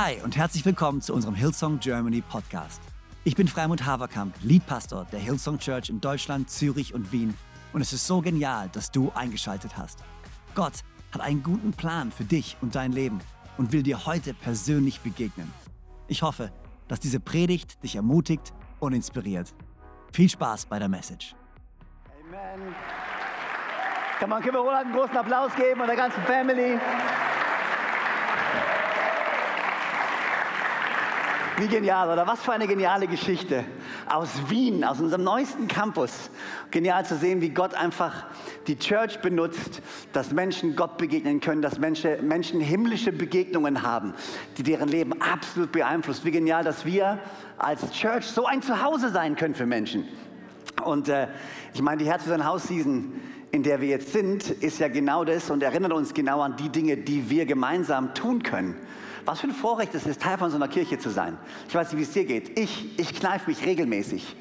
Hi 0.00 0.16
und 0.22 0.36
herzlich 0.36 0.64
willkommen 0.64 1.00
zu 1.00 1.12
unserem 1.12 1.34
Hillsong 1.34 1.80
Germany 1.80 2.20
Podcast. 2.20 2.80
Ich 3.24 3.34
bin 3.34 3.48
Freimund 3.48 3.84
Haverkamp, 3.84 4.32
Leadpastor 4.44 5.08
der 5.10 5.18
Hillsong 5.18 5.58
Church 5.58 5.90
in 5.90 6.00
Deutschland, 6.00 6.48
Zürich 6.48 6.94
und 6.94 7.10
Wien. 7.10 7.34
Und 7.72 7.80
es 7.80 7.92
ist 7.92 8.06
so 8.06 8.20
genial, 8.20 8.68
dass 8.72 8.92
du 8.92 9.10
eingeschaltet 9.16 9.76
hast. 9.76 10.04
Gott 10.54 10.84
hat 11.10 11.20
einen 11.20 11.42
guten 11.42 11.72
Plan 11.72 12.12
für 12.12 12.22
dich 12.22 12.56
und 12.60 12.76
dein 12.76 12.92
Leben 12.92 13.18
und 13.56 13.72
will 13.72 13.82
dir 13.82 14.06
heute 14.06 14.34
persönlich 14.34 15.00
begegnen. 15.00 15.52
Ich 16.06 16.22
hoffe, 16.22 16.52
dass 16.86 17.00
diese 17.00 17.18
Predigt 17.18 17.82
dich 17.82 17.96
ermutigt 17.96 18.54
und 18.78 18.92
inspiriert. 18.92 19.52
Viel 20.12 20.28
Spaß 20.28 20.66
bei 20.66 20.78
der 20.78 20.88
Message. 20.88 21.34
Amen. 22.28 22.72
Kann 24.20 24.30
man, 24.30 24.44
wir 24.44 24.52
Roland 24.52 24.86
einen 24.86 24.94
großen 24.94 25.16
Applaus 25.16 25.52
geben 25.56 25.80
und 25.80 25.88
der 25.88 25.96
ganzen 25.96 26.22
Family? 26.22 26.78
Wie 31.58 31.66
genial, 31.66 32.08
oder 32.08 32.24
was 32.24 32.40
für 32.40 32.52
eine 32.52 32.68
geniale 32.68 33.08
Geschichte. 33.08 33.64
Aus 34.08 34.28
Wien, 34.48 34.84
aus 34.84 35.00
unserem 35.00 35.24
neuesten 35.24 35.66
Campus. 35.66 36.30
Genial 36.70 37.04
zu 37.04 37.16
sehen, 37.16 37.40
wie 37.40 37.48
Gott 37.48 37.74
einfach 37.74 38.26
die 38.68 38.78
Church 38.78 39.18
benutzt, 39.20 39.82
dass 40.12 40.30
Menschen 40.30 40.76
Gott 40.76 40.98
begegnen 40.98 41.40
können, 41.40 41.60
dass 41.60 41.80
Menschen, 41.80 42.28
Menschen 42.28 42.60
himmlische 42.60 43.10
Begegnungen 43.10 43.82
haben, 43.82 44.14
die 44.56 44.62
deren 44.62 44.88
Leben 44.88 45.20
absolut 45.20 45.72
beeinflusst. 45.72 46.24
Wie 46.24 46.30
genial, 46.30 46.62
dass 46.62 46.84
wir 46.84 47.18
als 47.56 47.90
Church 47.90 48.26
so 48.26 48.46
ein 48.46 48.62
Zuhause 48.62 49.08
sein 49.08 49.34
können 49.34 49.56
für 49.56 49.66
Menschen. 49.66 50.06
Und 50.84 51.08
äh, 51.08 51.26
ich 51.74 51.82
meine, 51.82 51.96
die 51.96 52.08
Herz 52.08 52.22
für 52.22 52.28
sein 52.28 52.46
Haus 52.46 52.68
Season, 52.68 53.12
in 53.50 53.64
der 53.64 53.80
wir 53.80 53.88
jetzt 53.88 54.12
sind, 54.12 54.48
ist 54.48 54.78
ja 54.78 54.86
genau 54.86 55.24
das 55.24 55.50
und 55.50 55.64
erinnert 55.64 55.92
uns 55.92 56.14
genau 56.14 56.40
an 56.40 56.54
die 56.56 56.68
Dinge, 56.68 56.98
die 56.98 57.30
wir 57.30 57.46
gemeinsam 57.46 58.14
tun 58.14 58.44
können. 58.44 58.76
Was 59.24 59.40
für 59.40 59.48
ein 59.48 59.52
Vorrecht 59.52 59.94
es 59.94 60.06
ist, 60.06 60.22
Teil 60.22 60.38
von 60.38 60.50
so 60.50 60.56
einer 60.56 60.68
Kirche 60.68 60.98
zu 60.98 61.10
sein. 61.10 61.36
Ich 61.68 61.74
weiß 61.74 61.92
nicht, 61.92 61.98
wie 61.98 62.04
es 62.04 62.12
dir 62.12 62.24
geht. 62.24 62.58
Ich, 62.58 62.98
ich 62.98 63.14
kneife 63.14 63.50
mich 63.50 63.64
regelmäßig 63.64 64.36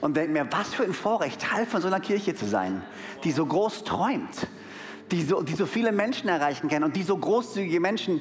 und 0.00 0.16
denke 0.16 0.32
mir, 0.32 0.46
was 0.50 0.74
für 0.74 0.84
ein 0.84 0.92
Vorrecht, 0.92 1.40
Teil 1.40 1.66
von 1.66 1.80
so 1.80 1.88
einer 1.88 2.00
Kirche 2.00 2.34
zu 2.34 2.46
sein, 2.46 2.82
die 3.24 3.32
so 3.32 3.46
groß 3.46 3.84
träumt, 3.84 4.46
die 5.10 5.22
so, 5.22 5.42
die 5.42 5.54
so 5.54 5.66
viele 5.66 5.92
Menschen 5.92 6.28
erreichen 6.28 6.68
kann 6.68 6.84
und 6.84 6.96
die 6.96 7.02
so 7.02 7.16
großzügige 7.16 7.80
Menschen 7.80 8.20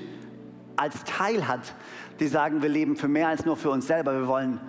als 0.78 1.03
Teil 1.03 1.47
hat, 1.47 1.73
die 2.19 2.28
sagen, 2.28 2.62
wir 2.62 2.69
leben 2.69 2.95
für 2.95 3.08
mehr 3.08 3.28
als 3.28 3.45
nur 3.45 3.58
für 3.58 3.69
uns 3.69 3.88
selber. 3.88 4.14
Wir 4.14 4.28
wollen 4.28 4.59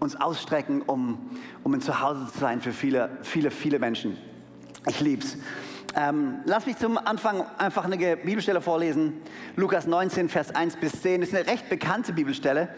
uns 0.00 0.16
ausstrecken, 0.16 0.82
um, 0.82 1.18
um 1.62 1.74
ein 1.74 1.80
Zuhause 1.80 2.26
zu 2.32 2.38
sein 2.38 2.60
für 2.60 2.72
viele, 2.72 3.18
viele, 3.22 3.50
viele 3.50 3.78
Menschen. 3.78 4.16
Ich 4.86 5.00
lieb's. 5.00 5.36
Ähm, 5.96 6.40
lass 6.44 6.66
mich 6.66 6.76
zum 6.76 6.98
Anfang 6.98 7.44
einfach 7.58 7.84
eine 7.84 8.16
Bibelstelle 8.16 8.60
vorlesen. 8.60 9.20
Lukas 9.56 9.86
19, 9.86 10.28
Vers 10.28 10.54
1 10.54 10.76
bis 10.76 11.02
10. 11.02 11.20
Das 11.20 11.30
ist 11.30 11.36
eine 11.36 11.46
recht 11.46 11.68
bekannte 11.68 12.12
Bibelstelle. 12.12 12.68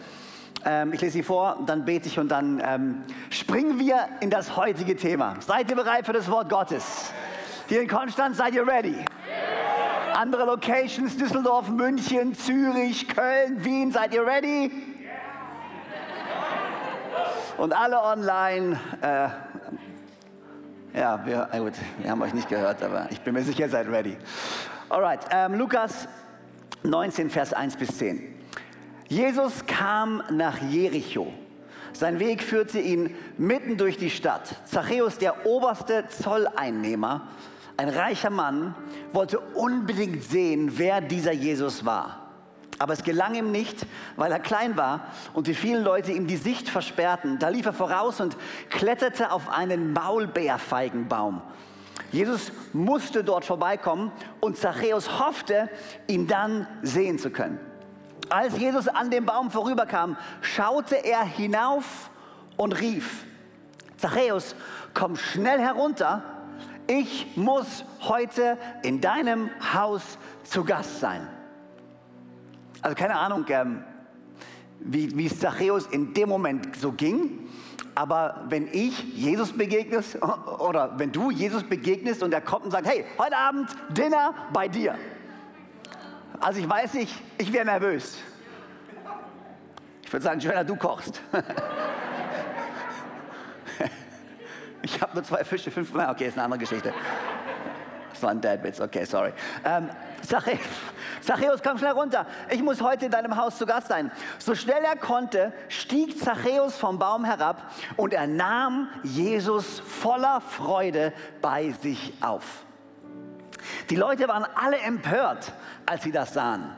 Ähm, 0.64 0.92
ich 0.92 1.00
lese 1.00 1.14
sie 1.14 1.22
vor, 1.22 1.58
dann 1.66 1.84
bete 1.84 2.08
ich 2.08 2.18
und 2.18 2.28
dann 2.28 2.62
ähm, 2.64 3.02
springen 3.30 3.78
wir 3.78 4.08
in 4.20 4.30
das 4.30 4.56
heutige 4.56 4.96
Thema. 4.96 5.36
Seid 5.40 5.68
ihr 5.70 5.76
bereit 5.76 6.06
für 6.06 6.12
das 6.12 6.30
Wort 6.30 6.48
Gottes? 6.48 7.12
Hier 7.68 7.82
in 7.82 7.88
Konstanz, 7.88 8.38
seid 8.38 8.54
ihr 8.54 8.66
ready? 8.66 8.96
Andere 10.14 10.44
Locations, 10.44 11.16
Düsseldorf, 11.16 11.68
München, 11.68 12.34
Zürich, 12.34 13.08
Köln, 13.08 13.64
Wien, 13.64 13.92
seid 13.92 14.14
ihr 14.14 14.24
ready? 14.24 14.70
Und 17.58 17.72
alle 17.72 18.02
online, 18.02 18.78
äh, 19.00 19.28
ja, 20.94 21.24
wir, 21.24 21.48
gut, 21.58 21.74
wir 22.00 22.10
haben 22.10 22.22
euch 22.22 22.34
nicht 22.34 22.48
gehört, 22.48 22.82
aber 22.82 23.08
ich 23.10 23.20
bin 23.20 23.34
mir 23.34 23.42
sicher, 23.42 23.60
ihr 23.60 23.68
seid 23.68 23.88
ready. 23.88 24.16
Alright, 24.88 25.20
ähm, 25.30 25.54
Lukas 25.54 26.08
19, 26.82 27.30
Vers 27.30 27.52
1 27.52 27.76
bis 27.76 27.98
10. 27.98 28.34
Jesus 29.08 29.66
kam 29.66 30.22
nach 30.30 30.60
Jericho. 30.60 31.32
Sein 31.92 32.18
Weg 32.18 32.42
führte 32.42 32.78
ihn 32.78 33.14
mitten 33.36 33.76
durch 33.76 33.98
die 33.98 34.10
Stadt. 34.10 34.56
Zachäus, 34.64 35.18
der 35.18 35.46
oberste 35.46 36.04
Zolleinnehmer, 36.08 37.28
ein 37.76 37.88
reicher 37.88 38.30
Mann, 38.30 38.74
wollte 39.12 39.38
unbedingt 39.38 40.24
sehen, 40.24 40.78
wer 40.78 41.00
dieser 41.00 41.32
Jesus 41.32 41.84
war. 41.84 42.21
Aber 42.78 42.92
es 42.92 43.04
gelang 43.04 43.34
ihm 43.34 43.52
nicht, 43.52 43.86
weil 44.16 44.32
er 44.32 44.40
klein 44.40 44.76
war 44.76 45.06
und 45.34 45.46
die 45.46 45.54
vielen 45.54 45.84
Leute 45.84 46.12
ihm 46.12 46.26
die 46.26 46.36
Sicht 46.36 46.68
versperrten. 46.68 47.38
Da 47.38 47.48
lief 47.48 47.66
er 47.66 47.72
voraus 47.72 48.20
und 48.20 48.36
kletterte 48.70 49.30
auf 49.30 49.48
einen 49.50 49.92
Maulbeerfeigenbaum. 49.92 51.42
Jesus 52.10 52.52
musste 52.72 53.24
dort 53.24 53.44
vorbeikommen 53.44 54.12
und 54.40 54.56
Zachäus 54.56 55.18
hoffte, 55.18 55.68
ihn 56.06 56.26
dann 56.26 56.66
sehen 56.82 57.18
zu 57.18 57.30
können. 57.30 57.58
Als 58.28 58.58
Jesus 58.58 58.88
an 58.88 59.10
dem 59.10 59.26
Baum 59.26 59.50
vorüberkam, 59.50 60.16
schaute 60.40 60.96
er 60.96 61.22
hinauf 61.22 62.10
und 62.56 62.72
rief, 62.72 63.24
Zachäus, 63.96 64.56
komm 64.94 65.16
schnell 65.16 65.60
herunter, 65.60 66.22
ich 66.86 67.36
muss 67.36 67.84
heute 68.00 68.58
in 68.82 69.00
deinem 69.00 69.50
Haus 69.72 70.18
zu 70.44 70.64
Gast 70.64 71.00
sein. 71.00 71.26
Also 72.82 72.96
keine 72.96 73.16
Ahnung, 73.16 73.44
ähm, 73.48 73.84
wie, 74.80 75.16
wie 75.16 75.28
Zachäus 75.28 75.86
in 75.86 76.12
dem 76.14 76.28
Moment 76.28 76.76
so 76.76 76.90
ging. 76.92 77.48
Aber 77.94 78.44
wenn 78.48 78.66
ich 78.72 79.14
Jesus 79.14 79.52
begegnest 79.52 80.18
oder 80.58 80.98
wenn 80.98 81.12
du 81.12 81.30
Jesus 81.30 81.62
begegnest 81.62 82.22
und 82.22 82.34
er 82.34 82.40
kommt 82.40 82.64
und 82.64 82.72
sagt, 82.72 82.86
hey, 82.86 83.04
heute 83.18 83.36
Abend 83.36 83.70
Dinner 83.90 84.34
bei 84.52 84.66
dir. 84.66 84.96
Also 86.40 86.58
ich 86.58 86.68
weiß 86.68 86.94
nicht, 86.94 87.14
ich 87.38 87.52
wäre 87.52 87.64
nervös. 87.64 88.18
Ich 90.02 90.12
würde 90.12 90.24
sagen, 90.24 90.40
Joanna, 90.40 90.64
du 90.64 90.74
kochst. 90.74 91.22
ich 94.82 95.00
habe 95.00 95.14
nur 95.14 95.22
zwei 95.22 95.44
Fische, 95.44 95.70
fünf. 95.70 95.94
Okay, 95.94 96.26
ist 96.26 96.34
eine 96.34 96.44
andere 96.44 96.58
Geschichte. 96.58 96.92
Das 98.22 98.28
war 98.28 98.34
ein 98.36 98.40
Dad-Witz, 98.40 98.80
okay, 98.80 99.04
sorry. 99.04 99.32
Ähm, 99.64 99.90
Zachäus, 100.24 100.60
Zachäus, 101.22 101.60
komm 101.60 101.76
schnell 101.76 101.90
runter. 101.90 102.24
Ich 102.50 102.62
muss 102.62 102.80
heute 102.80 103.06
in 103.06 103.10
deinem 103.10 103.36
Haus 103.36 103.58
zu 103.58 103.66
Gast 103.66 103.88
sein. 103.88 104.12
So 104.38 104.54
schnell 104.54 104.84
er 104.84 104.94
konnte, 104.94 105.52
stieg 105.66 106.16
Zachäus 106.20 106.78
vom 106.78 107.00
Baum 107.00 107.24
herab 107.24 107.72
und 107.96 108.14
er 108.14 108.28
nahm 108.28 108.86
Jesus 109.02 109.80
voller 109.80 110.40
Freude 110.40 111.12
bei 111.40 111.72
sich 111.82 112.12
auf. 112.20 112.44
Die 113.90 113.96
Leute 113.96 114.28
waren 114.28 114.46
alle 114.54 114.78
empört, 114.78 115.52
als 115.84 116.04
sie 116.04 116.12
das 116.12 116.32
sahen. 116.32 116.70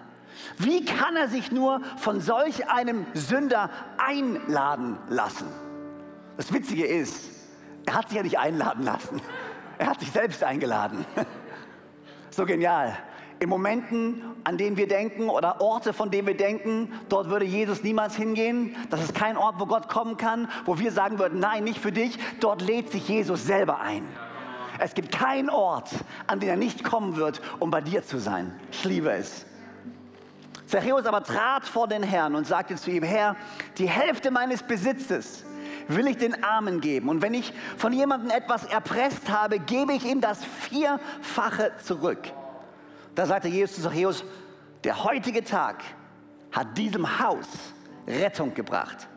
Wie 0.57 0.87
kann 0.87 1.15
er 1.15 1.29
sich 1.29 1.53
nur 1.53 1.83
von 1.99 2.23
solch 2.23 2.71
einem 2.71 3.05
Sünder 3.13 3.69
einladen 3.99 4.97
lassen? 5.11 5.49
Das 6.39 6.51
Witzige 6.55 6.87
ist, 6.87 7.29
er 7.85 7.97
hat 7.97 8.09
sich 8.09 8.17
ja 8.17 8.23
nicht 8.23 8.39
einladen 8.39 8.83
lassen. 8.83 9.21
Er 9.85 9.91
hat 9.91 10.01
sich 10.01 10.11
selbst 10.11 10.43
eingeladen. 10.43 11.05
So 12.31 12.47
genial. 12.47 12.97
In 13.39 13.51
Momenten, 13.51 14.23
an 14.43 14.57
denen 14.57 14.79
wir 14.79 14.89
denken 14.89 15.29
oder 15.29 15.61
Orte, 15.61 15.93
von 15.93 16.11
denen 16.11 16.27
wir 16.27 16.39
denken, 16.39 16.91
dort 17.11 17.29
würde 17.29 17.45
Jesus 17.45 17.83
niemals 17.83 18.17
hingehen. 18.17 18.75
Das 18.89 19.03
ist 19.03 19.15
kein 19.15 19.37
Ort, 19.37 19.57
wo 19.59 19.67
Gott 19.67 19.89
kommen 19.89 20.17
kann, 20.17 20.49
wo 20.65 20.79
wir 20.79 20.91
sagen 20.91 21.19
würden, 21.19 21.39
nein, 21.39 21.65
nicht 21.65 21.79
für 21.79 21.93
dich. 21.93 22.19
Dort 22.41 22.63
lädt 22.63 22.93
sich 22.93 23.07
Jesus 23.07 23.45
selber 23.45 23.79
ein. 23.79 24.09
Es 24.79 24.95
gibt 24.95 25.13
keinen 25.13 25.51
Ort, 25.51 25.91
an 26.29 26.41
den 26.41 26.49
er 26.49 26.57
nicht 26.57 26.83
kommen 26.83 27.17
wird, 27.17 27.43
um 27.61 27.71
bei 27.71 27.83
dir 27.83 28.03
zu 28.03 28.19
sein. 28.19 28.59
Ich 28.71 28.85
liebe 28.85 29.13
es. 29.13 29.45
Zachäus 30.67 31.05
aber 31.05 31.23
trat 31.23 31.67
vor 31.67 31.89
den 31.89 32.03
Herrn 32.03 32.35
und 32.35 32.47
sagte 32.47 32.77
zu 32.77 32.91
ihm, 32.91 33.03
Herr, 33.03 33.37
die 33.77 33.89
Hälfte 33.89 34.31
meines 34.31 34.63
Besitzes 34.63 35.45
will 35.89 36.07
ich 36.07 36.17
den 36.17 36.43
Armen 36.43 36.81
geben. 36.81 37.09
Und 37.09 37.23
wenn 37.23 37.35
ich 37.35 37.53
von 37.77 37.93
jemandem 37.93 38.31
etwas 38.31 38.65
erpresst 38.65 39.29
habe, 39.29 39.59
gebe 39.59 39.93
ich 39.93 40.05
ihm 40.05 40.21
das 40.21 40.45
Vierfache 40.45 41.73
zurück. 41.83 42.31
Da 43.15 43.27
sagte 43.27 43.49
Jesus 43.49 43.77
zu 43.77 43.83
Zachäus, 43.83 44.25
der 44.83 45.05
heutige 45.05 45.45
Tag 45.45 45.83
hat 46.53 46.77
diesem 46.77 47.21
Haus 47.21 47.47
Rettung 48.07 48.55
gebracht. 48.55 49.09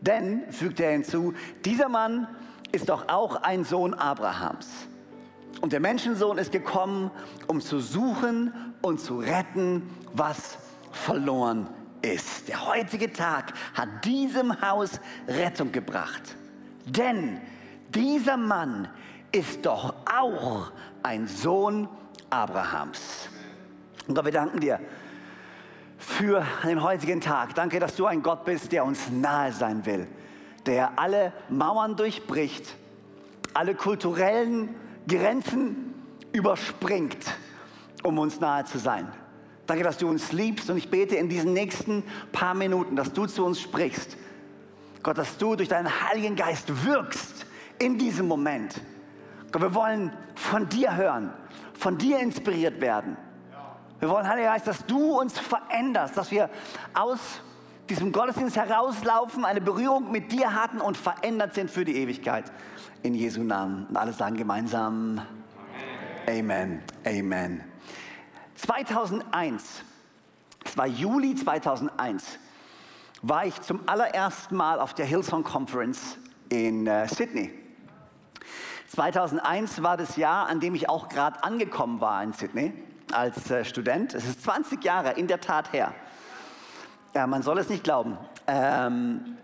Denn, 0.00 0.50
fügte 0.50 0.84
er 0.84 0.92
hinzu, 0.92 1.34
dieser 1.64 1.88
Mann 1.88 2.26
ist 2.72 2.88
doch 2.88 3.08
auch 3.08 3.42
ein 3.42 3.64
Sohn 3.64 3.94
Abrahams. 3.94 4.68
Und 5.60 5.72
der 5.72 5.80
Menschensohn 5.80 6.38
ist 6.38 6.52
gekommen, 6.52 7.10
um 7.46 7.60
zu 7.60 7.80
suchen 7.80 8.74
und 8.80 9.00
zu 9.00 9.18
retten, 9.18 9.82
was 10.14 10.58
verloren 10.90 11.68
ist. 12.02 12.48
Der 12.48 12.66
heutige 12.66 13.12
Tag 13.12 13.52
hat 13.74 13.88
diesem 14.04 14.60
Haus 14.60 15.00
Rettung 15.28 15.72
gebracht. 15.72 16.36
Denn 16.86 17.40
dieser 17.94 18.36
Mann 18.36 18.88
ist 19.32 19.64
doch 19.66 19.94
auch 20.06 20.72
ein 21.02 21.26
Sohn 21.26 21.88
Abrahams. 22.30 23.28
Und 24.06 24.14
Gott, 24.14 24.24
wir 24.24 24.32
danken 24.32 24.60
dir 24.60 24.80
für 25.98 26.44
den 26.64 26.82
heutigen 26.82 27.20
Tag. 27.20 27.54
Danke, 27.54 27.78
dass 27.78 27.94
du 27.94 28.06
ein 28.06 28.22
Gott 28.22 28.44
bist, 28.44 28.72
der 28.72 28.84
uns 28.84 29.10
nahe 29.10 29.52
sein 29.52 29.84
will, 29.86 30.06
der 30.66 30.98
alle 30.98 31.32
Mauern 31.48 31.96
durchbricht, 31.96 32.74
alle 33.54 33.74
kulturellen 33.74 34.74
Grenzen 35.06 35.94
überspringt, 36.32 37.34
um 38.02 38.18
uns 38.18 38.40
nahe 38.40 38.64
zu 38.64 38.78
sein. 38.78 39.08
Danke, 39.70 39.84
dass 39.84 39.98
du 39.98 40.08
uns 40.08 40.32
liebst 40.32 40.68
und 40.68 40.78
ich 40.78 40.90
bete 40.90 41.14
in 41.14 41.28
diesen 41.28 41.52
nächsten 41.52 42.02
paar 42.32 42.54
Minuten, 42.54 42.96
dass 42.96 43.12
du 43.12 43.26
zu 43.26 43.44
uns 43.44 43.60
sprichst. 43.60 44.16
Gott, 45.00 45.16
dass 45.16 45.38
du 45.38 45.54
durch 45.54 45.68
deinen 45.68 45.88
Heiligen 46.08 46.34
Geist 46.34 46.84
wirkst 46.84 47.46
in 47.78 47.96
diesem 47.96 48.26
Moment. 48.26 48.80
Gott, 49.52 49.62
wir 49.62 49.72
wollen 49.72 50.12
von 50.34 50.68
dir 50.68 50.96
hören, 50.96 51.32
von 51.74 51.96
dir 51.96 52.18
inspiriert 52.18 52.80
werden. 52.80 53.16
Wir 54.00 54.08
wollen, 54.08 54.26
Heiliger 54.26 54.48
Geist, 54.48 54.66
dass 54.66 54.84
du 54.86 55.20
uns 55.20 55.38
veränderst, 55.38 56.16
dass 56.16 56.32
wir 56.32 56.50
aus 56.92 57.40
diesem 57.88 58.10
Gottesdienst 58.10 58.56
herauslaufen, 58.56 59.44
eine 59.44 59.60
Berührung 59.60 60.10
mit 60.10 60.32
dir 60.32 60.52
hatten 60.52 60.80
und 60.80 60.96
verändert 60.96 61.54
sind 61.54 61.70
für 61.70 61.84
die 61.84 61.94
Ewigkeit. 61.94 62.50
In 63.04 63.14
Jesu 63.14 63.44
Namen. 63.44 63.86
Und 63.86 63.96
alle 63.96 64.12
sagen 64.12 64.36
gemeinsam 64.36 65.20
Amen. 66.26 66.82
Amen. 67.06 67.69
2001, 68.60 69.82
es 70.64 70.76
war 70.76 70.86
Juli 70.86 71.34
2001, 71.34 72.38
war 73.22 73.46
ich 73.46 73.58
zum 73.62 73.80
allerersten 73.86 74.54
Mal 74.54 74.80
auf 74.80 74.92
der 74.92 75.06
Hillsong 75.06 75.44
Conference 75.44 76.18
in 76.50 76.86
äh, 76.86 77.08
Sydney. 77.08 77.50
2001 78.88 79.82
war 79.82 79.96
das 79.96 80.16
Jahr, 80.16 80.48
an 80.48 80.60
dem 80.60 80.74
ich 80.74 80.88
auch 80.88 81.08
gerade 81.08 81.42
angekommen 81.42 82.00
war 82.00 82.22
in 82.22 82.32
Sydney 82.32 82.72
als 83.12 83.50
äh, 83.50 83.64
Student. 83.64 84.14
Es 84.14 84.26
ist 84.26 84.42
20 84.42 84.84
Jahre 84.84 85.12
in 85.12 85.26
der 85.26 85.40
Tat 85.40 85.72
her. 85.72 85.94
Ja, 87.14 87.26
man 87.26 87.42
soll 87.42 87.58
es 87.58 87.68
nicht 87.68 87.82
glauben. 87.82 88.18
Ähm, 88.46 89.38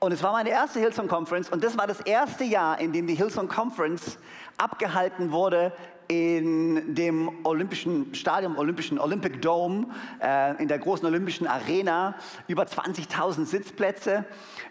und 0.00 0.10
es 0.10 0.22
war 0.22 0.32
meine 0.32 0.50
erste 0.50 0.80
Hillsong 0.80 1.06
Conference 1.06 1.50
und 1.50 1.62
das 1.62 1.78
war 1.78 1.86
das 1.86 2.00
erste 2.00 2.42
Jahr, 2.42 2.80
in 2.80 2.92
dem 2.92 3.06
die 3.06 3.14
Hillsong 3.14 3.48
Conference 3.48 4.18
abgehalten 4.58 5.30
wurde 5.30 5.72
in 6.08 6.94
dem 6.94 7.30
Olympischen 7.44 8.14
Stadion, 8.14 8.56
Olympischen 8.56 8.98
Olympic 8.98 9.40
Dome, 9.40 9.86
äh, 10.22 10.60
in 10.60 10.68
der 10.68 10.78
großen 10.78 11.06
Olympischen 11.06 11.46
Arena, 11.46 12.14
über 12.48 12.64
20.000 12.64 13.44
Sitzplätze. 13.46 14.24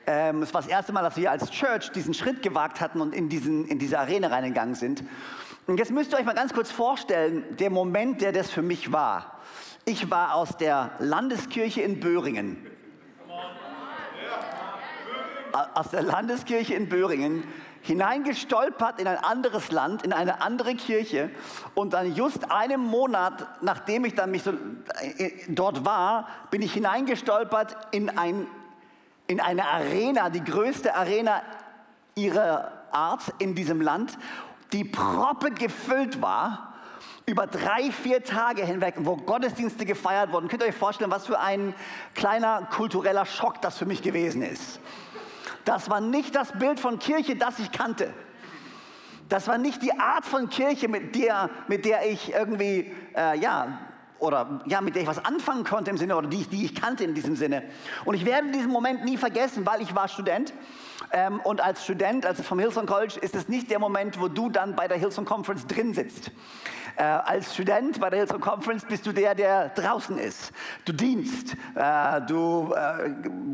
Ähm, 0.05 0.41
es 0.43 0.53
war 0.53 0.61
das 0.61 0.69
erste 0.69 0.93
Mal, 0.93 1.01
dass 1.01 1.17
wir 1.17 1.31
als 1.31 1.49
Church 1.51 1.91
diesen 1.91 2.13
Schritt 2.13 2.41
gewagt 2.41 2.81
hatten 2.81 3.01
und 3.01 3.15
in, 3.15 3.29
diesen, 3.29 3.67
in 3.67 3.79
diese 3.79 3.99
Arena 3.99 4.27
reingegangen 4.27 4.75
sind. 4.75 5.03
Und 5.67 5.77
jetzt 5.77 5.91
müsst 5.91 6.11
ihr 6.11 6.19
euch 6.19 6.25
mal 6.25 6.33
ganz 6.33 6.53
kurz 6.53 6.71
vorstellen, 6.71 7.43
der 7.57 7.69
Moment, 7.69 8.21
der 8.21 8.31
das 8.31 8.49
für 8.49 8.61
mich 8.61 8.91
war. 8.91 9.39
Ich 9.85 10.09
war 10.11 10.35
aus 10.35 10.57
der 10.57 10.91
Landeskirche 10.99 11.81
in 11.81 11.99
Böhringen. 11.99 12.57
Aus 15.73 15.89
der 15.89 16.01
Landeskirche 16.01 16.73
in 16.75 16.87
Böhringen 16.87 17.43
hineingestolpert 17.81 18.99
in 18.99 19.07
ein 19.07 19.17
anderes 19.17 19.71
Land, 19.71 20.03
in 20.03 20.13
eine 20.13 20.41
andere 20.41 20.75
Kirche 20.75 21.29
und 21.75 21.93
dann 21.93 22.15
just 22.15 22.51
einen 22.51 22.81
Monat, 22.81 23.47
nachdem 23.61 24.05
ich 24.05 24.15
dann 24.15 24.31
mich 24.31 24.43
so, 24.43 24.51
äh, 24.51 25.31
dort 25.47 25.85
war, 25.85 26.27
bin 26.51 26.61
ich 26.61 26.73
hineingestolpert 26.73 27.75
in, 27.91 28.09
ein, 28.17 28.47
in 29.27 29.39
eine 29.39 29.67
Arena, 29.67 30.29
die 30.29 30.43
größte 30.43 30.95
Arena 30.95 31.41
ihrer 32.15 32.71
Art 32.91 33.33
in 33.39 33.55
diesem 33.55 33.81
Land 33.81 34.17
die 34.73 34.83
proppe 34.83 35.51
gefüllt 35.51 36.21
war, 36.21 36.73
über 37.25 37.47
drei, 37.47 37.91
vier 37.91 38.23
Tage 38.23 38.65
hinweg, 38.65 38.95
wo 38.99 39.15
Gottesdienste 39.15 39.85
gefeiert 39.85 40.31
wurden. 40.31 40.47
Könnt 40.47 40.63
ihr 40.63 40.69
euch 40.69 40.75
vorstellen, 40.75 41.11
was 41.11 41.27
für 41.27 41.39
ein 41.39 41.73
kleiner 42.15 42.67
kultureller 42.71 43.25
Schock 43.25 43.61
das 43.61 43.77
für 43.77 43.85
mich 43.85 44.01
gewesen 44.01 44.41
ist. 44.41 44.79
Das 45.65 45.89
war 45.89 46.01
nicht 46.01 46.35
das 46.35 46.51
Bild 46.53 46.79
von 46.79 46.99
Kirche, 46.99 47.35
das 47.35 47.59
ich 47.59 47.71
kannte. 47.71 48.13
Das 49.29 49.47
war 49.47 49.57
nicht 49.57 49.81
die 49.81 49.93
Art 49.97 50.25
von 50.25 50.49
Kirche, 50.49 50.87
mit 50.87 51.15
der, 51.15 51.49
mit 51.67 51.85
der 51.85 52.09
ich 52.09 52.33
irgendwie, 52.33 52.91
äh, 53.15 53.39
ja, 53.39 53.79
oder 54.19 54.61
ja, 54.65 54.81
mit 54.81 54.95
der 54.95 55.03
ich 55.03 55.07
was 55.07 55.23
anfangen 55.23 55.63
konnte 55.63 55.89
im 55.89 55.97
Sinne, 55.97 56.15
oder 56.15 56.27
die, 56.27 56.45
die 56.45 56.65
ich 56.65 56.75
kannte 56.75 57.03
in 57.03 57.13
diesem 57.13 57.35
Sinne. 57.35 57.63
Und 58.05 58.15
ich 58.15 58.25
werde 58.25 58.51
diesen 58.51 58.69
Moment 58.69 59.03
nie 59.05 59.17
vergessen, 59.17 59.65
weil 59.65 59.81
ich 59.81 59.95
war 59.95 60.07
Student. 60.07 60.53
Ähm, 61.11 61.39
und 61.41 61.61
als 61.61 61.83
Student, 61.83 62.25
also 62.25 62.43
vom 62.43 62.59
Hillsong 62.59 62.85
College, 62.85 63.19
ist 63.21 63.35
es 63.35 63.49
nicht 63.49 63.69
der 63.69 63.79
Moment, 63.79 64.19
wo 64.19 64.27
du 64.27 64.49
dann 64.49 64.75
bei 64.75 64.87
der 64.87 64.97
Hillsong 64.97 65.25
Conference 65.25 65.65
drin 65.67 65.93
sitzt. 65.93 66.31
Äh, 66.95 67.03
als 67.03 67.53
Student 67.53 67.99
bei 67.99 68.09
der 68.09 68.19
Hillsong 68.19 68.41
Conference 68.41 68.85
bist 68.85 69.05
du 69.05 69.11
der, 69.11 69.33
der 69.35 69.69
draußen 69.69 70.17
ist. 70.17 70.51
Du 70.85 70.93
dienst, 70.93 71.55
äh, 71.75 72.21
du, 72.21 72.73
äh, 72.73 73.11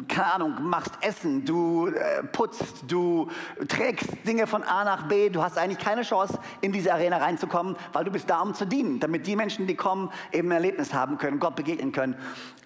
keine 0.08 0.34
Ahnung, 0.34 0.56
machst 0.62 0.94
Essen, 1.02 1.46
du 1.46 1.88
äh, 1.88 2.24
putzt, 2.24 2.84
du 2.88 3.30
trägst 3.68 4.10
Dinge 4.26 4.48
von 4.48 4.64
A 4.64 4.84
nach 4.84 5.08
B. 5.08 5.30
Du 5.30 5.42
hast 5.42 5.58
eigentlich 5.58 5.84
keine 5.84 6.02
Chance, 6.02 6.40
in 6.62 6.72
diese 6.72 6.94
Arena 6.94 7.18
reinzukommen, 7.18 7.76
weil 7.94 8.04
du 8.04 8.12
bist 8.12 8.30
da, 8.30 8.42
um 8.42 8.54
zu 8.54 8.66
dienen, 8.66 9.00
damit 9.00 9.28
die 9.28 9.36
Menschen, 9.36 9.68
die 9.68 9.76
kommen, 9.76 10.12
eben 10.32 10.50
ein 10.50 10.54
Erlebnis 10.54 10.94
haben 10.94 11.18
können, 11.18 11.40
Gott 11.40 11.56
begegnen 11.56 11.92
können. 11.92 12.16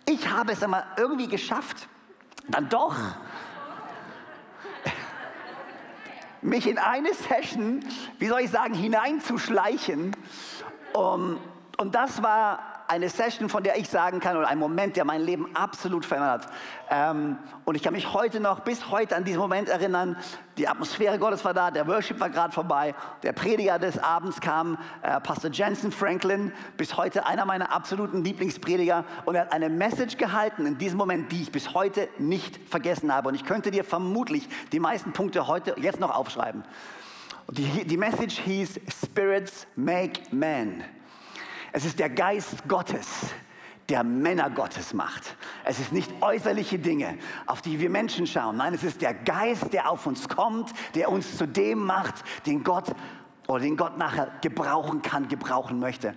Ich 0.06 0.30
habe 0.30 0.54
es 0.54 0.63
einmal 0.63 0.83
irgendwie 0.98 1.28
geschafft, 1.28 1.88
dann 2.48 2.69
doch 2.69 2.95
mich 6.41 6.67
in 6.67 6.77
eine 6.77 7.13
Session, 7.13 7.85
wie 8.19 8.27
soll 8.27 8.41
ich 8.41 8.51
sagen, 8.51 8.73
hineinzuschleichen. 8.73 10.15
Um, 10.93 11.38
und 11.81 11.95
das 11.95 12.22
war 12.22 12.60
eine 12.88 13.10
Session, 13.10 13.50
von 13.50 13.63
der 13.63 13.78
ich 13.78 13.89
sagen 13.89 14.19
kann, 14.19 14.38
oder 14.38 14.48
ein 14.48 14.60
Moment, 14.60 14.98
der 14.98 15.06
mein 15.06 15.22
Leben 15.22 15.56
absolut 15.56 16.06
verändert 16.06 16.45
hat. 16.45 16.51
Ähm, 16.89 17.38
und 17.63 17.75
ich 17.75 17.81
kann 17.81 17.94
mich 17.94 18.13
heute 18.13 18.39
noch, 18.39 18.60
bis 18.60 18.92
heute 18.92 19.16
an 19.16 19.24
diesen 19.24 19.39
Moment 19.39 19.69
erinnern. 19.69 20.18
Die 20.57 20.68
Atmosphäre 20.68 21.18
Gottes 21.18 21.44
war 21.44 21.54
da, 21.54 21.72
der 21.72 21.88
Worship 21.88 22.19
war 22.19 22.30
gerade 22.30 22.54
vorbei, 22.54 22.94
der 23.24 23.31
Prediger 23.31 23.80
des 23.80 23.98
Abends 23.98 24.42
kam, 24.42 24.78
äh, 25.01 25.19
Pastor 25.22 25.50
Jensen 25.50 25.92
Franklin, 25.92 26.51
bis 26.78 26.98
heute 26.98 27.25
einer 27.25 27.45
meiner 27.45 27.72
absoluten 27.72 28.24
Lieblingsprediger. 28.24 29.06
Und 29.25 29.36
er 29.36 29.42
hat 29.42 29.54
eine 29.54 29.69
Message 29.69 30.18
gehalten 30.18 30.66
in 30.66 30.78
diesem 30.78 30.98
Moment, 30.98 31.31
die 31.31 31.42
ich 31.44 31.51
bis 31.51 31.74
heute 31.74 32.10
nicht 32.19 32.60
vergessen 32.69 33.13
habe. 33.13 33.30
Und 33.30 33.36
ich 33.36 33.45
könnte 33.45 33.72
dir 33.72 33.86
vermutlich 33.86 34.48
die 34.72 34.80
meisten 34.80 35.13
Punkte 35.13 35.48
heute 35.48 35.75
jetzt 35.80 36.00
noch 36.00 36.13
aufschreiben. 36.13 36.63
Die, 37.50 37.86
die 37.86 37.98
Message 37.98 38.39
hieß 38.39 38.81
Spirits 39.04 39.66
Make 39.75 40.22
Men. 40.31 40.83
Es 41.71 41.85
ist 41.85 42.00
der 42.00 42.09
Geist 42.09 42.68
Gottes, 42.68 43.07
der 43.89 44.03
Männer 44.03 44.50
Gottes 44.50 44.94
macht. 44.94 45.35
Es 45.63 45.79
ist 45.79 45.91
nicht 45.91 46.12
äußerliche 46.21 46.79
Dinge, 46.79 47.18
auf 47.45 47.62
die 47.62 47.79
wir 47.79 47.89
Menschen 47.89 48.27
schauen. 48.27 48.57
Nein, 48.57 48.73
es 48.73 48.83
ist 48.83 49.01
der 49.01 49.13
Geist, 49.13 49.73
der 49.73 49.89
auf 49.89 50.06
uns 50.06 50.27
kommt, 50.27 50.71
der 50.95 51.09
uns 51.09 51.38
zu 51.38 51.47
dem 51.47 51.85
macht, 51.85 52.15
den 52.45 52.63
Gott 52.63 52.94
oder 53.47 53.59
den 53.59 53.77
Gott 53.77 53.97
nachher 53.97 54.31
gebrauchen 54.41 55.01
kann, 55.01 55.27
gebrauchen 55.27 55.79
möchte. 55.79 56.13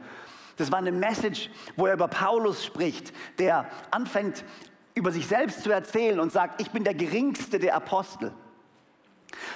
Das 0.57 0.71
war 0.71 0.79
eine 0.79 0.93
Message, 0.93 1.51
wo 1.77 1.87
er 1.87 1.95
über 1.95 2.09
Paulus 2.09 2.65
spricht, 2.65 3.13
der 3.39 3.69
anfängt, 3.91 4.45
über 4.95 5.11
sich 5.11 5.27
selbst 5.27 5.63
zu 5.63 5.73
erzählen 5.73 6.21
und 6.21 6.31
sagt, 6.31 6.61
ich 6.61 6.71
bin 6.71 6.85
der 6.85 6.95
geringste 6.95 7.59
der 7.59 7.75
Apostel. 7.75 8.33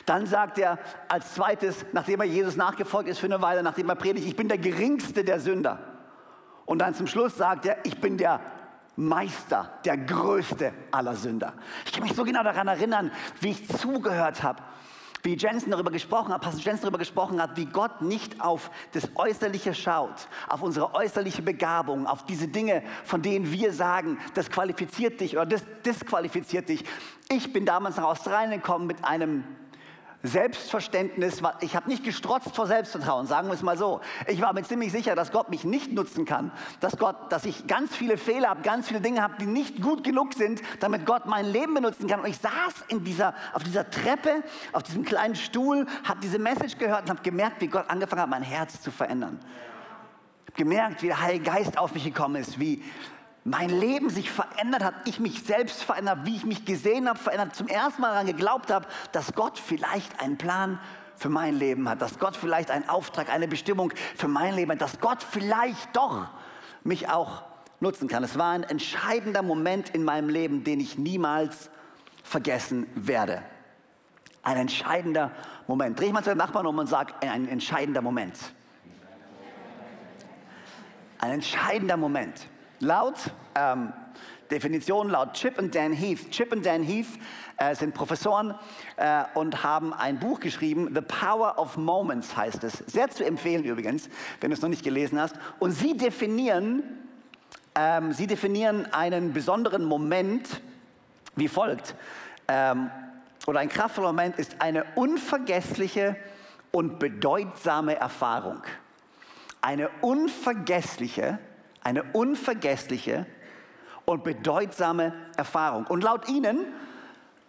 Dann 0.06 0.26
sagt 0.26 0.58
er 0.58 0.78
als 1.08 1.34
zweites, 1.34 1.84
nachdem 1.92 2.20
er 2.20 2.26
Jesus 2.26 2.56
nachgefolgt 2.56 3.08
ist 3.08 3.18
für 3.18 3.26
eine 3.26 3.42
Weile, 3.42 3.62
nachdem 3.62 3.88
er 3.88 3.96
predigt, 3.96 4.26
ich 4.26 4.36
bin 4.36 4.48
der 4.48 4.58
geringste 4.58 5.24
der 5.24 5.40
Sünder. 5.40 5.78
Und 6.66 6.80
dann 6.80 6.94
zum 6.94 7.06
Schluss 7.06 7.36
sagt 7.36 7.66
er, 7.66 7.78
ich 7.84 8.00
bin 8.00 8.18
der 8.18 8.40
Meister, 8.96 9.70
der 9.84 9.96
größte 9.96 10.72
aller 10.90 11.14
Sünder. 11.14 11.54
Ich 11.86 11.92
kann 11.92 12.02
mich 12.02 12.14
so 12.14 12.24
genau 12.24 12.42
daran 12.42 12.66
erinnern, 12.66 13.12
wie 13.40 13.50
ich 13.50 13.68
zugehört 13.68 14.42
habe, 14.42 14.60
wie 15.22 15.36
Jensen 15.36 15.70
darüber 15.70 15.90
gesprochen 15.90 16.32
hat, 16.32 16.42
Pastor 16.42 16.62
Jensen 16.62 16.82
darüber 16.82 16.98
gesprochen 16.98 17.40
hat, 17.40 17.56
wie 17.56 17.66
Gott 17.66 18.02
nicht 18.02 18.40
auf 18.40 18.70
das 18.92 19.08
Äußerliche 19.14 19.74
schaut, 19.74 20.28
auf 20.48 20.62
unsere 20.62 20.94
äußerliche 20.94 21.42
Begabung, 21.42 22.06
auf 22.06 22.24
diese 22.26 22.48
Dinge, 22.48 22.82
von 23.04 23.22
denen 23.22 23.52
wir 23.52 23.72
sagen, 23.72 24.18
das 24.34 24.50
qualifiziert 24.50 25.20
dich 25.20 25.36
oder 25.36 25.46
das 25.46 25.64
disqualifiziert 25.84 26.68
dich. 26.68 26.84
Ich 27.28 27.52
bin 27.52 27.66
damals 27.66 27.96
nach 27.96 28.04
Australien 28.04 28.50
gekommen 28.60 28.86
mit 28.86 29.04
einem 29.04 29.44
Selbstverständnis, 30.24 31.42
ich 31.60 31.76
habe 31.76 31.88
nicht 31.88 32.02
gestrotzt 32.02 32.56
vor 32.56 32.66
Selbstvertrauen, 32.66 33.28
sagen 33.28 33.46
wir 33.46 33.54
es 33.54 33.62
mal 33.62 33.78
so. 33.78 34.00
Ich 34.26 34.40
war 34.42 34.52
mir 34.52 34.64
ziemlich 34.64 34.90
sicher, 34.90 35.14
dass 35.14 35.30
Gott 35.30 35.48
mich 35.48 35.62
nicht 35.62 35.92
nutzen 35.92 36.24
kann, 36.24 36.50
dass 36.80 36.98
Gott, 36.98 37.30
dass 37.30 37.44
ich 37.44 37.68
ganz 37.68 37.94
viele 37.94 38.16
Fehler 38.18 38.48
habe, 38.48 38.62
ganz 38.62 38.88
viele 38.88 39.00
Dinge 39.00 39.22
habe, 39.22 39.34
die 39.38 39.46
nicht 39.46 39.80
gut 39.80 40.02
genug 40.02 40.34
sind, 40.34 40.60
damit 40.80 41.06
Gott 41.06 41.26
mein 41.26 41.46
Leben 41.46 41.74
benutzen 41.74 42.08
kann. 42.08 42.18
Und 42.18 42.26
ich 42.26 42.38
saß 42.38 42.84
in 42.88 43.04
dieser, 43.04 43.32
auf 43.52 43.62
dieser 43.62 43.88
Treppe, 43.90 44.42
auf 44.72 44.82
diesem 44.82 45.04
kleinen 45.04 45.36
Stuhl, 45.36 45.86
habe 46.02 46.18
diese 46.20 46.40
Message 46.40 46.78
gehört 46.78 47.02
und 47.02 47.10
habe 47.10 47.22
gemerkt, 47.22 47.60
wie 47.60 47.68
Gott 47.68 47.88
angefangen 47.88 48.22
hat, 48.22 48.28
mein 48.28 48.42
Herz 48.42 48.82
zu 48.82 48.90
verändern. 48.90 49.38
Ich 50.46 50.54
habe 50.54 50.64
gemerkt, 50.64 51.02
wie 51.02 51.06
der 51.06 51.20
Heilige 51.20 51.44
Geist 51.44 51.78
auf 51.78 51.94
mich 51.94 52.02
gekommen 52.02 52.34
ist, 52.36 52.58
wie 52.58 52.82
mein 53.48 53.70
Leben 53.70 54.10
sich 54.10 54.30
verändert 54.30 54.84
hat, 54.84 54.94
ich 55.06 55.20
mich 55.20 55.42
selbst 55.42 55.82
verändert, 55.82 56.20
wie 56.24 56.36
ich 56.36 56.44
mich 56.44 56.64
gesehen 56.64 57.08
habe, 57.08 57.18
verändert, 57.18 57.54
zum 57.54 57.68
ersten 57.68 58.02
Mal 58.02 58.10
daran 58.10 58.26
geglaubt 58.26 58.70
habe, 58.70 58.86
dass 59.12 59.32
Gott 59.32 59.58
vielleicht 59.58 60.20
einen 60.20 60.36
Plan 60.36 60.78
für 61.16 61.28
mein 61.28 61.58
Leben 61.58 61.88
hat, 61.88 62.02
dass 62.02 62.18
Gott 62.18 62.36
vielleicht 62.36 62.70
einen 62.70 62.88
Auftrag, 62.88 63.30
eine 63.30 63.48
Bestimmung 63.48 63.92
für 64.16 64.28
mein 64.28 64.54
Leben 64.54 64.72
hat, 64.72 64.80
dass 64.80 65.00
Gott 65.00 65.22
vielleicht 65.22 65.96
doch 65.96 66.28
mich 66.84 67.08
auch 67.08 67.42
nutzen 67.80 68.08
kann. 68.08 68.22
Es 68.22 68.38
war 68.38 68.52
ein 68.52 68.64
entscheidender 68.64 69.42
Moment 69.42 69.90
in 69.90 70.04
meinem 70.04 70.28
Leben, 70.28 70.64
den 70.64 70.80
ich 70.80 70.98
niemals 70.98 71.70
vergessen 72.22 72.86
werde. 72.94 73.42
Ein 74.42 74.58
entscheidender 74.58 75.32
Moment. 75.66 75.98
Dreh 75.98 76.06
ich 76.06 76.12
mal 76.12 76.22
zu 76.22 76.30
den 76.30 76.38
Nachbarn 76.38 76.66
um 76.66 76.78
und 76.78 76.86
sage, 76.86 77.14
ein 77.20 77.48
entscheidender 77.48 78.02
Moment. 78.02 78.38
ein 81.18 81.32
entscheidender 81.32 81.96
Moment. 81.96 82.48
Laut 82.80 83.16
ähm, 83.54 83.92
Definition, 84.50 85.10
laut 85.10 85.34
Chip 85.34 85.58
und 85.58 85.74
Dan 85.74 85.92
Heath. 85.92 86.30
Chip 86.30 86.52
und 86.52 86.64
Dan 86.64 86.82
Heath 86.82 87.06
äh, 87.56 87.74
sind 87.74 87.94
Professoren 87.94 88.54
äh, 88.96 89.24
und 89.34 89.62
haben 89.62 89.92
ein 89.92 90.18
Buch 90.18 90.40
geschrieben, 90.40 90.90
The 90.94 91.00
Power 91.00 91.58
of 91.58 91.76
Moments 91.76 92.36
heißt 92.36 92.64
es. 92.64 92.78
Sehr 92.86 93.10
zu 93.10 93.24
empfehlen 93.24 93.64
übrigens, 93.64 94.08
wenn 94.40 94.50
du 94.50 94.54
es 94.54 94.62
noch 94.62 94.68
nicht 94.68 94.84
gelesen 94.84 95.20
hast. 95.20 95.36
Und 95.58 95.72
sie 95.72 95.96
definieren, 95.96 96.82
ähm, 97.74 98.12
sie 98.12 98.26
definieren 98.26 98.86
einen 98.92 99.32
besonderen 99.32 99.84
Moment 99.84 100.60
wie 101.36 101.48
folgt. 101.48 101.94
Ähm, 102.48 102.90
oder 103.46 103.60
ein 103.60 103.68
kraftvoller 103.68 104.08
Moment 104.08 104.38
ist 104.38 104.60
eine 104.60 104.84
unvergessliche 104.94 106.16
und 106.70 106.98
bedeutsame 106.98 107.96
Erfahrung. 107.96 108.62
Eine 109.60 109.88
unvergessliche, 110.00 111.38
eine 111.82 112.02
unvergessliche 112.12 113.26
und 114.04 114.24
bedeutsame 114.24 115.12
Erfahrung. 115.36 115.86
Und 115.86 116.02
laut 116.02 116.28
ihnen 116.28 116.66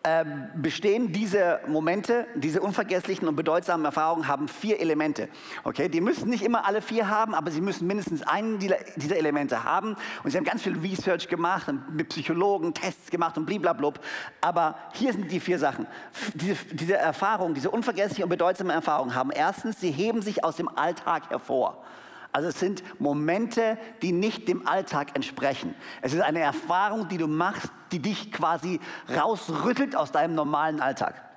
äh, 0.02 0.24
bestehen 0.56 1.12
diese 1.12 1.60
Momente, 1.68 2.26
diese 2.36 2.62
unvergesslichen 2.62 3.28
und 3.28 3.36
bedeutsamen 3.36 3.84
Erfahrungen 3.86 4.30
haben 4.30 4.48
vier 4.48 4.80
Elemente. 4.80 5.28
Okay, 5.66 5.90
die 5.90 6.00
müssen 6.00 6.30
nicht 6.30 6.42
immer 6.42 6.66
alle 6.66 6.82
vier 6.82 7.10
haben, 7.10 7.36
aber 7.36 7.52
sie 7.52 7.60
müssen 7.60 7.86
mindestens 7.86 8.24
einen 8.24 8.60
dieser 8.60 9.18
Elemente 9.18 9.66
haben. 9.66 9.98
Und 10.24 10.32
sie 10.32 10.38
haben 10.38 10.46
ganz 10.46 10.62
viel 10.62 10.78
Research 10.80 11.28
gemacht 11.28 11.70
mit 11.92 12.08
Psychologen 12.08 12.74
Tests 12.74 13.12
gemacht 13.12 13.38
und 13.38 13.46
bliblablub. 13.46 14.00
Aber 14.40 14.76
hier 14.94 15.12
sind 15.12 15.30
die 15.30 15.42
vier 15.42 15.60
Sachen. 15.60 15.86
Diese, 16.34 16.56
diese 16.72 16.96
Erfahrungen, 16.96 17.54
diese 17.54 17.70
unvergesslichen 17.70 18.24
und 18.24 18.30
bedeutsamen 18.30 18.72
Erfahrungen 18.72 19.16
haben 19.16 19.32
erstens, 19.32 19.82
sie 19.82 19.92
heben 19.92 20.22
sich 20.22 20.46
aus 20.46 20.56
dem 20.56 20.70
Alltag 20.70 21.30
hervor. 21.30 21.84
Also 22.32 22.50
es 22.50 22.60
sind 22.60 22.84
Momente, 23.00 23.78
die 24.02 24.12
nicht 24.12 24.48
dem 24.48 24.68
Alltag 24.68 25.16
entsprechen. 25.16 25.74
Es 26.02 26.14
ist 26.14 26.22
eine 26.22 26.40
Erfahrung, 26.40 27.08
die 27.08 27.18
du 27.18 27.28
machst, 27.28 27.72
die 27.92 28.00
dich 28.00 28.32
quasi 28.32 28.80
rausrüttelt 29.16 29.96
aus 29.96 30.12
deinem 30.12 30.36
normalen 30.36 30.80
Alltag. 30.80 31.29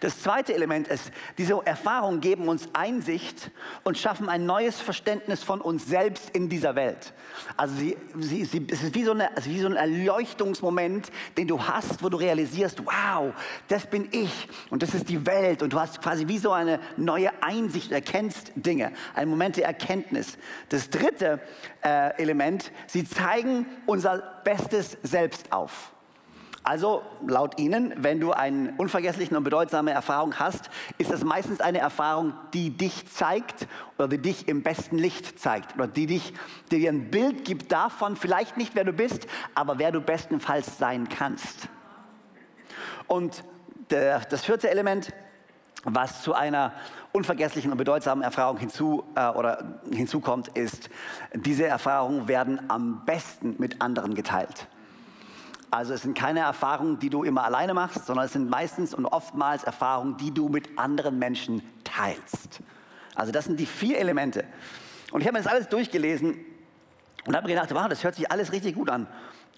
Das 0.00 0.20
zweite 0.20 0.54
Element 0.54 0.88
ist, 0.88 1.10
diese 1.38 1.60
Erfahrungen 1.64 2.20
geben 2.20 2.48
uns 2.48 2.68
Einsicht 2.72 3.50
und 3.84 3.98
schaffen 3.98 4.28
ein 4.28 4.46
neues 4.46 4.80
Verständnis 4.80 5.42
von 5.42 5.60
uns 5.60 5.86
selbst 5.86 6.30
in 6.30 6.48
dieser 6.48 6.74
Welt. 6.74 7.12
Also 7.56 7.74
sie, 7.76 7.96
sie, 8.18 8.44
sie, 8.44 8.66
es 8.70 8.82
ist 8.82 8.94
wie 8.94 9.04
so, 9.04 9.12
eine, 9.12 9.30
wie 9.44 9.60
so 9.60 9.66
ein 9.66 9.76
Erleuchtungsmoment, 9.76 11.10
den 11.36 11.48
du 11.48 11.62
hast, 11.62 12.02
wo 12.02 12.08
du 12.08 12.16
realisierst, 12.16 12.84
wow, 12.84 13.32
das 13.68 13.86
bin 13.86 14.08
ich 14.10 14.48
und 14.70 14.82
das 14.82 14.94
ist 14.94 15.08
die 15.08 15.26
Welt 15.26 15.62
und 15.62 15.72
du 15.72 15.80
hast 15.80 16.02
quasi 16.02 16.28
wie 16.28 16.38
so 16.38 16.52
eine 16.52 16.80
neue 16.96 17.30
Einsicht, 17.42 17.92
erkennst 17.92 18.52
Dinge, 18.56 18.92
ein 19.14 19.28
Moment 19.28 19.56
der 19.56 19.66
Erkenntnis. 19.66 20.38
Das 20.68 20.90
dritte 20.90 21.40
äh, 21.82 22.20
Element, 22.20 22.72
sie 22.86 23.04
zeigen 23.04 23.66
unser 23.86 24.40
bestes 24.44 24.98
Selbst 25.02 25.52
auf. 25.52 25.92
Also 26.62 27.02
laut 27.26 27.58
Ihnen, 27.58 27.94
wenn 27.96 28.20
du 28.20 28.32
eine 28.32 28.74
unvergessliche 28.76 29.34
und 29.36 29.44
bedeutsame 29.44 29.92
Erfahrung 29.92 30.38
hast, 30.38 30.68
ist 30.98 31.10
das 31.10 31.24
meistens 31.24 31.60
eine 31.60 31.78
Erfahrung, 31.78 32.34
die 32.52 32.70
dich 32.70 33.10
zeigt 33.10 33.66
oder 33.96 34.08
die 34.08 34.18
dich 34.18 34.46
im 34.46 34.62
besten 34.62 34.98
Licht 34.98 35.38
zeigt 35.38 35.74
oder 35.74 35.86
die, 35.86 36.06
dich, 36.06 36.34
die 36.70 36.80
dir 36.80 36.90
ein 36.90 37.10
Bild 37.10 37.46
gibt 37.46 37.72
davon, 37.72 38.14
vielleicht 38.14 38.58
nicht 38.58 38.74
wer 38.74 38.84
du 38.84 38.92
bist, 38.92 39.26
aber 39.54 39.78
wer 39.78 39.90
du 39.90 40.02
bestenfalls 40.02 40.76
sein 40.76 41.08
kannst. 41.08 41.68
Und 43.06 43.42
der, 43.88 44.20
das 44.20 44.44
vierte 44.44 44.70
Element, 44.70 45.14
was 45.84 46.22
zu 46.22 46.34
einer 46.34 46.74
unvergesslichen 47.12 47.72
und 47.72 47.78
bedeutsamen 47.78 48.22
Erfahrung 48.22 48.58
hinzu, 48.58 49.04
äh, 49.16 49.28
oder 49.30 49.80
hinzukommt, 49.90 50.48
ist, 50.48 50.90
diese 51.34 51.66
Erfahrungen 51.66 52.28
werden 52.28 52.60
am 52.68 53.04
besten 53.06 53.56
mit 53.58 53.80
anderen 53.80 54.14
geteilt. 54.14 54.68
Also 55.70 55.94
es 55.94 56.02
sind 56.02 56.18
keine 56.18 56.40
Erfahrungen, 56.40 56.98
die 56.98 57.10
du 57.10 57.22
immer 57.22 57.44
alleine 57.44 57.74
machst, 57.74 58.06
sondern 58.06 58.26
es 58.26 58.32
sind 58.32 58.50
meistens 58.50 58.92
und 58.92 59.06
oftmals 59.06 59.62
Erfahrungen, 59.62 60.16
die 60.16 60.32
du 60.32 60.48
mit 60.48 60.78
anderen 60.78 61.18
Menschen 61.18 61.62
teilst. 61.84 62.60
Also 63.14 63.30
das 63.30 63.44
sind 63.44 63.60
die 63.60 63.66
vier 63.66 63.98
Elemente. 63.98 64.44
Und 65.12 65.20
ich 65.20 65.26
habe 65.26 65.38
mir 65.38 65.44
das 65.44 65.52
alles 65.52 65.68
durchgelesen 65.68 66.38
und 67.26 67.36
habe 67.36 67.46
mir 67.46 67.54
gedacht, 67.54 67.72
wow, 67.72 67.88
das 67.88 68.02
hört 68.02 68.16
sich 68.16 68.30
alles 68.30 68.52
richtig 68.52 68.74
gut 68.74 68.90
an. 68.90 69.06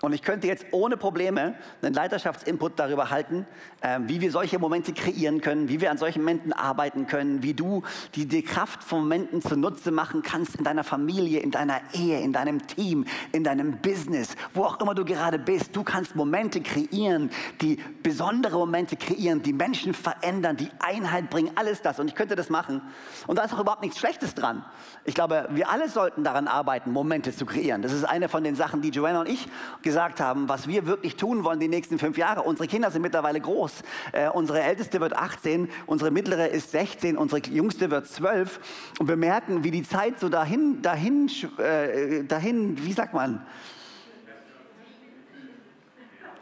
Und 0.04 0.14
ich 0.14 0.22
könnte 0.22 0.48
jetzt 0.48 0.66
ohne 0.72 0.96
Probleme 0.96 1.54
einen 1.80 1.94
Leiterschaftsinput 1.94 2.72
darüber 2.74 3.10
halten, 3.10 3.46
äh, 3.82 4.00
wie 4.02 4.20
wir 4.20 4.32
solche 4.32 4.58
Momente 4.58 4.92
kreieren 4.92 5.40
können, 5.40 5.68
wie 5.68 5.80
wir 5.80 5.92
an 5.92 5.96
solchen 5.96 6.22
Momenten 6.22 6.52
arbeiten 6.52 7.06
können, 7.06 7.44
wie 7.44 7.54
du 7.54 7.84
die, 8.16 8.26
die 8.26 8.42
Kraft 8.42 8.82
von 8.82 9.02
Momenten 9.02 9.40
zunutze 9.40 9.92
machen 9.92 10.22
kannst 10.22 10.56
in 10.56 10.64
deiner 10.64 10.82
Familie, 10.82 11.38
in 11.38 11.52
deiner 11.52 11.80
Ehe, 11.92 12.18
in 12.18 12.32
deinem 12.32 12.66
Team, 12.66 13.04
in 13.30 13.44
deinem 13.44 13.78
Business, 13.78 14.34
wo 14.54 14.64
auch 14.64 14.80
immer 14.80 14.96
du 14.96 15.04
gerade 15.04 15.38
bist. 15.38 15.76
Du 15.76 15.84
kannst 15.84 16.16
Momente 16.16 16.60
kreieren, 16.62 17.30
die 17.60 17.76
besondere 18.02 18.58
Momente 18.58 18.96
kreieren, 18.96 19.40
die 19.42 19.52
Menschen 19.52 19.94
verändern, 19.94 20.56
die 20.56 20.70
Einheit 20.80 21.30
bringen, 21.30 21.52
alles 21.54 21.80
das. 21.80 22.00
Und 22.00 22.08
ich 22.08 22.16
könnte 22.16 22.34
das 22.34 22.50
machen. 22.50 22.82
Und 23.28 23.38
da 23.38 23.44
ist 23.44 23.54
auch 23.54 23.60
überhaupt 23.60 23.82
nichts 23.82 24.00
Schlechtes 24.00 24.34
dran. 24.34 24.64
Ich 25.04 25.14
glaube, 25.14 25.46
wir 25.52 25.70
alle 25.70 25.88
sollten 25.88 26.24
daran 26.24 26.48
arbeiten, 26.48 26.90
Momente 26.90 27.32
zu 27.32 27.46
kreieren. 27.46 27.82
Das 27.82 27.92
ist 27.92 28.02
eine 28.02 28.28
von 28.28 28.42
den 28.42 28.56
Sachen, 28.56 28.82
die 28.82 28.88
Joanna 28.88 29.20
und 29.20 29.28
ich 29.28 29.46
gesagt 29.82 29.91
haben, 30.20 30.48
was 30.48 30.66
wir 30.66 30.86
wirklich 30.86 31.16
tun 31.16 31.44
wollen 31.44 31.60
die 31.60 31.68
nächsten 31.68 31.98
fünf 31.98 32.18
Jahre. 32.18 32.42
Unsere 32.42 32.68
Kinder 32.68 32.90
sind 32.90 33.02
mittlerweile 33.02 33.40
groß. 33.40 33.82
Äh, 34.12 34.28
unsere 34.28 34.60
älteste 34.62 35.00
wird 35.00 35.16
18, 35.16 35.68
unsere 35.86 36.10
mittlere 36.10 36.48
ist 36.48 36.70
16, 36.72 37.16
unsere 37.16 37.40
jüngste 37.42 37.90
wird 37.90 38.06
12. 38.06 38.60
Und 38.98 39.08
wir 39.08 39.16
merken, 39.16 39.64
wie 39.64 39.70
die 39.70 39.82
Zeit 39.82 40.20
so 40.20 40.28
dahin, 40.28 40.82
dahin, 40.82 41.30
äh, 41.58 42.24
dahin, 42.24 42.84
wie 42.84 42.92
sagt 42.92 43.14
man? 43.14 43.46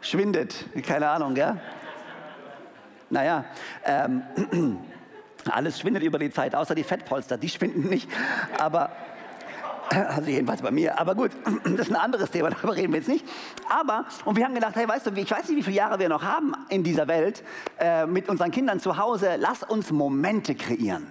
Schwindet. 0.01 0.65
Keine 0.85 1.09
Ahnung, 1.09 1.35
gell? 1.35 1.59
Naja, 3.09 3.45
ähm, 3.85 4.23
alles 5.49 5.79
schwindet 5.79 6.03
über 6.03 6.17
die 6.17 6.31
Zeit, 6.31 6.55
außer 6.55 6.75
die 6.75 6.83
Fettpolster, 6.83 7.37
die 7.37 7.49
schwinden 7.49 7.89
nicht. 7.89 8.09
Aber 8.57 8.91
also 9.91 10.29
jedenfalls 10.29 10.61
bei 10.61 10.71
mir. 10.71 10.99
Aber 10.99 11.15
gut, 11.15 11.31
das 11.63 11.87
ist 11.87 11.89
ein 11.89 11.95
anderes 11.95 12.31
Thema, 12.31 12.49
darüber 12.51 12.75
reden 12.75 12.93
wir 12.93 12.99
jetzt 12.99 13.09
nicht. 13.09 13.25
Aber, 13.69 14.05
und 14.25 14.37
wir 14.37 14.45
haben 14.45 14.53
gedacht, 14.53 14.75
hey, 14.75 14.87
weißt 14.87 15.07
du, 15.07 15.11
ich 15.11 15.31
weiß 15.31 15.49
nicht, 15.49 15.57
wie 15.57 15.63
viele 15.63 15.77
Jahre 15.77 15.99
wir 15.99 16.09
noch 16.09 16.23
haben 16.23 16.53
in 16.69 16.83
dieser 16.83 17.07
Welt 17.07 17.43
äh, 17.79 18.05
mit 18.05 18.29
unseren 18.29 18.51
Kindern 18.51 18.79
zu 18.79 18.97
Hause. 18.97 19.35
Lass 19.37 19.63
uns 19.63 19.91
Momente 19.91 20.55
kreieren. 20.55 21.07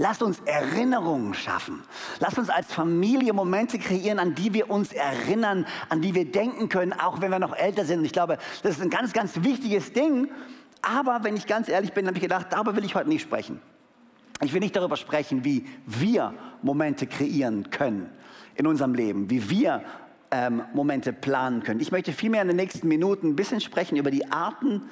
Lass 0.00 0.22
uns 0.22 0.40
Erinnerungen 0.44 1.34
schaffen. 1.34 1.82
Lass 2.20 2.38
uns 2.38 2.50
als 2.50 2.72
Familie 2.72 3.32
Momente 3.32 3.80
kreieren, 3.80 4.20
an 4.20 4.36
die 4.36 4.54
wir 4.54 4.70
uns 4.70 4.92
erinnern, 4.92 5.66
an 5.88 6.00
die 6.00 6.14
wir 6.14 6.30
denken 6.30 6.68
können, 6.68 6.92
auch 6.92 7.20
wenn 7.20 7.32
wir 7.32 7.40
noch 7.40 7.54
älter 7.56 7.84
sind. 7.84 8.04
Ich 8.04 8.12
glaube, 8.12 8.38
das 8.62 8.76
ist 8.76 8.82
ein 8.82 8.90
ganz, 8.90 9.12
ganz 9.12 9.42
wichtiges 9.42 9.92
Ding. 9.92 10.30
Aber 10.82 11.24
wenn 11.24 11.36
ich 11.36 11.48
ganz 11.48 11.68
ehrlich 11.68 11.92
bin, 11.92 12.06
habe 12.06 12.16
ich 12.16 12.22
gedacht, 12.22 12.46
darüber 12.50 12.76
will 12.76 12.84
ich 12.84 12.94
heute 12.94 13.08
nicht 13.08 13.22
sprechen. 13.22 13.60
Ich 14.42 14.52
will 14.52 14.60
nicht 14.60 14.76
darüber 14.76 14.96
sprechen, 14.96 15.44
wie 15.44 15.66
wir 15.86 16.34
Momente 16.62 17.06
kreieren 17.06 17.70
können 17.70 18.08
in 18.54 18.66
unserem 18.66 18.94
Leben, 18.94 19.30
wie 19.30 19.50
wir 19.50 19.82
ähm, 20.30 20.62
Momente 20.74 21.12
planen 21.12 21.62
können. 21.62 21.80
Ich 21.80 21.90
möchte 21.90 22.12
vielmehr 22.12 22.42
in 22.42 22.48
den 22.48 22.56
nächsten 22.56 22.88
Minuten 22.88 23.28
ein 23.28 23.36
bisschen 23.36 23.60
sprechen 23.60 23.96
über 23.96 24.10
die 24.10 24.30
Arten 24.30 24.82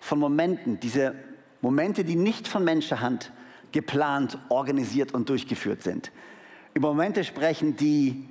von 0.00 0.18
Momenten, 0.18 0.80
diese 0.80 1.14
Momente, 1.60 2.04
die 2.04 2.16
nicht 2.16 2.48
von 2.48 2.64
Menschenhand 2.64 3.32
geplant, 3.72 4.38
organisiert 4.48 5.12
und 5.12 5.28
durchgeführt 5.28 5.82
sind. 5.82 6.10
Über 6.74 6.88
Momente 6.88 7.24
sprechen, 7.24 7.76
die 7.76 8.28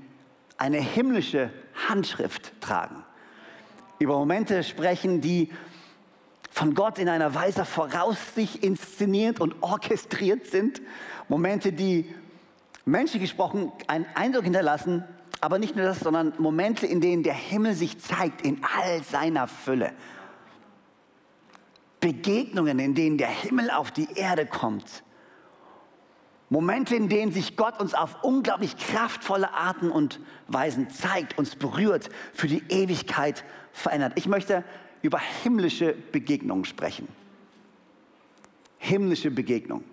eine 0.57 0.79
himmlische 0.79 1.51
Handschrift 1.87 2.59
tragen. 2.59 3.03
Über 3.99 4.17
Momente 4.17 4.63
sprechen, 4.63 5.21
die 5.21 5.49
von 6.49 6.73
Gott 6.73 6.99
in 6.99 7.09
einer 7.09 7.35
Weise 7.35 7.65
voraus 7.65 8.17
sich 8.35 8.63
inszeniert 8.63 9.39
und 9.39 9.55
orchestriert 9.61 10.47
sind. 10.47 10.81
Momente, 11.27 11.71
die 11.71 12.13
menschlich 12.85 13.21
gesprochen 13.21 13.71
einen 13.87 14.05
Eindruck 14.15 14.43
hinterlassen, 14.43 15.03
aber 15.41 15.59
nicht 15.59 15.75
nur 15.75 15.85
das, 15.85 15.99
sondern 15.99 16.33
Momente, 16.37 16.85
in 16.85 17.01
denen 17.01 17.23
der 17.23 17.33
Himmel 17.33 17.73
sich 17.73 17.99
zeigt 17.99 18.41
in 18.41 18.61
all 18.77 19.03
seiner 19.03 19.47
Fülle. 19.47 19.93
Begegnungen, 21.99 22.79
in 22.79 22.95
denen 22.95 23.17
der 23.17 23.29
Himmel 23.29 23.69
auf 23.71 23.91
die 23.91 24.07
Erde 24.15 24.45
kommt. 24.45 25.03
Momente, 26.49 26.95
in 26.95 27.09
denen 27.09 27.31
sich 27.31 27.55
Gott 27.57 27.79
uns 27.79 27.93
auf 27.93 28.23
unglaublich 28.23 28.75
kraftvolle 28.75 29.53
Arten 29.53 29.91
und 29.91 30.19
Weisen 30.47 30.89
zeigt, 30.89 31.37
uns 31.37 31.55
berührt, 31.55 32.09
für 32.33 32.47
die 32.47 32.63
Ewigkeit 32.69 33.43
verändert. 33.71 34.13
Ich 34.15 34.27
möchte 34.27 34.63
über 35.01 35.19
himmlische 35.19 35.93
Begegnungen 36.11 36.65
sprechen. 36.65 37.07
Himmlische 38.77 39.31
Begegnungen. 39.31 39.85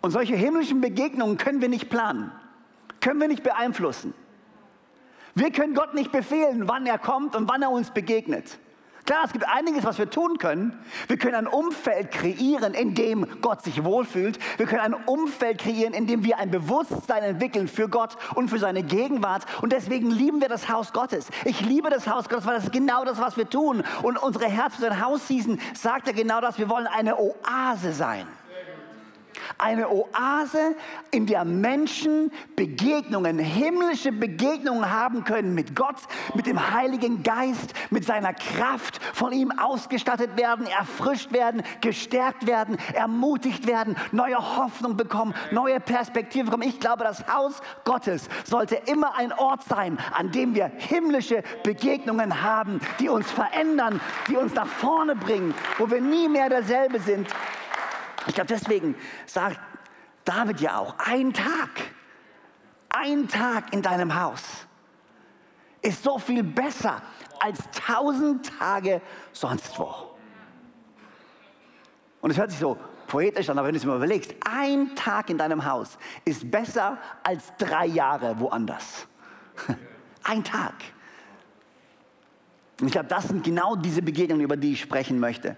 Und 0.00 0.10
solche 0.10 0.34
himmlischen 0.34 0.80
Begegnungen 0.80 1.36
können 1.36 1.60
wir 1.60 1.68
nicht 1.68 1.88
planen, 1.88 2.32
können 3.00 3.20
wir 3.20 3.28
nicht 3.28 3.42
beeinflussen. 3.42 4.14
Wir 5.34 5.50
können 5.50 5.74
Gott 5.74 5.94
nicht 5.94 6.12
befehlen, 6.12 6.68
wann 6.68 6.86
er 6.86 6.98
kommt 6.98 7.36
und 7.36 7.48
wann 7.48 7.62
er 7.62 7.70
uns 7.70 7.90
begegnet. 7.90 8.58
Klar, 9.04 9.24
es 9.24 9.32
gibt 9.32 9.48
einiges, 9.48 9.84
was 9.84 9.98
wir 9.98 10.08
tun 10.08 10.38
können. 10.38 10.78
Wir 11.08 11.16
können 11.16 11.34
ein 11.34 11.46
Umfeld 11.48 12.12
kreieren, 12.12 12.72
in 12.72 12.94
dem 12.94 13.26
Gott 13.40 13.62
sich 13.62 13.82
wohlfühlt. 13.82 14.38
Wir 14.58 14.66
können 14.66 14.80
ein 14.80 14.94
Umfeld 14.94 15.58
kreieren, 15.58 15.92
in 15.92 16.06
dem 16.06 16.22
wir 16.22 16.38
ein 16.38 16.52
Bewusstsein 16.52 17.24
entwickeln 17.24 17.66
für 17.66 17.88
Gott 17.88 18.16
und 18.34 18.48
für 18.48 18.60
seine 18.60 18.84
Gegenwart. 18.84 19.44
Und 19.60 19.72
deswegen 19.72 20.10
lieben 20.10 20.40
wir 20.40 20.48
das 20.48 20.68
Haus 20.68 20.92
Gottes. 20.92 21.26
Ich 21.44 21.60
liebe 21.60 21.90
das 21.90 22.06
Haus 22.06 22.28
Gottes, 22.28 22.46
weil 22.46 22.54
das 22.54 22.64
ist 22.64 22.72
genau 22.72 23.04
das, 23.04 23.20
was 23.20 23.36
wir 23.36 23.50
tun. 23.50 23.82
Und 24.02 24.22
unsere 24.22 24.46
Herz 24.46 24.76
für 24.76 24.82
sein 24.82 25.04
Haus 25.04 25.22
sagt 25.74 26.06
er 26.06 26.14
genau 26.14 26.40
das. 26.40 26.58
Wir 26.58 26.68
wollen 26.68 26.86
eine 26.86 27.16
Oase 27.18 27.92
sein. 27.92 28.26
Eine 29.58 29.88
Oase, 29.90 30.74
in 31.10 31.26
der 31.26 31.44
Menschen 31.44 32.32
Begegnungen, 32.56 33.38
himmlische 33.38 34.12
Begegnungen 34.12 34.90
haben 34.90 35.24
können 35.24 35.54
mit 35.54 35.76
Gott, 35.76 35.96
mit 36.34 36.46
dem 36.46 36.72
Heiligen 36.72 37.22
Geist, 37.22 37.74
mit 37.90 38.04
seiner 38.04 38.34
Kraft, 38.34 39.02
von 39.14 39.32
ihm 39.32 39.50
ausgestattet 39.52 40.36
werden, 40.36 40.66
erfrischt 40.66 41.32
werden, 41.32 41.62
gestärkt 41.80 42.46
werden, 42.46 42.78
ermutigt 42.94 43.66
werden, 43.66 43.96
neue 44.12 44.38
Hoffnung 44.56 44.96
bekommen, 44.96 45.34
neue 45.50 45.80
Perspektive 45.80 46.46
bekommen. 46.46 46.68
Ich 46.68 46.80
glaube, 46.80 47.04
das 47.04 47.26
Haus 47.32 47.60
Gottes 47.84 48.28
sollte 48.44 48.76
immer 48.86 49.16
ein 49.16 49.32
Ort 49.32 49.64
sein, 49.64 49.98
an 50.14 50.30
dem 50.30 50.54
wir 50.54 50.70
himmlische 50.76 51.42
Begegnungen 51.62 52.42
haben, 52.42 52.80
die 52.98 53.08
uns 53.08 53.30
verändern, 53.30 54.00
die 54.28 54.36
uns 54.36 54.54
nach 54.54 54.66
vorne 54.66 55.16
bringen, 55.16 55.54
wo 55.78 55.90
wir 55.90 56.00
nie 56.00 56.28
mehr 56.28 56.48
derselbe 56.48 57.00
sind, 57.00 57.28
ich 58.26 58.34
glaube, 58.34 58.48
deswegen 58.48 58.94
sagt 59.26 59.58
David 60.24 60.60
ja 60.60 60.78
auch, 60.78 60.94
ein 60.98 61.32
Tag, 61.32 61.70
ein 62.90 63.28
Tag 63.28 63.72
in 63.72 63.82
deinem 63.82 64.14
Haus 64.18 64.42
ist 65.80 66.02
so 66.02 66.18
viel 66.18 66.42
besser 66.42 67.02
als 67.40 67.58
tausend 67.72 68.50
Tage 68.58 69.00
sonst 69.32 69.76
wo. 69.78 70.16
Und 72.20 72.30
es 72.30 72.38
hört 72.38 72.50
sich 72.50 72.60
so 72.60 72.78
poetisch 73.08 73.50
an, 73.50 73.58
aber 73.58 73.66
wenn 73.66 73.74
du 73.74 73.78
es 73.78 73.84
mal 73.84 73.96
überlegst, 73.96 74.34
ein 74.48 74.94
Tag 74.94 75.28
in 75.28 75.36
deinem 75.36 75.64
Haus 75.64 75.98
ist 76.24 76.48
besser 76.48 76.98
als 77.24 77.52
drei 77.58 77.86
Jahre 77.86 78.38
woanders. 78.38 79.06
Ein 80.24 80.44
Tag. 80.44 80.74
Und 82.80 82.86
ich 82.86 82.92
glaube, 82.92 83.08
das 83.08 83.28
sind 83.28 83.44
genau 83.44 83.76
diese 83.76 84.02
Begegnungen, 84.02 84.44
über 84.44 84.56
die 84.56 84.72
ich 84.72 84.80
sprechen 84.80 85.18
möchte. 85.18 85.56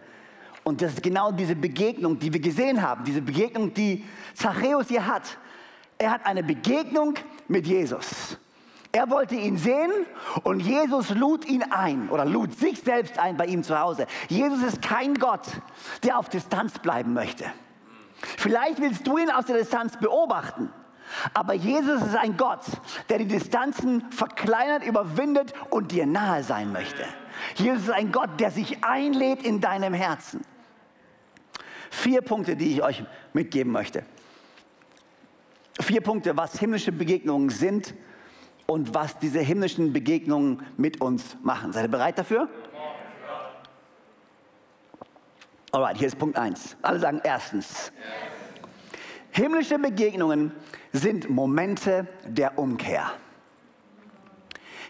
Und 0.64 0.80
das 0.80 0.94
ist 0.94 1.02
genau 1.02 1.30
diese 1.30 1.54
Begegnung, 1.54 2.18
die 2.18 2.32
wir 2.32 2.40
gesehen 2.40 2.80
haben, 2.82 3.04
diese 3.04 3.20
Begegnung, 3.20 3.72
die 3.74 4.04
Zachäus 4.34 4.88
hier 4.88 5.06
hat. 5.06 5.38
Er 5.98 6.10
hat 6.10 6.26
eine 6.26 6.42
Begegnung 6.42 7.14
mit 7.48 7.66
Jesus. 7.66 8.38
Er 8.90 9.10
wollte 9.10 9.34
ihn 9.34 9.58
sehen 9.58 9.90
und 10.44 10.60
Jesus 10.60 11.10
lud 11.10 11.44
ihn 11.46 11.64
ein 11.64 12.08
oder 12.10 12.24
lud 12.24 12.56
sich 12.56 12.80
selbst 12.80 13.18
ein 13.18 13.36
bei 13.36 13.46
ihm 13.46 13.62
zu 13.62 13.78
Hause. 13.78 14.06
Jesus 14.28 14.62
ist 14.62 14.82
kein 14.82 15.14
Gott, 15.14 15.46
der 16.04 16.18
auf 16.18 16.28
Distanz 16.28 16.78
bleiben 16.78 17.12
möchte. 17.12 17.44
Vielleicht 18.38 18.80
willst 18.80 19.06
du 19.06 19.18
ihn 19.18 19.30
aus 19.30 19.46
der 19.46 19.58
Distanz 19.58 19.96
beobachten, 19.96 20.70
aber 21.34 21.54
Jesus 21.54 22.02
ist 22.02 22.16
ein 22.16 22.36
Gott, 22.36 22.60
der 23.08 23.18
die 23.18 23.26
Distanzen 23.26 24.10
verkleinert, 24.12 24.84
überwindet 24.84 25.52
und 25.70 25.92
dir 25.92 26.06
nahe 26.06 26.42
sein 26.42 26.72
möchte. 26.72 27.04
Jesus 27.56 27.84
ist 27.84 27.90
ein 27.90 28.12
Gott, 28.12 28.38
der 28.38 28.50
sich 28.50 28.84
einlädt 28.84 29.42
in 29.42 29.60
deinem 29.60 29.92
Herzen. 29.92 30.42
Vier 31.94 32.22
Punkte, 32.22 32.56
die 32.56 32.72
ich 32.72 32.82
euch 32.82 33.04
mitgeben 33.32 33.72
möchte. 33.72 34.02
Vier 35.80 36.00
Punkte, 36.00 36.36
was 36.36 36.58
himmlische 36.58 36.90
Begegnungen 36.90 37.50
sind 37.50 37.94
und 38.66 38.92
was 38.94 39.16
diese 39.18 39.38
himmlischen 39.38 39.92
Begegnungen 39.92 40.66
mit 40.76 41.00
uns 41.00 41.36
machen. 41.42 41.72
Seid 41.72 41.84
ihr 41.84 41.90
bereit 41.90 42.18
dafür? 42.18 42.48
Alright, 45.70 45.96
hier 45.96 46.08
ist 46.08 46.18
Punkt 46.18 46.36
1. 46.36 46.76
Alle 46.82 46.98
sagen 46.98 47.20
erstens. 47.22 47.92
Himmlische 49.30 49.78
Begegnungen 49.78 50.52
sind 50.92 51.30
Momente 51.30 52.08
der 52.26 52.58
Umkehr. 52.58 53.12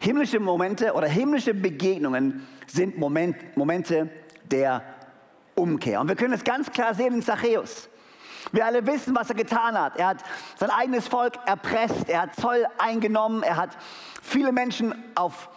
Himmlische 0.00 0.40
Momente 0.40 0.94
oder 0.94 1.06
himmlische 1.06 1.52
Begegnungen 1.54 2.46
sind 2.66 2.98
Moment, 2.98 3.56
Momente 3.56 4.10
der 4.50 4.82
Umkehr. 5.54 6.00
Und 6.00 6.08
wir 6.08 6.16
können 6.16 6.34
es 6.34 6.44
ganz 6.44 6.70
klar 6.70 6.94
sehen 6.94 7.14
in 7.14 7.22
Zachäus. 7.22 7.88
Wir 8.52 8.66
alle 8.66 8.86
wissen, 8.86 9.14
was 9.14 9.30
er 9.30 9.36
getan 9.36 9.78
hat. 9.78 9.96
Er 9.96 10.08
hat 10.08 10.24
sein 10.56 10.70
eigenes 10.70 11.08
Volk 11.08 11.38
erpresst, 11.46 12.08
er 12.08 12.22
hat 12.22 12.36
Zoll 12.36 12.66
eingenommen, 12.78 13.42
er 13.42 13.56
hat 13.56 13.76
viele 14.22 14.52
Menschen 14.52 14.94
auf 15.14 15.48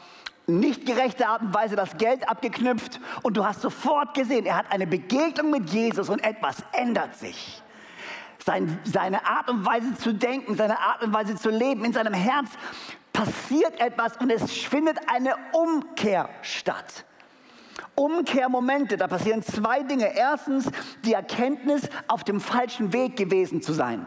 nicht 0.48 0.86
gerechte 0.86 1.28
Art 1.28 1.42
und 1.42 1.54
Weise 1.54 1.76
das 1.76 1.98
Geld 1.98 2.28
abgeknüpft 2.30 3.02
und 3.22 3.36
du 3.36 3.46
hast 3.46 3.62
sofort 3.62 4.14
gesehen, 4.14 4.46
er 4.46 4.56
hat 4.56 4.72
eine 4.72 4.88
Begegnung 4.88 5.52
mit 5.52 5.70
Jesus 5.70 6.10
und 6.10 6.24
etwas 6.24 6.64
ändert 6.72 7.16
sich. 7.18 7.62
Sein, 8.44 8.80
seine 8.86 9.26
Art 9.28 9.50
und 9.50 9.66
Weise 9.66 9.94
zu 9.96 10.14
denken, 10.14 10.56
seine 10.56 10.80
Art 10.80 11.04
und 11.04 11.14
Weise 11.14 11.36
zu 11.36 11.50
leben, 11.50 11.84
in 11.84 11.92
seinem 11.92 12.14
Herz 12.14 12.50
passiert 13.12 13.78
etwas 13.82 14.16
und 14.18 14.30
es 14.30 14.50
findet 14.50 14.98
eine 15.12 15.36
Umkehr 15.52 16.30
statt. 16.42 17.04
Umkehrmomente, 17.98 18.96
da 18.96 19.08
passieren 19.08 19.42
zwei 19.42 19.82
Dinge. 19.82 20.16
Erstens 20.16 20.70
die 21.04 21.14
Erkenntnis, 21.14 21.90
auf 22.08 22.24
dem 22.24 22.40
falschen 22.40 22.94
Weg 22.94 23.18
gewesen 23.18 23.62
zu 23.62 23.74
sein. 23.74 24.06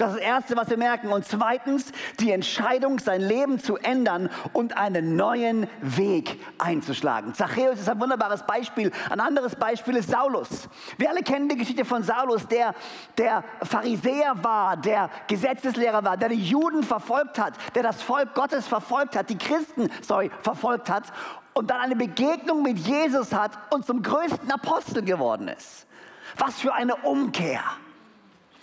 Das 0.00 0.12
ist 0.12 0.20
das 0.20 0.24
Erste, 0.24 0.56
was 0.56 0.70
wir 0.70 0.78
merken. 0.78 1.12
Und 1.12 1.26
zweitens 1.26 1.92
die 2.20 2.32
Entscheidung, 2.32 2.98
sein 2.98 3.20
Leben 3.20 3.58
zu 3.58 3.76
ändern 3.76 4.30
und 4.54 4.78
einen 4.78 5.14
neuen 5.14 5.66
Weg 5.82 6.40
einzuschlagen. 6.56 7.34
Zachäus 7.34 7.78
ist 7.78 7.88
ein 7.88 8.00
wunderbares 8.00 8.44
Beispiel. 8.44 8.92
Ein 9.10 9.20
anderes 9.20 9.56
Beispiel 9.56 9.96
ist 9.96 10.08
Saulus. 10.08 10.70
Wir 10.96 11.10
alle 11.10 11.22
kennen 11.22 11.50
die 11.50 11.56
Geschichte 11.58 11.84
von 11.84 12.02
Saulus, 12.02 12.48
der 12.48 12.74
der 13.18 13.44
Pharisäer 13.62 14.42
war, 14.42 14.78
der 14.78 15.10
Gesetzeslehrer 15.26 16.02
war, 16.02 16.16
der 16.16 16.30
die 16.30 16.42
Juden 16.42 16.82
verfolgt 16.82 17.38
hat, 17.38 17.52
der 17.74 17.82
das 17.82 18.00
Volk 18.00 18.34
Gottes 18.34 18.66
verfolgt 18.66 19.14
hat, 19.16 19.28
die 19.28 19.36
Christen, 19.36 19.90
sorry, 20.00 20.30
verfolgt 20.40 20.88
hat 20.88 21.12
und 21.54 21.70
dann 21.70 21.80
eine 21.80 21.96
Begegnung 21.96 22.62
mit 22.62 22.78
Jesus 22.78 23.32
hat 23.32 23.52
und 23.72 23.86
zum 23.86 24.02
größten 24.02 24.50
Apostel 24.50 25.02
geworden 25.02 25.48
ist. 25.48 25.86
Was 26.38 26.60
für 26.60 26.72
eine 26.72 26.96
Umkehr. 26.96 27.62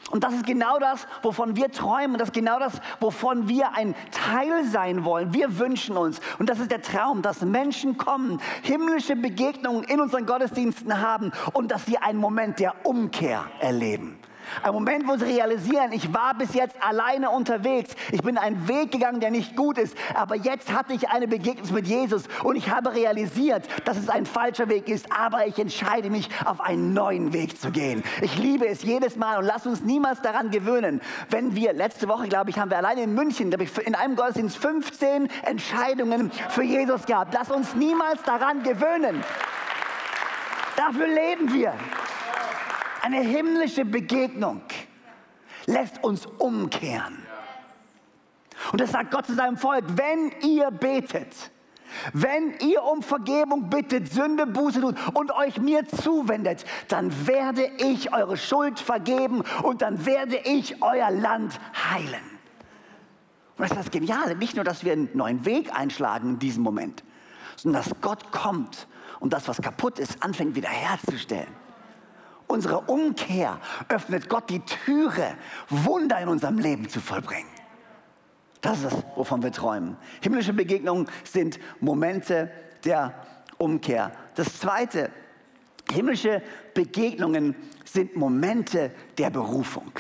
Und 0.10 0.24
das 0.24 0.34
ist 0.34 0.46
genau 0.46 0.80
das, 0.80 1.06
wovon 1.22 1.58
wir 1.58 1.70
träumen. 1.70 2.18
Das 2.18 2.30
ist 2.30 2.34
genau 2.34 2.60
das, 2.60 2.80
wovon 3.02 3.50
wir 3.50 3.74
ein 3.76 3.94
Teil 4.12 4.64
sein 4.66 5.04
wollen. 5.04 5.34
Wir 5.34 5.60
wünschen 5.60 5.98
uns, 5.98 6.22
und 6.40 6.50
das 6.50 6.60
ist 6.60 6.72
der 6.72 6.82
Traum, 6.82 7.22
dass 7.22 7.42
Menschen 7.42 7.98
kommen, 7.98 8.40
himmlische 8.62 9.18
Begegnungen 9.18 9.84
in 9.84 10.00
unseren 10.00 10.26
Gottesdiensten 10.26 11.02
haben 11.02 11.34
und 11.52 11.72
dass 11.72 11.86
sie 11.86 11.98
einen 11.98 12.20
Moment 12.20 12.60
der 12.60 12.86
Umkehr 12.86 13.46
erleben. 13.60 14.18
Ein 14.64 14.74
Moment, 14.74 15.08
wo 15.08 15.18
sie 15.18 15.26
realisieren, 15.26 15.92
ich 15.92 16.14
war 16.14 16.34
bis 16.36 16.54
jetzt 16.54 16.76
alleine 16.82 17.30
unterwegs. 17.30 17.96
Ich 18.12 18.22
bin 18.22 18.38
einen 18.38 18.68
Weg 18.68 18.92
gegangen, 18.92 19.20
der 19.20 19.32
nicht 19.32 19.56
gut 19.56 19.78
ist. 19.78 19.96
Aber 20.14 20.36
jetzt 20.36 20.74
hatte 20.74 20.94
ich 20.94 21.10
eine 21.10 21.28
Begegnung 21.28 21.74
mit 21.74 21.88
Jesus 21.88 22.24
und 22.44 22.56
ich 22.56 22.70
habe 22.70 22.94
realisiert, 22.94 23.68
dass 23.86 23.98
es 23.98 24.10
ein 24.10 24.26
falscher 24.26 24.70
Weg 24.70 24.88
ist. 24.90 25.12
Aber 25.12 25.48
ich 25.48 25.58
entscheide 25.60 26.10
mich, 26.10 26.30
auf 26.46 26.62
einen 26.62 26.94
neuen 26.94 27.34
Weg 27.34 27.60
zu 27.60 27.72
gehen. 27.72 28.04
Ich 28.22 28.38
liebe 28.38 28.68
es 28.68 28.84
jedes 28.84 29.16
Mal 29.16 29.38
und 29.38 29.46
lass 29.46 29.66
uns 29.66 29.82
niemals 29.82 30.22
daran 30.22 30.52
gewöhnen, 30.52 31.02
wenn 31.30 31.56
wir, 31.56 31.74
letzte 31.74 32.08
Woche, 32.08 32.28
glaube 32.28 32.50
ich, 32.50 32.60
haben 32.60 32.70
wir 32.70 32.78
alleine 32.78 33.04
in 33.04 33.14
München, 33.14 33.52
in 33.52 33.96
einem 33.96 34.16
Gottesdienst 34.16 34.58
15 34.58 35.30
Entscheidungen 35.44 36.32
für 36.50 36.64
Jesus 36.64 37.06
gehabt. 37.06 37.34
Lass 37.34 37.52
uns 37.52 37.76
niemals 37.76 38.22
daran 38.24 38.64
gewöhnen. 38.64 39.24
Dafür 40.76 41.08
leben 41.08 41.54
wir. 41.54 41.74
Eine 43.02 43.22
himmlische 43.22 43.86
Begegnung 43.86 44.62
lässt 45.66 46.04
uns 46.04 46.26
umkehren. 46.26 47.18
Und 48.72 48.82
das 48.82 48.92
sagt 48.92 49.12
Gott 49.12 49.26
zu 49.26 49.36
seinem 49.36 49.58
Volk, 49.58 49.84
wenn 49.96 50.32
ihr 50.42 50.72
betet, 50.72 51.52
wenn 52.14 52.58
ihr 52.60 52.84
um 52.84 53.02
Vergebung 53.02 53.70
bittet, 53.70 54.12
Sünde, 54.12 54.46
Buße 54.46 54.82
tut 54.82 54.96
und 55.14 55.32
euch 55.32 55.60
mir 55.60 55.88
zuwendet, 55.88 56.66
dann 56.88 57.28
werde 57.28 57.66
ich 57.78 58.14
eure 58.14 58.36
Schuld 58.36 58.80
vergeben 58.80 59.44
und 59.64 59.82
dann 59.82 60.06
werde 60.06 60.38
ich 60.38 60.82
euer 60.82 61.12
Land 61.12 61.60
heilen. 61.92 62.24
Und 63.58 63.64
das 63.64 63.72
ist 63.72 63.78
das 63.78 63.92
Geniale, 63.92 64.36
nicht 64.36 64.56
nur, 64.56 64.66
dass 64.66 64.84
wir 64.84 64.94
einen 64.94 65.10
neuen 65.14 65.46
Weg 65.46 65.74
einschlagen 65.74 66.32
in 66.32 66.40
diesem 66.40 66.64
Moment, 66.64 67.04
sondern 67.56 67.84
dass 67.84 68.02
Gott 68.02 68.32
kommt 68.32 68.88
und 69.20 69.34
das, 69.34 69.48
was 69.48 69.62
kaputt 69.62 69.98
ist, 69.98 70.22
anfängt 70.22 70.56
wiederherzustellen 70.56 71.67
unsere 72.48 72.82
Umkehr 72.82 73.60
öffnet 73.90 74.30
Gott 74.30 74.50
die 74.50 74.62
Türe, 74.62 75.36
Wunder 75.70 76.20
in 76.20 76.30
unserem 76.30 76.58
Leben 76.58 76.90
zu 76.90 77.00
vollbringen. 77.00 77.50
Das 78.62 78.80
ist 78.80 78.86
das, 78.86 79.04
wovon 79.16 79.44
wir 79.44 79.52
träumen. 79.52 79.98
Himmlische 80.22 80.54
Begegnungen 80.54 81.08
sind 81.24 81.60
Momente 81.80 82.52
der 82.84 83.14
Umkehr. 83.58 84.12
Das 84.36 84.60
Zweite, 84.60 85.12
himmlische 85.92 86.42
Begegnungen 86.74 87.56
sind 87.86 88.16
Momente 88.16 88.92
der 89.18 89.30
Berufung. 89.30 89.92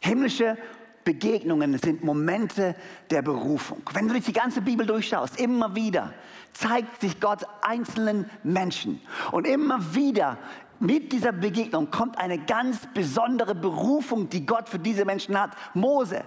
Himmlische 0.00 0.56
Begegnungen 1.04 1.78
sind 1.78 2.02
Momente 2.02 2.74
der 3.10 3.22
Berufung. 3.22 3.82
Wenn 3.92 4.08
du 4.08 4.14
durch 4.14 4.24
die 4.24 4.32
ganze 4.32 4.60
Bibel 4.60 4.84
durchschaust, 4.86 5.38
immer 5.40 5.74
wieder 5.74 6.14
zeigt 6.58 7.00
sich 7.00 7.20
Gott 7.20 7.46
einzelnen 7.62 8.30
Menschen. 8.42 9.00
Und 9.32 9.46
immer 9.46 9.94
wieder 9.94 10.38
mit 10.78 11.12
dieser 11.12 11.32
Begegnung 11.32 11.90
kommt 11.90 12.18
eine 12.18 12.38
ganz 12.38 12.86
besondere 12.92 13.54
Berufung, 13.54 14.28
die 14.28 14.44
Gott 14.44 14.68
für 14.68 14.78
diese 14.78 15.04
Menschen 15.04 15.40
hat. 15.40 15.50
Mose, 15.74 16.24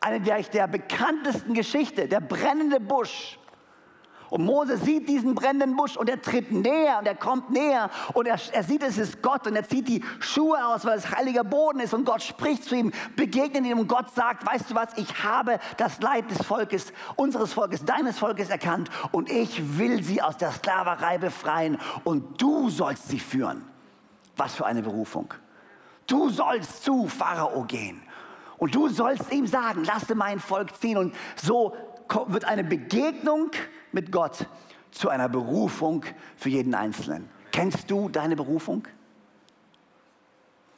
eine 0.00 0.20
der, 0.20 0.42
der 0.42 0.66
bekanntesten 0.66 1.54
Geschichte, 1.54 2.08
der 2.08 2.20
brennende 2.20 2.80
Busch. 2.80 3.37
Und 4.30 4.44
Mose 4.44 4.76
sieht 4.76 5.08
diesen 5.08 5.34
brennenden 5.34 5.76
Busch 5.76 5.96
und 5.96 6.08
er 6.08 6.20
tritt 6.20 6.52
näher 6.52 6.98
und 6.98 7.06
er 7.06 7.14
kommt 7.14 7.50
näher 7.50 7.90
und 8.12 8.26
er, 8.26 8.38
er 8.52 8.62
sieht, 8.62 8.82
es 8.82 8.98
ist 8.98 9.22
Gott 9.22 9.46
und 9.46 9.56
er 9.56 9.66
zieht 9.66 9.88
die 9.88 10.04
Schuhe 10.20 10.64
aus, 10.66 10.84
weil 10.84 10.98
es 10.98 11.10
heiliger 11.10 11.44
Boden 11.44 11.80
ist 11.80 11.94
und 11.94 12.04
Gott 12.04 12.22
spricht 12.22 12.64
zu 12.64 12.76
ihm, 12.76 12.92
begegnet 13.16 13.64
ihm 13.64 13.78
und 13.78 13.88
Gott 13.88 14.14
sagt, 14.14 14.46
weißt 14.46 14.70
du 14.70 14.74
was, 14.74 14.96
ich 14.96 15.24
habe 15.24 15.58
das 15.76 16.00
Leid 16.00 16.30
des 16.30 16.44
Volkes, 16.46 16.92
unseres 17.16 17.52
Volkes, 17.52 17.84
deines 17.84 18.18
Volkes 18.18 18.50
erkannt 18.50 18.90
und 19.12 19.30
ich 19.30 19.78
will 19.78 20.02
sie 20.02 20.20
aus 20.20 20.36
der 20.36 20.52
Sklaverei 20.52 21.18
befreien 21.18 21.78
und 22.04 22.40
du 22.40 22.68
sollst 22.68 23.08
sie 23.08 23.20
führen. 23.20 23.64
Was 24.36 24.54
für 24.54 24.66
eine 24.66 24.82
Berufung. 24.82 25.34
Du 26.06 26.30
sollst 26.30 26.84
zu 26.84 27.06
Pharao 27.08 27.64
gehen. 27.64 28.02
Und 28.56 28.74
du 28.74 28.88
sollst 28.88 29.32
ihm 29.32 29.46
sagen, 29.46 29.84
lasse 29.84 30.14
mein 30.14 30.40
Volk 30.40 30.74
ziehen. 30.76 30.98
Und 30.98 31.14
so 31.36 31.76
wird 32.26 32.44
eine 32.44 32.64
Begegnung 32.64 33.50
mit 33.92 34.12
Gott 34.12 34.46
zu 34.90 35.08
einer 35.08 35.28
Berufung 35.28 36.04
für 36.36 36.48
jeden 36.48 36.74
Einzelnen. 36.74 37.28
Kennst 37.52 37.90
du 37.90 38.08
deine 38.08 38.36
Berufung? 38.36 38.86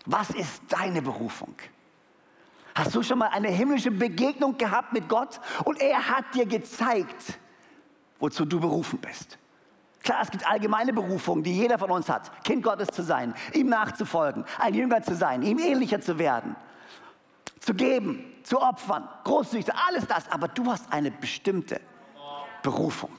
Was 0.07 0.31
ist 0.31 0.63
deine 0.69 1.03
Berufung? 1.03 1.55
Hast 2.75 2.95
du 2.95 3.03
schon 3.03 3.19
mal 3.19 3.29
eine 3.29 3.49
himmlische 3.49 3.91
Begegnung 3.91 4.57
gehabt 4.57 4.93
mit 4.93 5.09
Gott 5.09 5.41
und 5.65 5.81
er 5.81 6.09
hat 6.09 6.35
dir 6.35 6.47
gezeigt, 6.47 7.39
wozu 8.19 8.45
du 8.45 8.61
berufen 8.61 8.99
bist? 8.99 9.39
Klar, 10.03 10.23
es 10.23 10.31
gibt 10.31 10.49
allgemeine 10.49 10.93
Berufungen, 10.93 11.45
die 11.45 11.55
jeder 11.55 11.79
von 11.79 11.91
uns 11.91 12.09
hat. 12.09 12.43
Kind 12.45 12.63
Gottes 12.63 12.89
zu 12.89 13.03
sein, 13.03 13.35
ihm 13.53 13.69
nachzufolgen, 13.69 14.45
ein 14.59 14.75
Jünger 14.75 15.03
zu 15.03 15.15
sein, 15.15 15.43
ihm 15.43 15.59
ähnlicher 15.59 16.01
zu 16.01 16.19
werden, 16.19 16.57
zu 17.59 17.75
geben, 17.75 18.25
zu 18.43 18.63
opfern, 18.63 19.07
großzügig, 19.25 19.67
alles 19.75 20.07
das. 20.07 20.31
Aber 20.31 20.49
du 20.49 20.71
hast 20.71 20.91
eine 20.91 21.11
bestimmte 21.11 21.81
Berufung, 22.63 23.17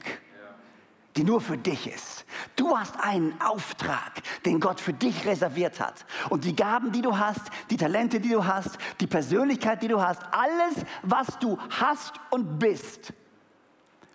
die 1.16 1.24
nur 1.24 1.40
für 1.40 1.58
dich 1.58 1.92
ist. 1.92 2.24
Du 2.56 2.76
hast 2.76 2.98
einen 2.98 3.40
Auftrag, 3.40 4.22
den 4.44 4.60
Gott 4.60 4.80
für 4.80 4.92
dich 4.92 5.26
reserviert 5.26 5.80
hat. 5.80 6.06
Und 6.30 6.44
die 6.44 6.56
Gaben, 6.56 6.92
die 6.92 7.02
du 7.02 7.18
hast, 7.18 7.42
die 7.70 7.76
Talente, 7.76 8.20
die 8.20 8.30
du 8.30 8.44
hast, 8.44 8.78
die 9.00 9.06
Persönlichkeit, 9.06 9.82
die 9.82 9.88
du 9.88 10.00
hast, 10.00 10.22
alles, 10.32 10.84
was 11.02 11.38
du 11.38 11.58
hast 11.70 12.14
und 12.30 12.58
bist, 12.58 13.12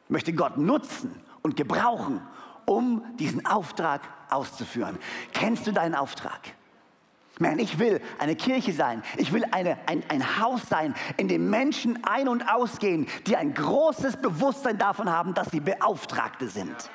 möchte 0.10 0.34
Gott 0.34 0.58
nutzen 0.58 1.22
und 1.42 1.56
gebrauchen, 1.56 2.22
um 2.66 3.04
diesen 3.18 3.46
Auftrag 3.46 4.02
auszuführen. 4.30 4.98
Kennst 5.34 5.68
du 5.68 5.72
deinen 5.72 5.96
Auftrag? 5.96 6.40
Man, 7.40 7.60
ich 7.60 7.80
will 7.80 8.02
eine 8.20 8.36
Kirche 8.36 8.74
sein. 8.74 9.04
Ich 9.18 9.32
will 9.32 9.44
eine, 9.52 9.78
ein, 9.86 10.04
ein 10.10 10.40
Haus 10.40 10.62
sein, 10.70 10.96
in 11.18 11.28
dem 11.28 11.50
Menschen 11.50 12.04
ein- 12.04 12.28
und 12.28 12.50
ausgehen, 12.50 13.08
die 13.28 13.38
ein 13.38 13.54
großes 13.54 14.18
Bewusstsein 14.18 14.78
davon 14.78 15.12
haben, 15.12 15.34
dass 15.34 15.52
sie 15.52 15.60
Beauftragte 15.60 16.48
sind. 16.48 16.90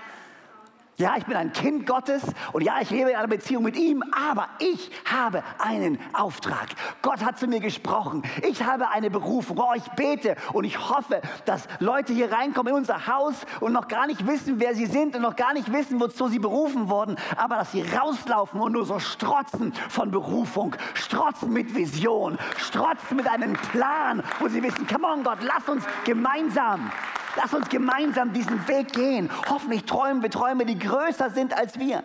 Ja, 1.02 1.16
ich 1.16 1.26
bin 1.26 1.34
ein 1.36 1.52
Kind 1.52 1.84
Gottes 1.84 2.22
und 2.52 2.62
ja, 2.62 2.80
ich 2.80 2.90
lebe 2.90 3.10
in 3.10 3.16
einer 3.16 3.26
Beziehung 3.26 3.64
mit 3.64 3.74
ihm, 3.74 4.04
aber 4.12 4.48
ich 4.60 4.88
habe 5.04 5.42
einen 5.58 5.98
Auftrag. 6.12 6.68
Gott 7.02 7.24
hat 7.24 7.40
zu 7.40 7.48
mir 7.48 7.58
gesprochen. 7.58 8.22
Ich 8.48 8.62
habe 8.62 8.88
eine 8.88 9.10
Berufung. 9.10 9.58
Oh, 9.58 9.72
ich 9.74 9.82
bete 9.96 10.36
und 10.52 10.62
ich 10.62 10.78
hoffe, 10.78 11.20
dass 11.44 11.66
Leute 11.80 12.12
hier 12.12 12.30
reinkommen 12.30 12.72
in 12.72 12.78
unser 12.78 13.08
Haus 13.08 13.34
und 13.58 13.72
noch 13.72 13.88
gar 13.88 14.06
nicht 14.06 14.28
wissen, 14.28 14.60
wer 14.60 14.76
sie 14.76 14.86
sind 14.86 15.16
und 15.16 15.22
noch 15.22 15.34
gar 15.34 15.54
nicht 15.54 15.72
wissen, 15.72 15.98
wozu 15.98 16.28
sie 16.28 16.38
berufen 16.38 16.88
wurden, 16.88 17.16
aber 17.36 17.56
dass 17.56 17.72
sie 17.72 17.82
rauslaufen 17.82 18.60
und 18.60 18.70
nur 18.70 18.86
so 18.86 19.00
strotzen 19.00 19.72
von 19.88 20.12
Berufung, 20.12 20.76
strotzen 20.94 21.52
mit 21.52 21.74
Vision, 21.74 22.38
strotzen 22.58 23.16
mit 23.16 23.26
einem 23.26 23.54
Plan, 23.54 24.22
wo 24.38 24.46
sie 24.46 24.62
wissen, 24.62 24.86
come 24.86 25.08
on 25.08 25.24
Gott, 25.24 25.38
lass 25.42 25.68
uns 25.68 25.82
gemeinsam 26.04 26.92
Lass 27.36 27.54
uns 27.54 27.68
gemeinsam 27.68 28.32
diesen 28.32 28.66
Weg 28.68 28.92
gehen. 28.92 29.30
Hoffentlich 29.48 29.84
träumen 29.84 30.22
wir 30.22 30.30
Träume, 30.30 30.66
die 30.66 30.78
größer 30.78 31.30
sind 31.30 31.56
als 31.56 31.78
wir. 31.78 32.02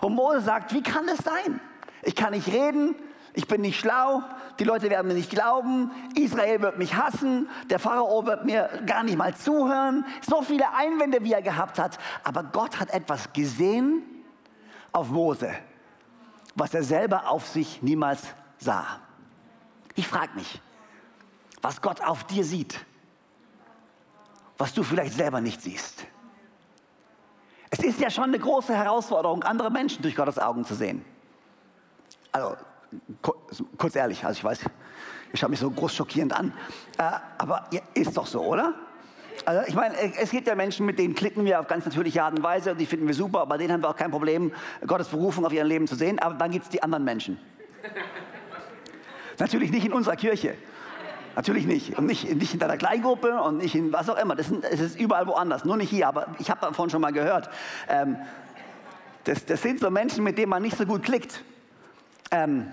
Und 0.00 0.14
Mose 0.14 0.40
sagt, 0.40 0.72
wie 0.72 0.82
kann 0.82 1.08
es 1.08 1.18
sein? 1.18 1.60
Ich 2.02 2.14
kann 2.14 2.32
nicht 2.32 2.48
reden, 2.48 2.94
ich 3.34 3.48
bin 3.48 3.60
nicht 3.60 3.78
schlau, 3.78 4.22
die 4.58 4.64
Leute 4.64 4.90
werden 4.90 5.08
mir 5.08 5.14
nicht 5.14 5.30
glauben, 5.30 5.90
Israel 6.14 6.62
wird 6.62 6.78
mich 6.78 6.94
hassen, 6.94 7.48
der 7.70 7.78
Pharao 7.78 8.24
wird 8.26 8.44
mir 8.44 8.68
gar 8.86 9.02
nicht 9.02 9.16
mal 9.16 9.34
zuhören. 9.34 10.04
So 10.28 10.42
viele 10.42 10.72
Einwände, 10.74 11.22
wie 11.24 11.32
er 11.32 11.42
gehabt 11.42 11.78
hat. 11.78 11.98
Aber 12.22 12.44
Gott 12.44 12.78
hat 12.78 12.90
etwas 12.90 13.32
gesehen 13.32 14.02
auf 14.92 15.10
Mose, 15.10 15.52
was 16.54 16.74
er 16.74 16.82
selber 16.82 17.28
auf 17.28 17.46
sich 17.46 17.82
niemals 17.82 18.22
sah. 18.58 18.86
Ich 19.96 20.06
frage 20.06 20.34
mich, 20.34 20.60
was 21.62 21.82
Gott 21.82 22.00
auf 22.00 22.24
dir 22.24 22.44
sieht 22.44 22.78
was 24.58 24.74
du 24.74 24.82
vielleicht 24.82 25.14
selber 25.14 25.40
nicht 25.40 25.62
siehst. 25.62 26.04
Es 27.70 27.78
ist 27.80 28.00
ja 28.00 28.10
schon 28.10 28.24
eine 28.24 28.38
große 28.38 28.74
Herausforderung, 28.74 29.44
andere 29.44 29.70
Menschen 29.70 30.02
durch 30.02 30.16
Gottes 30.16 30.38
Augen 30.38 30.64
zu 30.64 30.74
sehen. 30.74 31.04
Also, 32.32 32.56
kurz 33.76 33.94
ehrlich, 33.94 34.24
also 34.24 34.36
ich 34.36 34.44
weiß, 34.44 34.60
ich 35.32 35.40
schaue 35.40 35.50
mich 35.50 35.60
so 35.60 35.70
groß 35.70 35.94
schockierend 35.94 36.32
an, 36.32 36.52
äh, 36.98 37.02
aber 37.36 37.68
ist 37.94 38.16
doch 38.16 38.26
so, 38.26 38.42
oder? 38.42 38.74
Also 39.44 39.62
ich 39.68 39.74
meine, 39.74 39.94
es 40.18 40.30
gibt 40.30 40.46
ja 40.46 40.54
Menschen, 40.54 40.84
mit 40.84 40.98
denen 40.98 41.14
klicken 41.14 41.44
wir 41.44 41.60
auf 41.60 41.68
ganz 41.68 41.84
natürliche 41.84 42.22
Art 42.22 42.36
und 42.36 42.42
Weise 42.42 42.72
und 42.72 42.78
die 42.78 42.86
finden 42.86 43.06
wir 43.06 43.14
super, 43.14 43.46
bei 43.46 43.56
denen 43.56 43.72
haben 43.72 43.82
wir 43.82 43.90
auch 43.90 43.96
kein 43.96 44.10
Problem, 44.10 44.52
Gottes 44.86 45.08
Berufung 45.08 45.46
auf 45.46 45.52
ihrem 45.52 45.68
Leben 45.68 45.86
zu 45.86 45.94
sehen, 45.94 46.18
aber 46.18 46.34
dann 46.34 46.50
gibt 46.50 46.64
es 46.64 46.70
die 46.70 46.82
anderen 46.82 47.04
Menschen. 47.04 47.38
Natürlich 49.38 49.70
nicht 49.70 49.86
in 49.86 49.92
unserer 49.92 50.16
Kirche. 50.16 50.54
Natürlich 51.38 51.66
nicht. 51.66 51.96
Und 51.96 52.06
nicht, 52.06 52.34
nicht 52.34 52.54
in 52.54 52.58
deiner 52.58 52.76
Kleingruppe 52.76 53.40
und 53.40 53.58
nicht 53.58 53.76
in 53.76 53.92
was 53.92 54.10
auch 54.10 54.18
immer. 54.18 54.34
Das, 54.34 54.48
sind, 54.48 54.64
das 54.64 54.80
ist 54.80 54.98
überall 54.98 55.28
woanders, 55.28 55.64
nur 55.64 55.76
nicht 55.76 55.88
hier. 55.88 56.08
Aber 56.08 56.26
ich 56.40 56.50
habe 56.50 56.60
davon 56.60 56.90
schon 56.90 57.00
mal 57.00 57.12
gehört. 57.12 57.48
Ähm, 57.88 58.16
das, 59.22 59.46
das, 59.46 59.62
sind 59.62 59.78
so 59.78 59.88
Menschen, 59.88 60.24
mit 60.24 60.36
denen 60.36 60.50
man 60.50 60.62
nicht 60.62 60.76
so 60.76 60.84
gut 60.84 61.04
klickt. 61.04 61.44
Ähm, 62.32 62.66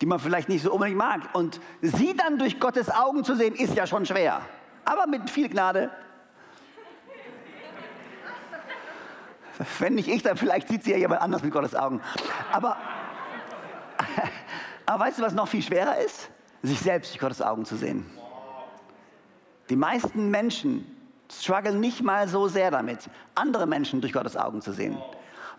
die 0.00 0.06
man 0.06 0.18
vielleicht 0.18 0.48
nicht 0.48 0.64
so 0.64 0.72
unbedingt 0.72 0.98
mag. 0.98 1.32
Und 1.32 1.60
sie 1.80 2.16
dann 2.16 2.38
durch 2.38 2.58
Gottes 2.58 2.90
Augen 2.90 3.22
zu 3.22 3.36
sehen, 3.36 3.54
ist 3.54 3.76
ja 3.76 3.86
schon 3.86 4.04
schwer. 4.04 4.40
Aber 4.84 5.06
mit 5.06 5.30
viel 5.30 5.48
Gnade. 5.48 5.88
Wenn 9.78 9.94
nicht 9.94 10.08
ich, 10.08 10.24
dann 10.24 10.36
vielleicht 10.36 10.66
sieht 10.66 10.82
sie 10.82 10.90
ja 10.90 10.96
jemand 10.96 11.22
anders 11.22 11.44
mit 11.44 11.52
Gottes 11.52 11.76
Augen. 11.76 12.00
Aber, 12.50 12.78
aber 14.86 15.04
weißt 15.04 15.20
du, 15.20 15.22
was 15.22 15.34
noch 15.34 15.46
viel 15.46 15.62
schwerer 15.62 15.98
ist? 15.98 16.30
Sich 16.62 16.80
selbst 16.80 17.12
durch 17.12 17.20
Gottes 17.20 17.42
Augen 17.42 17.64
zu 17.64 17.76
sehen. 17.76 18.06
Die 19.70 19.76
meisten 19.76 20.30
Menschen 20.30 20.86
strugglen 21.30 21.80
nicht 21.80 22.02
mal 22.02 22.28
so 22.28 22.48
sehr 22.48 22.70
damit, 22.70 23.10
andere 23.34 23.66
Menschen 23.66 24.00
durch 24.00 24.12
Gottes 24.12 24.36
Augen 24.36 24.62
zu 24.62 24.72
sehen. 24.72 24.96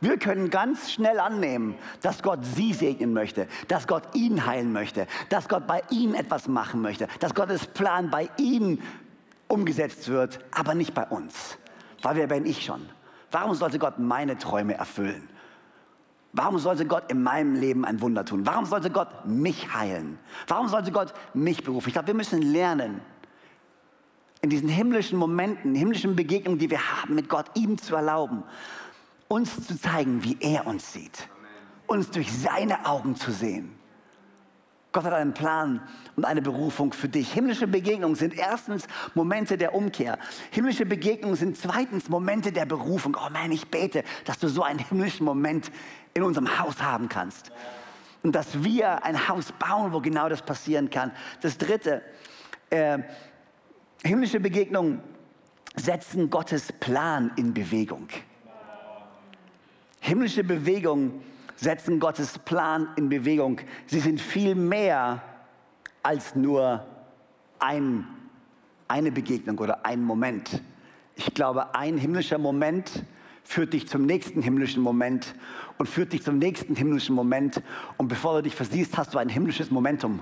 Wir 0.01 0.17
können 0.17 0.49
ganz 0.49 0.91
schnell 0.91 1.19
annehmen, 1.19 1.75
dass 2.01 2.23
Gott 2.23 2.39
sie 2.43 2.73
segnen 2.73 3.13
möchte, 3.13 3.47
dass 3.67 3.85
Gott 3.85 4.03
ihn 4.13 4.45
heilen 4.45 4.71
möchte, 4.71 5.07
dass 5.29 5.49
Gott 5.49 5.67
bei 5.67 5.83
ihnen 5.89 6.15
etwas 6.15 6.47
machen 6.47 6.81
möchte, 6.81 7.07
dass 7.19 7.35
Gottes 7.35 7.67
Plan 7.67 8.09
bei 8.09 8.29
ihnen 8.37 8.81
umgesetzt 9.49 10.07
wird, 10.07 10.39
aber 10.51 10.73
nicht 10.73 10.93
bei 10.93 11.05
uns. 11.05 11.57
Weil 12.01 12.15
wer 12.15 12.27
bin 12.27 12.45
ich 12.45 12.63
schon? 12.63 12.87
Warum 13.31 13.53
sollte 13.55 13.77
Gott 13.77 13.99
meine 13.99 14.37
Träume 14.37 14.75
erfüllen? 14.75 15.27
Warum 16.31 16.59
sollte 16.59 16.85
Gott 16.85 17.11
in 17.11 17.23
meinem 17.23 17.55
Leben 17.55 17.85
ein 17.85 18.01
Wunder 18.01 18.23
tun? 18.23 18.45
Warum 18.45 18.65
sollte 18.65 18.91
Gott 18.91 19.25
mich 19.25 19.73
heilen? 19.73 20.19
Warum 20.47 20.67
sollte 20.67 20.91
Gott 20.91 21.13
mich 21.33 21.63
berufen? 21.63 21.89
Ich 21.89 21.93
glaube, 21.93 22.07
wir 22.07 22.13
müssen 22.13 22.41
lernen, 22.41 23.01
in 24.41 24.49
diesen 24.49 24.69
himmlischen 24.69 25.17
Momenten, 25.17 25.75
himmlischen 25.75 26.15
Begegnungen, 26.15 26.59
die 26.59 26.69
wir 26.69 26.79
haben 26.79 27.15
mit 27.15 27.29
Gott, 27.29 27.47
ihm 27.55 27.77
zu 27.77 27.95
erlauben, 27.95 28.43
uns 29.27 29.67
zu 29.67 29.77
zeigen, 29.79 30.23
wie 30.23 30.37
er 30.39 30.65
uns 30.65 30.93
sieht, 30.93 31.27
uns 31.87 32.09
durch 32.11 32.31
seine 32.31 32.85
Augen 32.85 33.15
zu 33.15 33.31
sehen. 33.31 33.75
Gott 34.91 35.03
hat 35.03 35.13
einen 35.13 35.33
Plan 35.33 35.81
und 36.15 36.25
eine 36.25 36.41
Berufung 36.41 36.93
für 36.93 37.09
dich. 37.09 37.31
Himmlische 37.31 37.67
Begegnungen 37.67 38.15
sind 38.15 38.35
erstens 38.35 38.87
Momente 39.13 39.55
der 39.55 39.75
Umkehr. 39.75 40.17
Himmlische 40.49 40.85
Begegnungen 40.85 41.35
sind 41.35 41.57
zweitens 41.57 42.09
Momente 42.09 42.51
der 42.51 42.65
Berufung. 42.65 43.15
Oh 43.19 43.29
man, 43.31 43.51
ich 43.51 43.67
bete, 43.67 44.03
dass 44.25 44.39
du 44.39 44.47
so 44.47 44.63
einen 44.63 44.79
himmlischen 44.79 45.25
Moment 45.25 45.71
in 46.19 46.25
unserem 46.25 46.59
Haus 46.59 46.81
haben 46.81 47.09
kannst. 47.09 47.51
Und 48.21 48.35
dass 48.35 48.63
wir 48.63 49.03
ein 49.03 49.27
Haus 49.27 49.51
bauen, 49.53 49.93
wo 49.93 50.01
genau 50.01 50.29
das 50.29 50.41
passieren 50.41 50.89
kann. 50.89 51.11
Das 51.41 51.57
dritte, 51.57 52.01
äh, 52.69 52.99
himmlische 54.03 54.39
Begegnungen 54.39 55.01
setzen 55.75 56.29
Gottes 56.29 56.71
Plan 56.73 57.31
in 57.37 57.53
Bewegung. 57.53 58.07
Himmlische 60.01 60.43
Bewegungen 60.43 61.21
setzen 61.55 61.99
Gottes 61.99 62.37
Plan 62.39 62.89
in 62.95 63.09
Bewegung. 63.09 63.59
Sie 63.87 63.99
sind 63.99 64.19
viel 64.19 64.55
mehr 64.55 65.21
als 66.03 66.35
nur 66.35 66.85
ein, 67.59 68.05
eine 68.87 69.11
Begegnung 69.11 69.57
oder 69.57 69.85
ein 69.85 70.01
Moment. 70.01 70.61
Ich 71.15 71.33
glaube, 71.33 71.75
ein 71.75 71.97
himmlischer 71.97 72.37
Moment 72.37 73.03
führt 73.43 73.73
dich 73.73 73.87
zum 73.87 74.05
nächsten 74.05 74.41
himmlischen 74.41 74.81
Moment 74.83 75.35
und 75.77 75.87
führt 75.87 76.13
dich 76.13 76.23
zum 76.23 76.37
nächsten 76.37 76.75
himmlischen 76.75 77.15
Moment. 77.15 77.61
Und 77.97 78.07
bevor 78.07 78.35
du 78.35 78.43
dich 78.43 78.55
versiehst, 78.55 78.97
hast 78.97 79.13
du 79.13 79.17
ein 79.17 79.29
himmlisches 79.29 79.71
Momentum. 79.71 80.21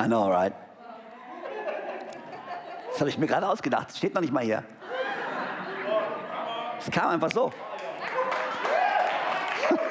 I 0.00 0.04
know, 0.04 0.28
right? 0.28 0.52
Das 2.90 3.00
habe 3.00 3.10
ich 3.10 3.18
mir 3.18 3.26
gerade 3.26 3.48
ausgedacht. 3.48 3.88
Das 3.88 3.98
steht 3.98 4.14
noch 4.14 4.20
nicht 4.22 4.32
mal 4.32 4.42
hier. 4.42 4.62
Es 6.78 6.90
kam 6.90 7.08
einfach 7.08 7.30
so. 7.30 7.52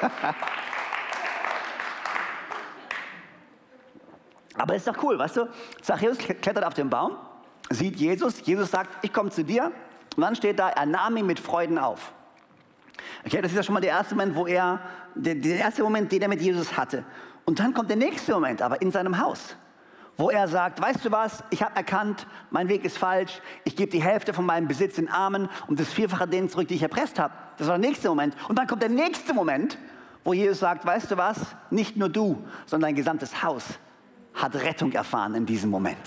Aber 4.57 4.75
ist 4.75 4.87
doch 4.87 5.03
cool, 5.03 5.19
weißt 5.19 5.37
du? 5.37 5.49
Zachäus 5.81 6.17
klettert 6.17 6.63
auf 6.63 6.73
den 6.73 6.89
Baum, 6.89 7.17
sieht 7.69 7.95
Jesus. 7.97 8.45
Jesus 8.45 8.71
sagt, 8.71 9.03
ich 9.03 9.13
komme 9.13 9.29
zu 9.29 9.43
dir. 9.43 9.71
Und 10.15 10.21
dann 10.21 10.35
steht 10.35 10.59
da, 10.59 10.69
er 10.69 10.85
nahm 10.85 11.17
ihn 11.17 11.25
mit 11.25 11.39
Freuden 11.39 11.77
auf. 11.77 12.13
Okay, 13.25 13.41
das 13.41 13.51
ist 13.51 13.57
ja 13.57 13.63
schon 13.63 13.73
mal 13.73 13.81
der 13.81 13.91
erste 13.91 14.15
Moment, 14.15 14.35
wo 14.35 14.47
er, 14.47 14.79
der, 15.15 15.35
der 15.35 15.57
erste 15.57 15.83
Moment, 15.83 16.11
den 16.11 16.21
er 16.21 16.27
mit 16.27 16.41
Jesus 16.41 16.77
hatte. 16.77 17.03
Und 17.43 17.59
dann 17.59 17.73
kommt 17.73 17.89
der 17.89 17.97
nächste 17.97 18.33
Moment, 18.33 18.61
aber 18.61 18.81
in 18.81 18.91
seinem 18.91 19.19
Haus 19.19 19.55
wo 20.17 20.29
er 20.29 20.47
sagt, 20.47 20.81
weißt 20.81 21.03
du 21.03 21.11
was, 21.11 21.43
ich 21.49 21.61
habe 21.61 21.75
erkannt, 21.75 22.25
mein 22.49 22.69
Weg 22.69 22.85
ist 22.85 22.97
falsch, 22.97 23.41
ich 23.63 23.75
gebe 23.75 23.91
die 23.91 24.01
Hälfte 24.01 24.33
von 24.33 24.45
meinem 24.45 24.67
Besitz 24.67 24.97
in 24.97 25.09
Armen 25.09 25.49
und 25.67 25.79
das 25.79 25.91
Vierfache 25.91 26.27
denen 26.27 26.49
zurück, 26.49 26.67
die 26.67 26.75
ich 26.75 26.83
erpresst 26.83 27.19
habe. 27.19 27.33
Das 27.57 27.67
war 27.67 27.77
der 27.77 27.89
nächste 27.89 28.07
Moment. 28.09 28.35
Und 28.47 28.57
dann 28.57 28.67
kommt 28.67 28.81
der 28.81 28.89
nächste 28.89 29.33
Moment, 29.33 29.77
wo 30.23 30.33
Jesus 30.33 30.59
sagt, 30.59 30.85
weißt 30.85 31.11
du 31.11 31.17
was, 31.17 31.39
nicht 31.69 31.97
nur 31.97 32.09
du, 32.09 32.41
sondern 32.65 32.89
dein 32.89 32.95
gesamtes 32.95 33.43
Haus 33.43 33.65
hat 34.33 34.55
Rettung 34.55 34.91
erfahren 34.91 35.35
in 35.35 35.45
diesem 35.45 35.69
Moment. 35.69 35.97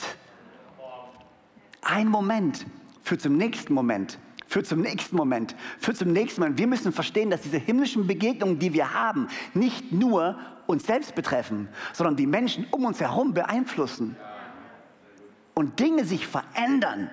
Ein 1.83 2.09
Moment 2.09 2.67
führt 3.03 3.21
zum 3.21 3.37
nächsten 3.37 3.73
Moment 3.75 4.19
führt 4.49 4.67
zum 4.67 4.81
nächsten 4.81 5.15
Moment, 5.15 5.55
führt 5.79 5.99
zum 5.99 6.13
nächsten 6.13 6.41
Moment. 6.41 6.59
Wir 6.59 6.67
müssen 6.67 6.91
verstehen, 6.91 7.31
dass 7.31 7.43
diese 7.43 7.59
himmlischen 7.59 8.07
Begegnungen, 8.07 8.59
die 8.59 8.73
wir 8.73 8.95
haben, 8.95 9.29
nicht 9.53 9.93
nur 9.93 10.39
uns 10.67 10.87
selbst 10.87 11.15
betreffen, 11.15 11.69
sondern 11.93 12.17
die 12.17 12.27
Menschen 12.27 12.67
um 12.71 12.87
uns 12.87 12.99
herum 13.01 13.35
beeinflussen 13.35 14.17
und 15.55 15.79
Dinge 15.79 16.05
sich 16.05 16.27
verändern. 16.27 17.11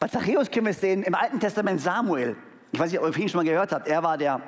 Bei 0.00 0.08
Zachäus 0.08 0.50
können 0.50 0.66
wir 0.66 0.74
sehen 0.74 1.02
im 1.02 1.14
Alten 1.14 1.38
Testament 1.38 1.80
Samuel. 1.80 2.36
Ich 2.72 2.80
weiß 2.80 2.90
nicht, 2.90 3.00
ob 3.00 3.16
ihr 3.16 3.22
ihn 3.22 3.28
schon 3.28 3.38
mal 3.38 3.50
gehört 3.50 3.72
habt. 3.72 3.86
Er 3.86 4.02
war 4.02 4.18
der, 4.18 4.40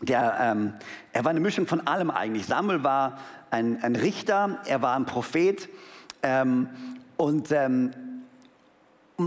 der 0.00 0.36
ähm, 0.40 0.74
er 1.12 1.24
war 1.24 1.30
eine 1.30 1.40
Mischung 1.40 1.66
von 1.66 1.86
allem 1.86 2.10
eigentlich. 2.10 2.46
Samuel 2.46 2.82
war 2.82 3.18
ein, 3.50 3.82
ein 3.82 3.96
Richter, 3.96 4.60
er 4.66 4.82
war 4.82 4.96
ein 4.96 5.06
Prophet 5.06 5.68
ähm, 6.22 6.68
und 7.16 7.52
ähm, 7.52 7.90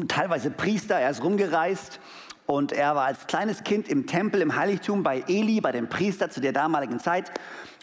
teilweise 0.08 0.52
Priester, 0.52 0.95
er 0.95 1.10
ist 1.10 1.23
rumgereist 1.23 2.00
und 2.45 2.71
er 2.71 2.95
war 2.95 3.06
als 3.06 3.28
kleines 3.28 3.63
Kind 3.63 3.88
im 3.88 4.08
Tempel, 4.08 4.41
im 4.41 4.56
Heiligtum 4.56 5.04
bei 5.04 5.23
Eli, 5.28 5.62
bei 5.62 5.71
dem 5.71 5.89
Priester 5.89 6.30
zu 6.30 6.41
der 6.41 6.54
damaligen 6.54 7.00
Zeit. 7.00 7.32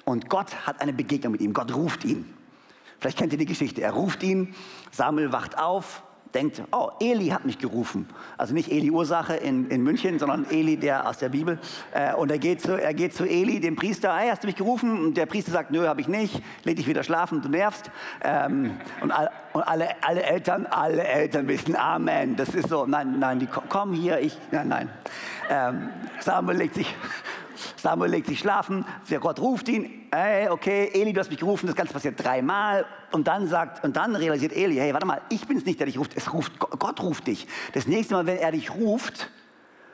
Und 0.05 0.29
Gott 0.29 0.67
hat 0.67 0.81
eine 0.81 0.93
Begegnung 0.93 1.33
mit 1.33 1.41
ihm, 1.41 1.53
Gott 1.53 1.75
ruft 1.75 2.05
ihn. 2.05 2.35
Vielleicht 2.99 3.19
kennt 3.19 3.33
ihr 3.33 3.39
die 3.39 3.47
Geschichte, 3.47 3.83
er 3.83 3.93
ruft 3.93 4.23
ihn, 4.23 4.55
Samuel 4.91 5.33
wacht 5.33 5.59
auf, 5.59 6.03
denkt, 6.35 6.63
oh, 6.73 6.91
Eli 7.01 7.29
hat 7.29 7.45
mich 7.45 7.59
gerufen. 7.59 8.09
Also 8.37 8.55
nicht 8.55 8.71
Eli 8.71 8.91
Ursache 8.91 9.35
in, 9.37 9.69
in 9.71 9.83
München, 9.83 10.19
sondern 10.19 10.47
Eli, 10.51 10.77
der 10.77 11.09
aus 11.09 11.19
der 11.19 11.29
Bibel. 11.29 11.59
Äh, 11.93 12.15
und 12.15 12.31
er 12.31 12.39
geht, 12.39 12.61
zu, 12.61 12.81
er 12.81 12.95
geht 12.95 13.15
zu 13.15 13.25
Eli, 13.25 13.61
dem 13.61 13.77
Priester, 13.77 14.15
hey, 14.17 14.29
hast 14.29 14.43
du 14.43 14.47
mich 14.47 14.57
gerufen? 14.57 15.07
Und 15.07 15.17
der 15.17 15.27
Priester 15.27 15.53
sagt, 15.53 15.71
nö, 15.71 15.87
habe 15.87 16.01
ich 16.01 16.09
nicht, 16.09 16.43
leg 16.65 16.77
dich 16.77 16.87
wieder 16.87 17.03
schlafen, 17.03 17.43
du 17.43 17.49
nervst. 17.49 17.91
Ähm, 18.23 18.73
und, 19.01 19.11
all, 19.13 19.31
und 19.53 19.63
alle, 19.63 19.89
alle 20.03 20.23
Eltern, 20.23 20.67
alle 20.67 21.05
Eltern 21.05 21.47
wissen, 21.49 21.77
Amen. 21.77 22.37
Das 22.37 22.49
ist 22.51 22.69
so, 22.69 22.87
nein, 22.87 23.19
nein, 23.19 23.39
die 23.39 23.47
kommen 23.47 23.95
hier, 23.95 24.19
ich, 24.21 24.37
nein, 24.51 24.69
nein. 24.69 24.89
Ähm, 25.51 25.91
Samuel 26.21 26.59
legt 26.59 26.75
sich, 26.75 26.95
Samuel 27.77 28.11
legt 28.11 28.27
sich 28.27 28.39
schlafen, 28.39 28.85
der 29.11 29.21
Gott 29.21 29.41
ruft 29.41 29.69
ihn, 29.69 30.09
hey, 30.13 30.49
okay, 30.49 30.91
Eli, 30.93 31.13
du 31.13 31.21
hast 31.21 31.31
mich 31.31 31.39
gerufen, 31.39 31.67
das 31.67 31.77
Ganze 31.77 31.93
passiert 31.93 32.23
dreimal 32.23 32.87
und 33.13 33.27
dann 33.27 33.47
sagt, 33.47 33.85
und 33.85 33.97
dann 33.97 34.17
realisiert 34.17 34.53
Eli, 34.53 34.77
hey, 34.77 34.93
warte 34.93 35.07
mal, 35.07 35.21
ich 35.29 35.47
bin 35.47 35.57
es 35.57 35.65
nicht, 35.65 35.79
der 35.79 35.87
dich 35.87 35.99
ruft, 35.99 36.17
es 36.17 36.33
ruft, 36.33 36.59
Gott 36.59 37.01
ruft 37.01 37.27
dich. 37.27 37.47
Das 37.73 37.87
nächste 37.87 38.15
Mal, 38.15 38.27
wenn 38.27 38.39
er 38.39 38.53
dich 38.53 38.75
ruft, 38.75 39.31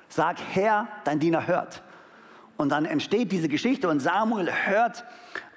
sag, 0.08 0.38
Herr, 0.52 0.88
dein 1.04 1.20
Diener 1.20 1.46
hört. 1.46 1.82
Und 2.56 2.70
dann 2.70 2.84
entsteht 2.84 3.32
diese 3.32 3.48
Geschichte 3.48 3.88
und 3.88 4.00
Samuel 4.00 4.50
hört, 4.52 5.04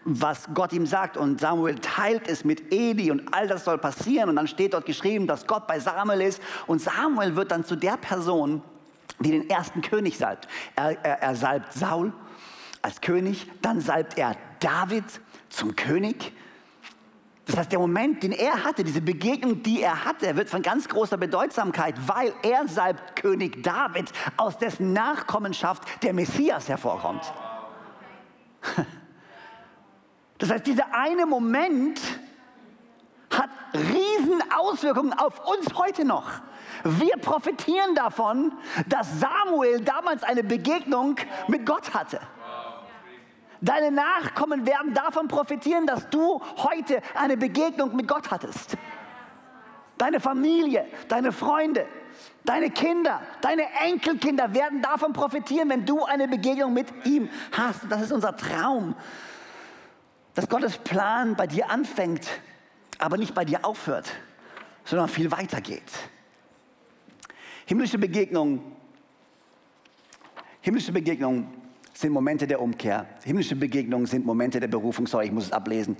was 0.05 0.49
Gott 0.53 0.73
ihm 0.73 0.85
sagt 0.85 1.17
und 1.17 1.39
Samuel 1.39 1.75
teilt 1.75 2.27
es 2.27 2.43
mit 2.43 2.73
Eli 2.73 3.11
und 3.11 3.33
all 3.33 3.47
das 3.47 3.63
soll 3.65 3.77
passieren 3.77 4.29
und 4.29 4.35
dann 4.35 4.47
steht 4.47 4.73
dort 4.73 4.85
geschrieben, 4.85 5.27
dass 5.27 5.47
Gott 5.47 5.67
bei 5.67 5.79
Samuel 5.79 6.21
ist 6.21 6.41
und 6.67 6.81
Samuel 6.81 7.35
wird 7.35 7.51
dann 7.51 7.63
zu 7.63 7.75
der 7.75 7.97
Person, 7.97 8.61
die 9.19 9.31
den 9.31 9.49
ersten 9.49 9.81
König 9.81 10.17
salbt. 10.17 10.47
Er, 10.75 11.03
er, 11.03 11.21
er 11.21 11.35
salbt 11.35 11.73
Saul 11.73 12.13
als 12.81 13.01
König, 13.01 13.49
dann 13.61 13.81
salbt 13.81 14.17
er 14.17 14.35
David 14.59 15.05
zum 15.49 15.75
König. 15.75 16.33
Das 17.45 17.57
heißt, 17.57 17.71
der 17.71 17.79
Moment, 17.79 18.23
den 18.23 18.31
er 18.31 18.63
hatte, 18.63 18.83
diese 18.83 19.01
Begegnung, 19.01 19.63
die 19.63 19.81
er 19.81 20.05
hatte, 20.05 20.35
wird 20.37 20.49
von 20.49 20.61
ganz 20.61 20.87
großer 20.87 21.17
Bedeutsamkeit, 21.17 21.95
weil 22.07 22.33
er 22.41 22.67
salbt 22.67 23.17
König 23.17 23.63
David, 23.63 24.11
aus 24.37 24.57
dessen 24.57 24.93
Nachkommenschaft 24.93 26.03
der 26.03 26.13
Messias 26.13 26.69
hervorkommt. 26.69 27.33
Das 30.39 30.49
heißt, 30.49 30.67
dieser 30.67 30.93
eine 30.93 31.25
Moment 31.25 32.01
hat 33.37 33.49
riesen 33.73 34.41
Auswirkungen 34.55 35.13
auf 35.13 35.39
uns 35.47 35.73
heute 35.75 36.05
noch. 36.05 36.29
Wir 36.83 37.15
profitieren 37.17 37.95
davon, 37.95 38.53
dass 38.87 39.19
Samuel 39.19 39.81
damals 39.81 40.23
eine 40.23 40.43
Begegnung 40.43 41.15
mit 41.47 41.65
Gott 41.65 41.93
hatte. 41.93 42.19
Deine 43.61 43.91
Nachkommen 43.91 44.67
werden 44.67 44.93
davon 44.93 45.29
profitieren, 45.29 45.87
dass 45.87 46.09
du 46.09 46.41
heute 46.57 47.01
eine 47.15 47.37
Begegnung 47.37 47.95
mit 47.95 48.09
Gott 48.09 48.29
hattest. 48.29 48.75
Deine 49.97 50.19
Familie, 50.19 50.85
deine 51.07 51.31
Freunde, 51.31 51.87
deine 52.43 52.69
Kinder, 52.71 53.21
deine 53.39 53.63
Enkelkinder 53.85 54.53
werden 54.53 54.81
davon 54.81 55.13
profitieren, 55.13 55.69
wenn 55.69 55.85
du 55.85 56.03
eine 56.03 56.27
Begegnung 56.27 56.73
mit 56.73 56.87
ihm 57.05 57.29
hast. 57.53 57.81
Das 57.89 58.01
ist 58.01 58.11
unser 58.11 58.35
Traum, 58.35 58.95
dass 60.33 60.49
Gottes 60.49 60.77
Plan 60.77 61.37
bei 61.37 61.47
dir 61.47 61.69
anfängt, 61.69 62.27
aber 63.03 63.17
nicht 63.17 63.35
bei 63.35 63.43
dir 63.43 63.65
aufhört, 63.65 64.09
sondern 64.85 65.09
viel 65.09 65.29
weiter 65.29 65.59
geht. 65.59 65.91
Himmlische 67.65 67.97
Begegnungen, 67.97 68.61
himmlische 70.61 70.93
Begegnungen 70.93 71.47
sind 71.93 72.13
Momente 72.13 72.47
der 72.47 72.61
Umkehr. 72.61 73.05
Himmlische 73.25 73.57
Begegnungen 73.57 74.05
sind 74.05 74.25
Momente 74.25 74.59
der 74.59 74.69
Berufung. 74.69 75.05
Sorry, 75.05 75.25
ich 75.25 75.31
muss 75.33 75.45
es 75.47 75.51
ablesen. 75.51 75.97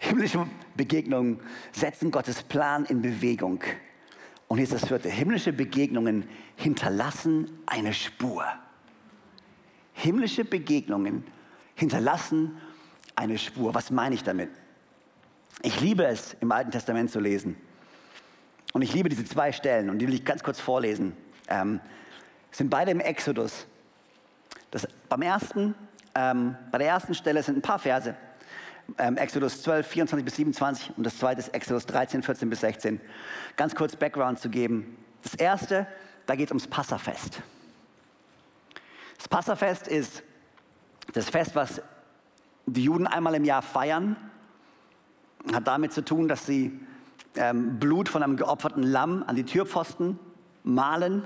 Himmlische 0.00 0.44
Begegnungen 0.74 1.38
setzen 1.70 2.10
Gottes 2.10 2.42
Plan 2.42 2.86
in 2.86 3.02
Bewegung. 3.02 3.62
Und 4.48 4.58
ist 4.58 4.72
das 4.72 4.86
vierte. 4.86 5.08
Himmlische 5.08 5.52
Begegnungen 5.52 6.28
hinterlassen 6.56 7.62
eine 7.66 7.94
Spur. 7.94 8.44
Himmlische 9.92 10.44
Begegnungen 10.44 11.24
hinterlassen 11.76 12.58
eine 13.14 13.38
Spur. 13.38 13.74
Was 13.74 13.92
meine 13.92 14.16
ich 14.16 14.24
damit? 14.24 14.50
Ich 15.60 15.80
liebe 15.80 16.06
es, 16.06 16.34
im 16.40 16.50
Alten 16.50 16.70
Testament 16.70 17.10
zu 17.10 17.20
lesen. 17.20 17.56
Und 18.72 18.82
ich 18.82 18.94
liebe 18.94 19.08
diese 19.08 19.24
zwei 19.24 19.52
Stellen 19.52 19.90
und 19.90 19.98
die 19.98 20.06
will 20.06 20.14
ich 20.14 20.24
ganz 20.24 20.42
kurz 20.42 20.58
vorlesen. 20.58 21.14
Ähm, 21.48 21.80
sind 22.50 22.70
beide 22.70 22.90
im 22.90 23.00
Exodus. 23.00 23.66
Das, 24.70 24.88
beim 25.08 25.22
ersten, 25.22 25.74
ähm, 26.14 26.56
bei 26.70 26.78
der 26.78 26.88
ersten 26.88 27.14
Stelle 27.14 27.42
sind 27.42 27.58
ein 27.58 27.62
paar 27.62 27.78
Verse. 27.78 28.14
Ähm, 28.98 29.16
Exodus 29.16 29.62
12, 29.62 29.86
24 29.86 30.24
bis 30.24 30.36
27 30.36 30.92
und 30.96 31.04
das 31.04 31.18
zweite 31.18 31.40
ist 31.40 31.48
Exodus 31.48 31.86
13, 31.86 32.22
14 32.22 32.50
bis 32.50 32.60
16. 32.60 33.00
Ganz 33.56 33.74
kurz 33.74 33.94
Background 33.94 34.38
zu 34.38 34.48
geben. 34.48 34.96
Das 35.22 35.34
erste, 35.34 35.86
da 36.26 36.34
geht 36.34 36.46
es 36.46 36.50
ums 36.50 36.66
Passafest. 36.66 37.42
Das 39.16 39.28
Passafest 39.28 39.86
ist 39.86 40.22
das 41.12 41.30
Fest, 41.30 41.54
was 41.54 41.80
die 42.66 42.84
Juden 42.84 43.06
einmal 43.06 43.34
im 43.34 43.44
Jahr 43.44 43.62
feiern. 43.62 44.16
Hat 45.52 45.66
damit 45.66 45.92
zu 45.92 46.04
tun, 46.04 46.28
dass 46.28 46.46
sie 46.46 46.78
ähm, 47.36 47.78
Blut 47.78 48.08
von 48.08 48.22
einem 48.22 48.36
geopferten 48.36 48.82
Lamm 48.82 49.24
an 49.26 49.36
die 49.36 49.44
Türpfosten 49.44 50.18
malen. 50.62 51.24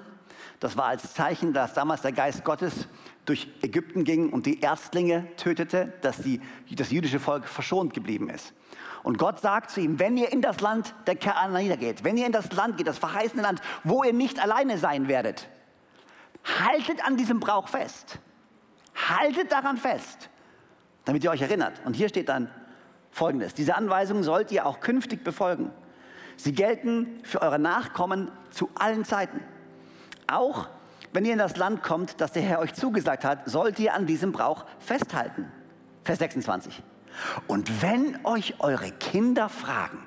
Das 0.61 0.77
war 0.77 0.87
als 0.87 1.13
Zeichen, 1.13 1.53
dass 1.53 1.75
damals 1.75 2.03
der 2.03 2.13
Geist 2.13 2.45
Gottes 2.45 2.89
durch 3.25 3.49
Ägypten 3.63 4.05
ging 4.05 4.31
und 4.31 4.47
die 4.47 4.61
Erstlinge 4.61 5.27
tötete, 5.37 5.93
dass 6.01 6.19
die, 6.19 6.41
das 6.71 6.91
jüdische 6.91 7.21
Volk 7.21 7.47
verschont 7.47 7.93
geblieben 7.93 8.31
ist. 8.31 8.55
Und 9.03 9.19
Gott 9.19 9.41
sagt 9.41 9.71
zu 9.71 9.81
ihm, 9.81 9.99
wenn 9.99 10.17
ihr 10.17 10.33
in 10.33 10.43
das 10.43 10.61
Land 10.61 10.95
der 11.07 11.17
Kanaaniter 11.17 11.77
geht, 11.77 12.05
wenn 12.05 12.17
ihr 12.17 12.27
in 12.27 12.33
das 12.33 12.51
Land 12.53 12.77
geht, 12.77 12.87
das 12.87 12.99
verheißene 12.99 13.43
Land, 13.43 13.61
wo 13.85 14.03
ihr 14.03 14.13
nicht 14.13 14.41
alleine 14.41 14.79
sein 14.79 15.09
werdet, 15.09 15.49
haltet 16.61 17.05
an 17.05 17.17
diesem 17.17 17.41
Brauch 17.41 17.69
fest. 17.69 18.19
Haltet 19.09 19.53
daran 19.53 19.77
fest. 19.77 20.31
damit 21.05 21.23
ihr 21.23 21.31
euch 21.31 21.43
erinnert. 21.43 21.81
Und 21.85 21.95
hier 21.95 22.09
steht 22.09 22.29
dann 22.29 22.51
folgendes. 23.17 23.55
Diese 23.55 23.77
Anweisungen 23.77 24.23
sollt 24.23 24.53
ihr 24.53 24.67
auch 24.67 24.81
künftig 24.81 25.25
befolgen. 25.25 25.71
Sie 26.37 26.53
gelten 26.53 27.21
für 27.23 27.41
eure 27.41 27.59
Nachkommen 27.59 28.31
zu 28.51 28.69
allen 28.75 29.07
Zeiten. 29.07 29.41
Auch 30.27 30.69
wenn 31.15 31.25
ihr 31.25 31.33
in 31.33 31.39
das 31.39 31.57
Land 31.57 31.83
kommt, 31.83 32.21
das 32.21 32.33
der 32.33 32.43
Herr 32.43 32.59
euch 32.59 32.75
zugesagt 32.75 33.25
hat, 33.25 33.49
sollt 33.49 33.79
ihr 33.79 33.95
an 33.95 34.05
diesem 34.05 34.33
Brauch 34.33 34.67
festhalten. 34.79 35.51
Vers 36.05 36.19
26. 36.19 36.83
Und 37.47 37.81
wenn 37.81 38.19
euch 38.25 38.61
eure 38.61 38.91
Kinder 38.91 39.49
fragen, 39.49 39.99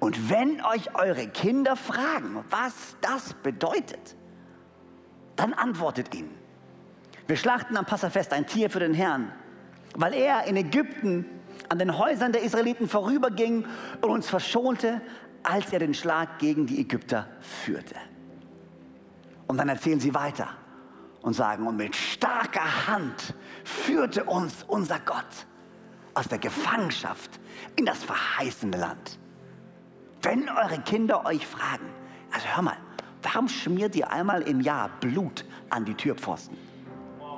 und 0.00 0.28
wenn 0.28 0.62
euch 0.66 0.94
eure 0.94 1.28
Kinder 1.28 1.74
fragen, 1.74 2.44
was 2.50 2.74
das 3.00 3.32
bedeutet, 3.32 4.16
dann 5.36 5.54
antwortet 5.54 6.14
ihnen. 6.14 6.34
Wir 7.26 7.36
schlachten 7.36 7.74
am 7.78 7.86
Passafest 7.86 8.34
ein 8.34 8.46
Tier 8.46 8.68
für 8.68 8.80
den 8.80 8.92
Herrn, 8.92 9.32
weil 9.94 10.12
er 10.12 10.44
in 10.44 10.56
Ägypten 10.56 11.37
an 11.68 11.78
den 11.78 11.98
Häusern 11.98 12.32
der 12.32 12.42
Israeliten 12.42 12.88
vorüberging 12.88 13.66
und 14.00 14.10
uns 14.10 14.28
verschonte, 14.28 15.00
als 15.42 15.72
er 15.72 15.78
den 15.78 15.94
Schlag 15.94 16.38
gegen 16.38 16.66
die 16.66 16.80
Ägypter 16.80 17.26
führte. 17.40 17.94
Und 19.46 19.58
dann 19.58 19.68
erzählen 19.68 20.00
sie 20.00 20.14
weiter 20.14 20.48
und 21.22 21.34
sagen, 21.34 21.66
und 21.66 21.76
mit 21.76 21.96
starker 21.96 22.86
Hand 22.86 23.34
führte 23.64 24.24
uns 24.24 24.64
unser 24.66 25.00
Gott 25.00 25.46
aus 26.14 26.28
der 26.28 26.38
Gefangenschaft 26.38 27.38
in 27.76 27.86
das 27.86 28.02
verheißene 28.04 28.76
Land. 28.76 29.18
Wenn 30.22 30.48
eure 30.48 30.80
Kinder 30.80 31.24
euch 31.26 31.46
fragen, 31.46 31.86
also 32.32 32.46
hör 32.48 32.62
mal, 32.62 32.76
warum 33.22 33.48
schmiert 33.48 33.94
ihr 33.96 34.10
einmal 34.10 34.42
im 34.42 34.60
Jahr 34.60 34.90
Blut 35.00 35.44
an 35.70 35.84
die 35.84 35.94
Türpfosten? 35.94 36.56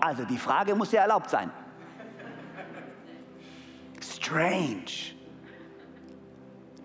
Also 0.00 0.24
die 0.24 0.38
Frage 0.38 0.74
muss 0.74 0.92
ja 0.92 1.02
erlaubt 1.02 1.30
sein. 1.30 1.50
Strange. 4.30 5.16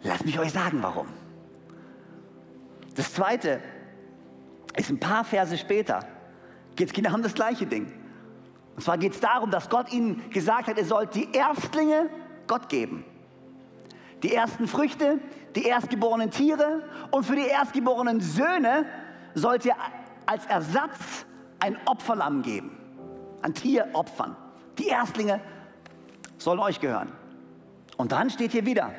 Lasst 0.01 0.25
mich 0.25 0.39
euch 0.39 0.51
sagen, 0.51 0.79
warum. 0.81 1.08
Das 2.95 3.13
zweite 3.13 3.62
ist 4.75 4.89
ein 4.89 4.99
paar 4.99 5.23
Verse 5.23 5.55
später. 5.55 5.99
Geht 6.75 6.88
es 6.88 6.93
genau 6.93 7.13
um 7.13 7.21
das 7.21 7.36
gleiche 7.36 7.67
Ding. 7.67 7.93
Und 8.75 8.81
zwar 8.81 8.97
geht 8.97 9.13
es 9.13 9.19
darum, 9.19 9.51
dass 9.51 9.69
Gott 9.69 9.93
ihnen 9.93 10.27
gesagt 10.31 10.67
hat, 10.67 10.77
ihr 10.77 10.86
sollt 10.86 11.13
die 11.13 11.31
Erstlinge 11.31 12.10
Gott 12.47 12.67
geben. 12.67 13.05
Die 14.23 14.34
ersten 14.34 14.67
Früchte, 14.67 15.19
die 15.55 15.65
erstgeborenen 15.65 16.31
Tiere 16.31 16.81
und 17.12 17.25
für 17.25 17.36
die 17.36 17.45
erstgeborenen 17.45 18.21
Söhne 18.21 18.86
sollt 19.36 19.65
ihr 19.65 19.75
als 20.25 20.47
Ersatz 20.47 21.25
ein 21.60 21.77
Opferlamm 21.86 22.41
geben. 22.41 22.75
Ein 23.43 23.53
Tier 23.53 23.88
opfern. 23.93 24.36
Die 24.79 24.88
Erstlinge 24.88 25.39
sollen 26.39 26.60
euch 26.60 26.79
gehören. 26.79 27.24
Und 27.97 28.12
dann 28.12 28.29
steht 28.29 28.51
hier 28.51 28.65
wieder, 28.65 28.91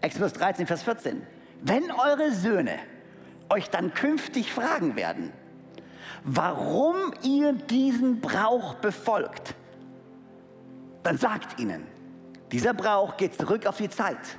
Exodus 0.00 0.32
13, 0.32 0.66
Vers 0.66 0.82
14, 0.82 1.22
wenn 1.62 1.90
eure 1.90 2.32
Söhne 2.32 2.78
euch 3.48 3.70
dann 3.70 3.94
künftig 3.94 4.52
fragen 4.52 4.96
werden, 4.96 5.32
warum 6.24 6.96
ihr 7.22 7.52
diesen 7.52 8.20
Brauch 8.20 8.74
befolgt, 8.74 9.54
dann 11.02 11.18
sagt 11.18 11.60
ihnen, 11.60 11.86
dieser 12.50 12.74
Brauch 12.74 13.16
geht 13.16 13.34
zurück 13.34 13.66
auf 13.66 13.76
die 13.76 13.88
Zeit, 13.88 14.38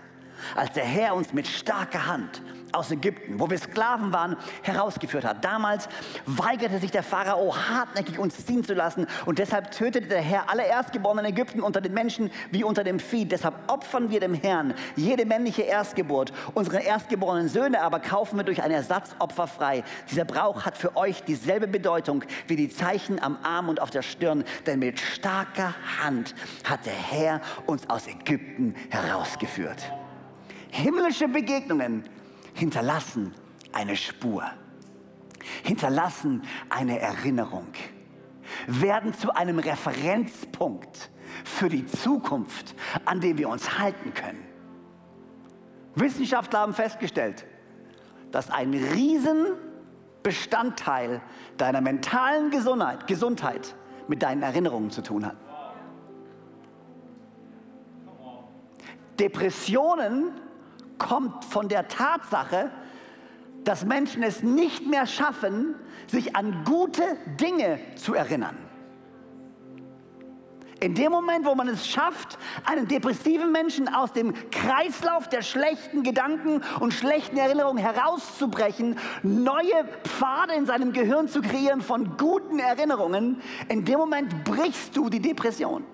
als 0.55 0.73
der 0.73 0.85
Herr 0.85 1.15
uns 1.15 1.33
mit 1.33 1.47
starker 1.47 2.07
Hand 2.07 2.41
aus 2.73 2.91
Ägypten, 2.91 3.39
wo 3.39 3.49
wir 3.49 3.57
Sklaven 3.57 4.13
waren, 4.13 4.37
herausgeführt 4.61 5.25
hat. 5.25 5.43
Damals 5.43 5.87
weigerte 6.25 6.79
sich 6.79 6.91
der 6.91 7.03
Pharao 7.03 7.55
hartnäckig 7.55 8.19
uns 8.19 8.45
ziehen 8.45 8.63
zu 8.63 8.73
lassen 8.73 9.07
und 9.25 9.39
deshalb 9.39 9.71
tötete 9.71 10.07
der 10.07 10.21
Herr 10.21 10.49
alle 10.49 10.65
Erstgeborenen 10.65 11.25
in 11.25 11.31
Ägypten 11.31 11.61
unter 11.61 11.81
den 11.81 11.93
Menschen 11.93 12.31
wie 12.51 12.63
unter 12.63 12.83
dem 12.83 12.99
Vieh. 12.99 13.25
Deshalb 13.25 13.55
opfern 13.67 14.09
wir 14.09 14.19
dem 14.19 14.33
Herrn 14.33 14.73
jede 14.95 15.25
männliche 15.25 15.63
Erstgeburt. 15.63 16.33
Unsere 16.53 16.81
erstgeborenen 16.81 17.49
Söhne 17.49 17.81
aber 17.81 17.99
kaufen 17.99 18.37
wir 18.37 18.43
durch 18.43 18.61
ein 18.61 18.71
Ersatzopfer 18.71 19.47
frei. 19.47 19.83
Dieser 20.09 20.25
Brauch 20.25 20.65
hat 20.65 20.77
für 20.77 20.95
euch 20.97 21.23
dieselbe 21.23 21.67
Bedeutung 21.67 22.23
wie 22.47 22.55
die 22.55 22.69
Zeichen 22.69 23.21
am 23.21 23.37
Arm 23.43 23.69
und 23.69 23.81
auf 23.81 23.89
der 23.89 24.01
Stirn, 24.01 24.43
denn 24.65 24.79
mit 24.79 24.99
starker 24.99 25.73
Hand 26.01 26.35
hat 26.63 26.85
der 26.85 26.93
Herr 26.93 27.41
uns 27.65 27.89
aus 27.89 28.07
Ägypten 28.07 28.75
herausgeführt. 28.89 29.91
Himmlische 30.71 31.27
Begegnungen 31.27 32.03
hinterlassen 32.53 33.33
eine 33.71 33.95
Spur, 33.95 34.43
hinterlassen 35.63 36.43
eine 36.69 36.99
Erinnerung, 36.99 37.67
werden 38.67 39.13
zu 39.13 39.33
einem 39.33 39.59
Referenzpunkt 39.59 41.09
für 41.43 41.69
die 41.69 41.85
Zukunft, 41.85 42.75
an 43.05 43.21
dem 43.21 43.37
wir 43.37 43.47
uns 43.49 43.77
halten 43.79 44.13
können. 44.13 44.43
Wissenschaftler 45.95 46.59
haben 46.59 46.73
festgestellt, 46.73 47.45
dass 48.31 48.49
ein 48.49 48.73
Riesenbestandteil 48.73 51.21
deiner 51.57 51.81
mentalen 51.81 52.49
Gesundheit, 52.49 53.05
Gesundheit 53.07 53.75
mit 54.07 54.23
deinen 54.23 54.43
Erinnerungen 54.43 54.91
zu 54.91 55.01
tun 55.01 55.25
hat. 55.25 55.35
Depressionen 59.19 60.31
kommt 61.03 61.45
von 61.45 61.67
der 61.67 61.87
Tatsache, 61.87 62.71
dass 63.63 63.85
Menschen 63.85 64.23
es 64.23 64.43
nicht 64.43 64.87
mehr 64.87 65.05
schaffen, 65.05 65.75
sich 66.07 66.35
an 66.35 66.63
gute 66.65 67.03
Dinge 67.39 67.79
zu 67.95 68.13
erinnern. 68.13 68.57
In 70.79 70.95
dem 70.95 71.13
Moment, 71.13 71.45
wo 71.45 71.55
man 71.55 71.69
es 71.69 71.87
schafft, 71.87 72.37
einen 72.65 72.89
depressiven 72.89 73.53
Menschen 73.53 73.87
aus 73.87 74.11
dem 74.11 74.33
Kreislauf 74.51 75.29
der 75.29 75.41
schlechten 75.41 76.03
Gedanken 76.03 76.61
und 76.81 76.93
schlechten 76.93 77.37
Erinnerungen 77.37 77.77
herauszubrechen, 77.77 78.97
neue 79.21 79.85
Pfade 80.03 80.53
in 80.55 80.65
seinem 80.65 80.91
Gehirn 80.91 81.29
zu 81.29 81.41
kreieren 81.41 81.81
von 81.81 82.17
guten 82.17 82.59
Erinnerungen, 82.59 83.41
in 83.69 83.85
dem 83.85 83.97
Moment 83.97 84.43
brichst 84.43 84.97
du 84.97 85.09
die 85.09 85.21
Depression 85.21 85.85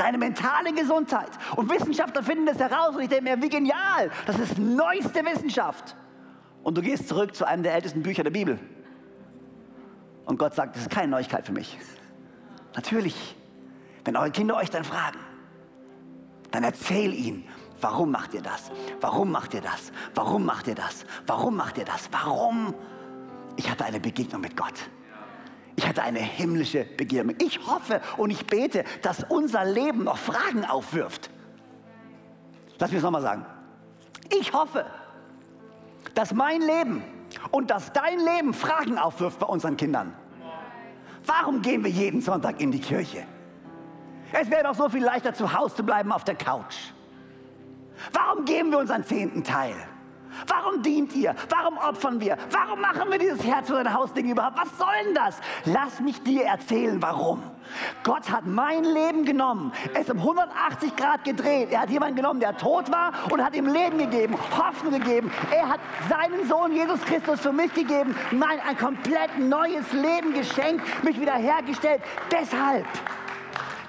deine 0.00 0.18
mentale 0.18 0.72
Gesundheit. 0.72 1.30
Und 1.56 1.70
Wissenschaftler 1.70 2.22
finden 2.22 2.46
das 2.46 2.58
heraus 2.58 2.96
und 2.96 3.02
ich 3.02 3.08
denke 3.08 3.24
mir, 3.24 3.42
wie 3.42 3.48
genial, 3.48 4.10
das 4.26 4.38
ist 4.38 4.58
neueste 4.58 5.24
Wissenschaft. 5.24 5.94
Und 6.62 6.76
du 6.76 6.82
gehst 6.82 7.08
zurück 7.08 7.34
zu 7.34 7.46
einem 7.46 7.62
der 7.62 7.74
ältesten 7.74 8.02
Bücher 8.02 8.22
der 8.22 8.30
Bibel. 8.30 8.58
Und 10.24 10.38
Gott 10.38 10.54
sagt, 10.54 10.76
das 10.76 10.82
ist 10.82 10.90
keine 10.90 11.08
Neuigkeit 11.08 11.46
für 11.46 11.52
mich. 11.52 11.78
Natürlich, 12.74 13.36
wenn 14.04 14.16
eure 14.16 14.30
Kinder 14.30 14.56
euch 14.56 14.70
dann 14.70 14.84
fragen, 14.84 15.18
dann 16.50 16.64
erzähl 16.64 17.12
ihnen, 17.14 17.44
warum 17.80 18.10
macht 18.10 18.34
ihr 18.34 18.42
das? 18.42 18.70
Warum 19.00 19.30
macht 19.30 19.54
ihr 19.54 19.60
das? 19.60 19.92
Warum 20.14 20.44
macht 20.44 20.68
ihr 20.68 20.74
das? 20.74 21.04
Warum 21.26 21.56
macht 21.56 21.78
ihr 21.78 21.84
das? 21.84 22.08
Warum? 22.10 22.74
Ich 23.56 23.70
hatte 23.70 23.84
eine 23.84 24.00
Begegnung 24.00 24.40
mit 24.40 24.56
Gott. 24.56 24.74
Ich 25.80 25.88
hatte 25.88 26.02
eine 26.02 26.18
himmlische 26.18 26.84
Begierde. 26.84 27.34
Ich 27.42 27.58
hoffe 27.66 28.02
und 28.18 28.28
ich 28.28 28.46
bete, 28.46 28.84
dass 29.00 29.24
unser 29.30 29.64
Leben 29.64 30.04
noch 30.04 30.18
Fragen 30.18 30.66
aufwirft. 30.66 31.30
Lass 32.78 32.90
mich 32.90 32.98
es 32.98 33.02
nochmal 33.02 33.22
sagen. 33.22 33.46
Ich 34.38 34.52
hoffe, 34.52 34.84
dass 36.14 36.34
mein 36.34 36.60
Leben 36.60 37.02
und 37.50 37.70
dass 37.70 37.94
dein 37.94 38.18
Leben 38.18 38.52
Fragen 38.52 38.98
aufwirft 38.98 39.38
bei 39.38 39.46
unseren 39.46 39.78
Kindern. 39.78 40.14
Warum 41.24 41.62
gehen 41.62 41.82
wir 41.82 41.90
jeden 41.90 42.20
Sonntag 42.20 42.60
in 42.60 42.70
die 42.70 42.80
Kirche? 42.80 43.24
Es 44.32 44.50
wäre 44.50 44.64
doch 44.64 44.74
so 44.74 44.90
viel 44.90 45.02
leichter, 45.02 45.32
zu 45.32 45.50
Hause 45.50 45.76
zu 45.76 45.82
bleiben 45.82 46.12
auf 46.12 46.24
der 46.24 46.34
Couch. 46.34 46.76
Warum 48.12 48.44
geben 48.44 48.70
wir 48.70 48.80
unseren 48.80 49.02
zehnten 49.02 49.42
Teil? 49.44 49.76
Warum 50.46 50.82
dient 50.82 51.14
ihr? 51.14 51.34
Warum 51.48 51.78
opfern 51.78 52.20
wir? 52.20 52.36
Warum 52.50 52.80
machen 52.80 53.10
wir 53.10 53.18
dieses 53.18 53.44
Herz- 53.44 53.70
oder 53.70 53.92
Hausding 53.92 54.30
überhaupt? 54.30 54.58
Was 54.58 54.76
soll 54.78 54.88
denn 55.04 55.14
das? 55.14 55.40
Lass 55.64 56.00
mich 56.00 56.22
dir 56.22 56.44
erzählen, 56.44 57.00
warum. 57.00 57.42
Gott 58.02 58.30
hat 58.30 58.46
mein 58.46 58.84
Leben 58.84 59.24
genommen, 59.24 59.72
es 59.94 60.10
um 60.10 60.18
180 60.18 60.96
Grad 60.96 61.24
gedreht. 61.24 61.68
Er 61.70 61.82
hat 61.82 61.90
jemanden 61.90 62.16
genommen, 62.16 62.40
der 62.40 62.56
tot 62.56 62.90
war 62.90 63.12
und 63.30 63.42
hat 63.42 63.54
ihm 63.54 63.66
Leben 63.66 63.98
gegeben, 63.98 64.36
Hoffnung 64.56 64.92
gegeben. 64.92 65.30
Er 65.50 65.68
hat 65.68 65.80
seinen 66.08 66.48
Sohn 66.48 66.74
Jesus 66.74 67.00
Christus 67.02 67.40
für 67.40 67.52
mich 67.52 67.72
gegeben, 67.74 68.16
mein 68.30 68.60
ein 68.60 68.76
komplett 68.76 69.38
neues 69.38 69.92
Leben 69.92 70.34
geschenkt, 70.34 70.82
mich 71.04 71.20
wiederhergestellt. 71.20 72.02
Deshalb 72.32 72.86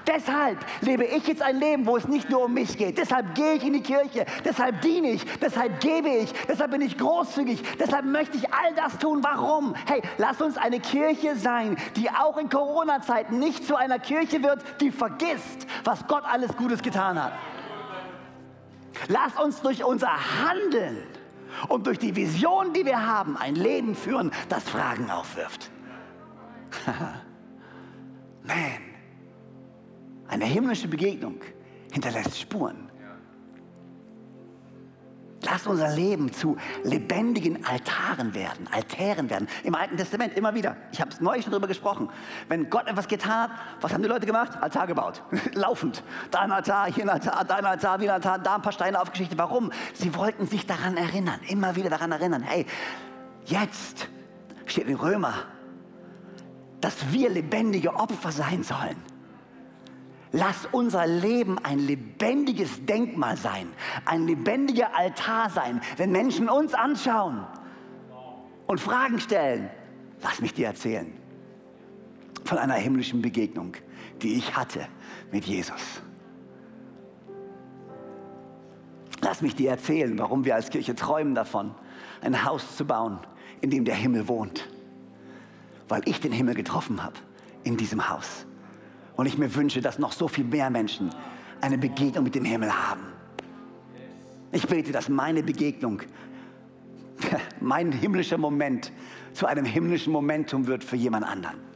Deshalb 0.07 0.57
lebe 0.81 1.05
ich 1.05 1.27
jetzt 1.27 1.41
ein 1.41 1.59
Leben, 1.59 1.85
wo 1.85 1.95
es 1.95 2.07
nicht 2.07 2.29
nur 2.29 2.45
um 2.45 2.53
mich 2.53 2.77
geht. 2.77 2.97
Deshalb 2.97 3.35
gehe 3.35 3.53
ich 3.53 3.63
in 3.63 3.73
die 3.73 3.83
Kirche, 3.83 4.25
deshalb 4.43 4.81
diene 4.81 5.11
ich, 5.11 5.25
deshalb 5.39 5.79
gebe 5.79 6.09
ich, 6.09 6.33
deshalb 6.47 6.71
bin 6.71 6.81
ich 6.81 6.97
großzügig, 6.97 7.61
deshalb 7.79 8.05
möchte 8.05 8.37
ich 8.37 8.51
all 8.51 8.73
das 8.75 8.97
tun. 8.97 9.23
Warum? 9.23 9.75
Hey, 9.85 10.01
lass 10.17 10.41
uns 10.41 10.57
eine 10.57 10.79
Kirche 10.79 11.35
sein, 11.35 11.77
die 11.95 12.09
auch 12.09 12.37
in 12.37 12.49
Corona-Zeiten 12.49 13.37
nicht 13.39 13.65
zu 13.65 13.75
einer 13.75 13.99
Kirche 13.99 14.41
wird, 14.43 14.63
die 14.81 14.91
vergisst, 14.91 15.67
was 15.83 16.07
Gott 16.07 16.23
alles 16.25 16.55
Gutes 16.55 16.81
getan 16.81 17.21
hat. 17.21 17.33
Lass 19.07 19.39
uns 19.39 19.61
durch 19.61 19.83
unser 19.83 20.11
Handeln 20.43 20.97
und 21.67 21.85
durch 21.87 21.99
die 21.99 22.15
Vision, 22.15 22.73
die 22.73 22.85
wir 22.85 23.05
haben, 23.05 23.37
ein 23.37 23.55
Leben 23.55 23.95
führen, 23.95 24.31
das 24.49 24.63
Fragen 24.63 25.09
aufwirft. 25.11 25.69
Man. 28.43 28.90
Eine 30.31 30.45
himmlische 30.45 30.87
Begegnung 30.87 31.41
hinterlässt 31.91 32.39
Spuren. 32.39 32.89
Lass 35.43 35.67
unser 35.67 35.93
Leben 35.93 36.31
zu 36.31 36.55
lebendigen 36.83 37.65
Altaren 37.65 38.33
werden, 38.33 38.69
Altären 38.71 39.29
werden. 39.29 39.49
Im 39.63 39.75
Alten 39.75 39.97
Testament 39.97 40.37
immer 40.37 40.55
wieder. 40.55 40.77
Ich 40.93 41.01
habe 41.01 41.11
es 41.11 41.19
neulich 41.19 41.43
schon 41.43 41.51
darüber 41.51 41.67
gesprochen. 41.67 42.09
Wenn 42.47 42.69
Gott 42.69 42.87
etwas 42.87 43.09
getan 43.09 43.49
hat, 43.49 43.51
was 43.81 43.91
haben 43.91 44.03
die 44.03 44.07
Leute 44.07 44.25
gemacht? 44.25 44.51
Altar 44.61 44.87
gebaut. 44.87 45.21
Laufend. 45.53 46.01
Da 46.29 46.39
ein 46.39 46.51
Altar, 46.53 46.89
hier 46.89 47.03
ein 47.03 47.09
Altar, 47.09 47.43
da 47.43 47.55
ein 47.55 47.65
Altar, 47.65 47.99
wie 47.99 48.07
ein 48.07 48.13
Altar, 48.13 48.39
da 48.39 48.55
ein 48.55 48.61
paar 48.61 48.71
Steine 48.71 49.01
aufgeschichtet. 49.01 49.37
Warum? 49.37 49.73
Sie 49.93 50.15
wollten 50.15 50.47
sich 50.47 50.65
daran 50.65 50.95
erinnern, 50.95 51.41
immer 51.49 51.75
wieder 51.75 51.89
daran 51.89 52.13
erinnern. 52.13 52.43
Hey, 52.43 52.65
jetzt 53.45 54.07
steht 54.65 54.87
in 54.87 54.95
Römer, 54.95 55.33
dass 56.79 57.11
wir 57.11 57.29
lebendige 57.29 57.93
Opfer 57.95 58.31
sein 58.31 58.63
sollen. 58.63 59.10
Lass 60.33 60.67
unser 60.71 61.05
Leben 61.05 61.57
ein 61.59 61.79
lebendiges 61.79 62.85
Denkmal 62.85 63.35
sein, 63.35 63.67
ein 64.05 64.25
lebendiger 64.25 64.95
Altar 64.95 65.49
sein. 65.49 65.81
Wenn 65.97 66.11
Menschen 66.11 66.47
uns 66.47 66.73
anschauen 66.73 67.45
und 68.67 68.79
Fragen 68.79 69.19
stellen, 69.19 69.69
lass 70.21 70.39
mich 70.39 70.53
dir 70.53 70.67
erzählen 70.67 71.11
von 72.45 72.57
einer 72.57 72.75
himmlischen 72.75 73.21
Begegnung, 73.21 73.73
die 74.21 74.35
ich 74.35 74.55
hatte 74.55 74.87
mit 75.31 75.45
Jesus. 75.45 76.01
Lass 79.21 79.41
mich 79.41 79.55
dir 79.55 79.69
erzählen, 79.69 80.17
warum 80.17 80.45
wir 80.45 80.55
als 80.55 80.69
Kirche 80.69 80.95
träumen 80.95 81.35
davon, 81.35 81.75
ein 82.21 82.43
Haus 82.43 82.75
zu 82.75 82.85
bauen, 82.85 83.19
in 83.61 83.69
dem 83.69 83.85
der 83.85 83.95
Himmel 83.95 84.27
wohnt. 84.27 84.67
Weil 85.87 86.01
ich 86.05 86.19
den 86.19 86.31
Himmel 86.31 86.55
getroffen 86.55 87.03
habe 87.03 87.15
in 87.63 87.77
diesem 87.77 88.09
Haus. 88.09 88.45
Und 89.21 89.27
ich 89.27 89.37
mir 89.37 89.53
wünsche, 89.53 89.81
dass 89.81 89.99
noch 89.99 90.13
so 90.13 90.27
viel 90.27 90.45
mehr 90.45 90.71
Menschen 90.71 91.11
eine 91.61 91.77
Begegnung 91.77 92.23
mit 92.23 92.33
dem 92.33 92.43
Himmel 92.43 92.71
haben. 92.73 93.03
Ich 94.51 94.65
bete, 94.65 94.91
dass 94.91 95.09
meine 95.09 95.43
Begegnung, 95.43 96.01
mein 97.61 97.91
himmlischer 97.91 98.39
Moment 98.39 98.91
zu 99.33 99.45
einem 99.45 99.63
himmlischen 99.63 100.11
Momentum 100.11 100.65
wird 100.65 100.83
für 100.83 100.95
jemand 100.95 101.27
anderen 101.27 101.70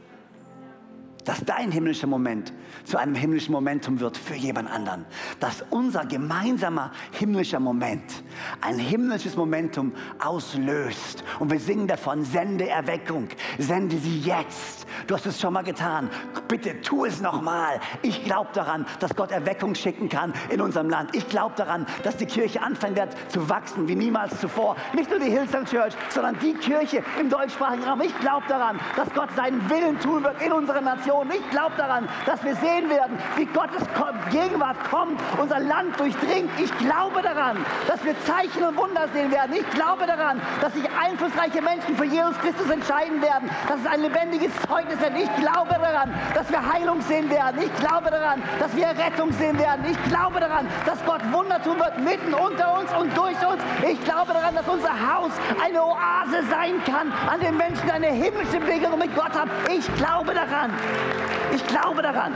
dass 1.26 1.44
dein 1.44 1.70
himmlischer 1.70 2.06
Moment 2.06 2.52
zu 2.84 2.96
einem 2.96 3.14
himmlischen 3.14 3.52
Momentum 3.52 4.00
wird 4.00 4.16
für 4.16 4.36
jemand 4.36 4.70
anderen. 4.70 5.04
Dass 5.40 5.64
unser 5.70 6.06
gemeinsamer 6.06 6.92
himmlischer 7.10 7.60
Moment 7.60 8.22
ein 8.60 8.78
himmlisches 8.78 9.36
Momentum 9.36 9.92
auslöst. 10.24 11.24
Und 11.40 11.50
wir 11.50 11.58
singen 11.60 11.88
davon, 11.88 12.24
sende 12.24 12.68
Erweckung, 12.68 13.28
sende 13.58 13.98
sie 13.98 14.20
jetzt. 14.20 14.86
Du 15.08 15.14
hast 15.14 15.26
es 15.26 15.40
schon 15.40 15.52
mal 15.52 15.64
getan. 15.64 16.08
Bitte 16.48 16.80
tu 16.80 17.04
es 17.04 17.20
nochmal. 17.20 17.80
Ich 18.02 18.24
glaube 18.24 18.50
daran, 18.54 18.86
dass 19.00 19.14
Gott 19.14 19.32
Erweckung 19.32 19.74
schicken 19.74 20.08
kann 20.08 20.32
in 20.48 20.60
unserem 20.60 20.88
Land. 20.88 21.14
Ich 21.14 21.28
glaube 21.28 21.54
daran, 21.56 21.86
dass 22.04 22.16
die 22.16 22.26
Kirche 22.26 22.62
anfangen 22.62 22.96
wird 22.96 23.16
zu 23.30 23.48
wachsen 23.48 23.88
wie 23.88 23.96
niemals 23.96 24.40
zuvor. 24.40 24.76
Nicht 24.94 25.10
nur 25.10 25.18
die 25.18 25.30
Hillsong 25.30 25.64
Church, 25.64 25.94
sondern 26.10 26.38
die 26.38 26.54
Kirche 26.54 27.02
im 27.20 27.28
deutschsprachigen 27.28 27.82
Raum. 27.82 28.00
Ich 28.00 28.16
glaube 28.20 28.46
daran, 28.48 28.78
dass 28.94 29.12
Gott 29.12 29.30
seinen 29.34 29.68
Willen 29.68 29.98
tun 29.98 30.22
wird 30.22 30.40
in 30.40 30.52
unserer 30.52 30.80
Nation 30.80 31.15
Vision. 31.24 31.30
Ich 31.30 31.50
glaube 31.50 31.72
daran, 31.76 32.08
dass 32.24 32.42
wir 32.44 32.54
sehen 32.56 32.88
werden, 32.88 33.18
wie 33.36 33.46
Gottes 33.46 33.82
Gegenwart 34.30 34.76
kommt, 34.90 35.20
unser 35.38 35.60
Land 35.60 35.98
durchdringt. 35.98 36.50
Ich 36.58 36.76
glaube 36.78 37.22
daran, 37.22 37.64
dass 37.86 38.04
wir 38.04 38.14
Zeichen 38.24 38.64
und 38.64 38.76
Wunder 38.76 39.08
sehen 39.12 39.30
werden. 39.30 39.54
Ich 39.56 39.68
glaube 39.70 40.06
daran, 40.06 40.40
dass 40.60 40.72
sich 40.74 40.84
einflussreiche 40.90 41.62
Menschen 41.62 41.96
für 41.96 42.04
Jesus 42.04 42.36
Christus 42.38 42.68
entscheiden 42.70 43.22
werden, 43.22 43.48
dass 43.68 43.80
es 43.80 43.86
ein 43.86 44.02
lebendiges 44.02 44.52
Zeugnis 44.68 44.98
wird. 45.00 45.12
Ich 45.16 45.34
glaube 45.36 45.70
daran, 45.80 46.12
dass 46.34 46.50
wir 46.50 46.72
Heilung 46.72 47.00
sehen 47.02 47.30
werden. 47.30 47.62
Ich 47.62 47.74
glaube 47.76 48.10
daran, 48.10 48.42
dass 48.58 48.74
wir 48.74 48.88
Rettung 48.88 49.32
sehen 49.32 49.58
werden. 49.58 49.84
Ich 49.88 50.02
glaube 50.10 50.40
daran, 50.40 50.66
dass 50.84 51.04
Gott 51.04 51.20
Wunder 51.32 51.62
tun 51.62 51.78
wird 51.78 51.98
mitten 51.98 52.34
unter 52.34 52.78
uns 52.78 52.92
und 52.94 53.16
durch 53.16 53.38
uns. 53.46 53.62
Ich 53.88 54.02
glaube 54.04 54.32
daran, 54.32 54.54
dass 54.54 54.66
unser 54.68 54.90
Haus 54.90 55.30
eine 55.64 55.82
Oase 55.82 56.42
sein 56.50 56.82
kann, 56.84 57.12
an 57.28 57.40
dem 57.40 57.56
Menschen 57.56 57.90
eine 57.90 58.08
himmlische 58.08 58.58
Begegnung 58.58 58.98
mit 58.98 59.14
Gott 59.14 59.34
haben. 59.34 59.50
Ich 59.68 59.86
glaube 59.96 60.34
daran. 60.34 60.72
Ich 61.54 61.66
glaube 61.66 62.02
daran, 62.02 62.34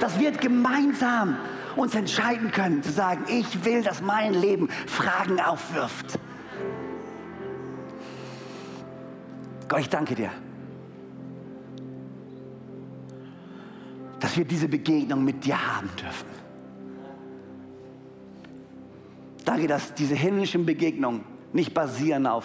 dass 0.00 0.18
wir 0.18 0.32
gemeinsam 0.32 1.36
uns 1.76 1.94
entscheiden 1.94 2.50
können, 2.50 2.82
zu 2.82 2.90
sagen, 2.90 3.24
ich 3.28 3.64
will, 3.64 3.82
dass 3.82 4.00
mein 4.00 4.34
Leben 4.34 4.68
Fragen 4.86 5.40
aufwirft. 5.40 6.18
Gott, 9.68 9.80
ich 9.80 9.88
danke 9.88 10.14
dir, 10.14 10.30
dass 14.20 14.36
wir 14.36 14.44
diese 14.44 14.68
Begegnung 14.68 15.24
mit 15.24 15.44
dir 15.44 15.56
haben 15.56 15.90
dürfen. 16.00 16.36
Danke, 19.44 19.66
dass 19.66 19.94
diese 19.94 20.14
himmlischen 20.14 20.66
Begegnungen 20.66 21.24
nicht 21.52 21.74
basieren 21.74 22.26
auf 22.26 22.44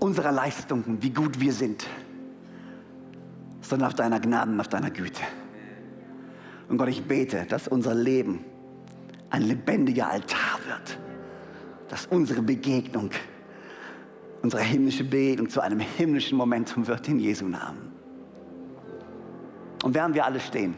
unserer 0.00 0.32
Leistungen, 0.32 0.98
wie 1.00 1.10
gut 1.10 1.40
wir 1.40 1.52
sind, 1.52 1.86
sondern 3.72 3.88
auf 3.88 3.94
deiner 3.94 4.20
Gnade 4.20 4.50
und 4.50 4.60
auf 4.60 4.68
deiner 4.68 4.90
Güte. 4.90 5.22
Und 6.68 6.76
Gott, 6.76 6.88
ich 6.88 7.02
bete, 7.04 7.46
dass 7.46 7.68
unser 7.68 7.94
Leben 7.94 8.44
ein 9.30 9.40
lebendiger 9.40 10.10
Altar 10.10 10.58
wird, 10.66 10.98
dass 11.88 12.04
unsere 12.04 12.42
Begegnung, 12.42 13.08
unsere 14.42 14.62
himmlische 14.62 15.04
Begegnung 15.04 15.48
zu 15.48 15.62
einem 15.62 15.80
himmlischen 15.80 16.36
Momentum 16.36 16.86
wird 16.86 17.08
in 17.08 17.18
Jesu 17.18 17.46
Namen. 17.46 17.90
Und 19.82 19.94
während 19.94 20.14
wir 20.14 20.26
alle 20.26 20.40
stehen, 20.40 20.74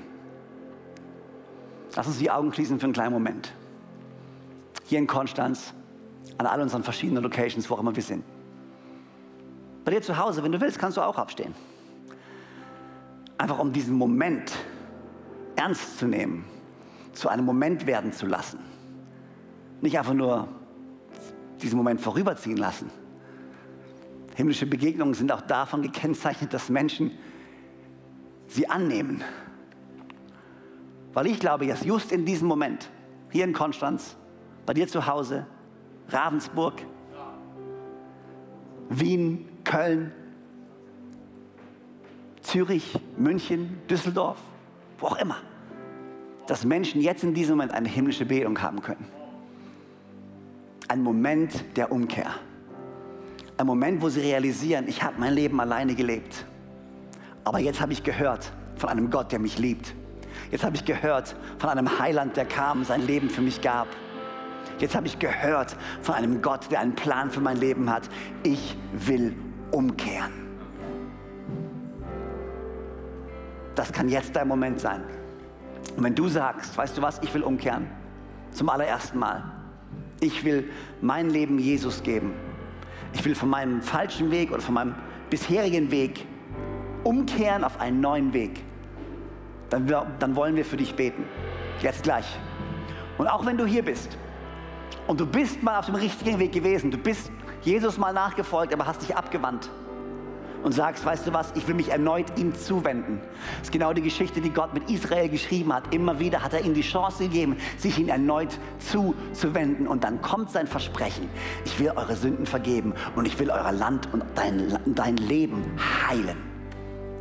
lass 1.96 2.06
uns 2.06 2.18
die 2.18 2.30
Augen 2.30 2.52
schließen 2.52 2.78
für 2.78 2.84
einen 2.84 2.92
kleinen 2.92 3.12
Moment. 3.12 3.52
Hier 4.84 5.00
in 5.00 5.08
Konstanz, 5.08 5.74
an 6.38 6.46
all 6.46 6.60
unseren 6.60 6.84
verschiedenen 6.84 7.24
Locations, 7.24 7.68
wo 7.68 7.74
auch 7.74 7.80
immer 7.80 7.96
wir 7.96 8.04
sind. 8.04 8.22
Bei 9.84 9.90
dir 9.90 10.00
zu 10.00 10.16
Hause, 10.16 10.44
wenn 10.44 10.52
du 10.52 10.60
willst, 10.60 10.78
kannst 10.78 10.96
du 10.96 11.00
auch 11.00 11.18
aufstehen. 11.18 11.56
Einfach 13.44 13.58
um 13.58 13.74
diesen 13.74 13.96
Moment 13.96 14.52
ernst 15.54 15.98
zu 15.98 16.06
nehmen, 16.06 16.46
zu 17.12 17.28
einem 17.28 17.44
Moment 17.44 17.86
werden 17.86 18.10
zu 18.10 18.24
lassen. 18.24 18.58
Nicht 19.82 19.98
einfach 19.98 20.14
nur 20.14 20.48
diesen 21.60 21.76
Moment 21.76 22.00
vorüberziehen 22.00 22.56
lassen. 22.56 22.90
Himmlische 24.34 24.64
Begegnungen 24.64 25.12
sind 25.12 25.30
auch 25.30 25.42
davon 25.42 25.82
gekennzeichnet, 25.82 26.54
dass 26.54 26.70
Menschen 26.70 27.10
sie 28.46 28.66
annehmen. 28.66 29.22
Weil 31.12 31.26
ich 31.26 31.38
glaube, 31.38 31.66
dass 31.66 31.84
just 31.84 32.12
in 32.12 32.24
diesem 32.24 32.48
Moment, 32.48 32.88
hier 33.28 33.44
in 33.44 33.52
Konstanz, 33.52 34.16
bei 34.64 34.72
dir 34.72 34.88
zu 34.88 35.06
Hause, 35.06 35.46
Ravensburg, 36.08 36.80
Wien, 38.88 39.46
Köln, 39.64 40.12
Zürich, 42.44 42.98
München, 43.16 43.80
Düsseldorf, 43.88 44.38
wo 44.98 45.06
auch 45.06 45.16
immer, 45.16 45.38
dass 46.46 46.64
Menschen 46.64 47.00
jetzt 47.00 47.24
in 47.24 47.34
diesem 47.34 47.56
Moment 47.56 47.72
eine 47.72 47.88
himmlische 47.88 48.26
Bildung 48.26 48.60
haben 48.60 48.82
können. 48.82 49.06
Ein 50.88 51.02
Moment 51.02 51.64
der 51.76 51.90
Umkehr. 51.90 52.30
Ein 53.56 53.66
Moment, 53.66 54.02
wo 54.02 54.10
sie 54.10 54.20
realisieren, 54.20 54.86
ich 54.88 55.02
habe 55.02 55.14
mein 55.18 55.32
Leben 55.32 55.58
alleine 55.58 55.94
gelebt. 55.94 56.44
Aber 57.44 57.58
jetzt 57.60 57.80
habe 57.80 57.92
ich 57.94 58.02
gehört 58.02 58.52
von 58.76 58.90
einem 58.90 59.10
Gott, 59.10 59.32
der 59.32 59.38
mich 59.38 59.58
liebt. 59.58 59.94
Jetzt 60.50 60.64
habe 60.64 60.76
ich 60.76 60.84
gehört 60.84 61.34
von 61.58 61.70
einem 61.70 61.98
Heiland, 61.98 62.36
der 62.36 62.44
kam, 62.44 62.84
sein 62.84 63.06
Leben 63.06 63.30
für 63.30 63.40
mich 63.40 63.62
gab. 63.62 63.88
Jetzt 64.78 64.94
habe 64.94 65.06
ich 65.06 65.18
gehört 65.18 65.76
von 66.02 66.14
einem 66.14 66.42
Gott, 66.42 66.70
der 66.70 66.80
einen 66.80 66.94
Plan 66.94 67.30
für 67.30 67.40
mein 67.40 67.56
Leben 67.56 67.88
hat. 67.88 68.10
Ich 68.42 68.76
will 68.92 69.34
umkehren. 69.70 70.43
Das 73.74 73.92
kann 73.92 74.08
jetzt 74.08 74.36
dein 74.36 74.48
Moment 74.48 74.80
sein. 74.80 75.02
Und 75.96 76.04
wenn 76.04 76.14
du 76.14 76.28
sagst, 76.28 76.76
weißt 76.76 76.96
du 76.96 77.02
was, 77.02 77.20
ich 77.22 77.32
will 77.34 77.42
umkehren, 77.42 77.86
zum 78.52 78.68
allerersten 78.68 79.18
Mal. 79.18 79.44
Ich 80.20 80.44
will 80.44 80.70
mein 81.00 81.30
Leben 81.30 81.58
Jesus 81.58 82.02
geben. 82.02 82.32
Ich 83.12 83.24
will 83.24 83.34
von 83.34 83.50
meinem 83.50 83.82
falschen 83.82 84.30
Weg 84.30 84.50
oder 84.50 84.60
von 84.60 84.74
meinem 84.74 84.94
bisherigen 85.30 85.90
Weg 85.90 86.26
umkehren 87.02 87.64
auf 87.64 87.80
einen 87.80 88.00
neuen 88.00 88.32
Weg. 88.32 88.62
Dann, 89.70 89.86
dann 90.18 90.36
wollen 90.36 90.56
wir 90.56 90.64
für 90.64 90.76
dich 90.76 90.94
beten. 90.94 91.24
Jetzt 91.80 92.04
gleich. 92.04 92.26
Und 93.18 93.26
auch 93.26 93.44
wenn 93.44 93.56
du 93.56 93.66
hier 93.66 93.84
bist 93.84 94.16
und 95.06 95.20
du 95.20 95.26
bist 95.26 95.62
mal 95.62 95.78
auf 95.78 95.86
dem 95.86 95.96
richtigen 95.96 96.38
Weg 96.38 96.52
gewesen, 96.52 96.90
du 96.90 96.98
bist 96.98 97.30
Jesus 97.62 97.98
mal 97.98 98.12
nachgefolgt, 98.12 98.72
aber 98.72 98.86
hast 98.86 99.02
dich 99.02 99.16
abgewandt 99.16 99.70
und 100.64 100.72
sagst, 100.72 101.04
weißt 101.04 101.26
du 101.26 101.32
was, 101.32 101.52
ich 101.54 101.68
will 101.68 101.74
mich 101.74 101.90
erneut 101.90 102.38
ihm 102.38 102.54
zuwenden. 102.54 103.20
Das 103.58 103.68
ist 103.68 103.72
genau 103.72 103.92
die 103.92 104.02
Geschichte, 104.02 104.40
die 104.40 104.50
Gott 104.50 104.72
mit 104.72 104.90
Israel 104.90 105.28
geschrieben 105.28 105.72
hat. 105.72 105.94
Immer 105.94 106.18
wieder 106.18 106.42
hat 106.42 106.54
er 106.54 106.64
ihnen 106.64 106.74
die 106.74 106.80
Chance 106.80 107.24
gegeben, 107.24 107.56
sich 107.76 107.98
ihm 107.98 108.08
erneut 108.08 108.58
zuzuwenden. 108.78 109.86
Und 109.86 110.04
dann 110.04 110.22
kommt 110.22 110.50
sein 110.50 110.66
Versprechen. 110.66 111.28
Ich 111.66 111.78
will 111.78 111.92
eure 111.94 112.16
Sünden 112.16 112.46
vergeben 112.46 112.94
und 113.14 113.26
ich 113.26 113.38
will 113.38 113.50
euer 113.50 113.72
Land 113.72 114.08
und 114.12 114.24
dein, 114.34 114.78
dein 114.86 115.16
Leben 115.18 115.62
heilen. 116.08 116.38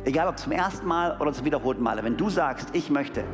egal 0.06 0.28
ob 0.28 0.38
zum 0.38 0.52
ersten 0.52 0.86
Mal 0.86 1.16
oder 1.20 1.32
zum 1.32 1.44
wiederholten 1.44 1.82
Male, 1.82 2.02
wenn 2.02 2.16
du 2.16 2.30
sagst, 2.30 2.68
ich 2.72 2.90
möchte 2.90 3.24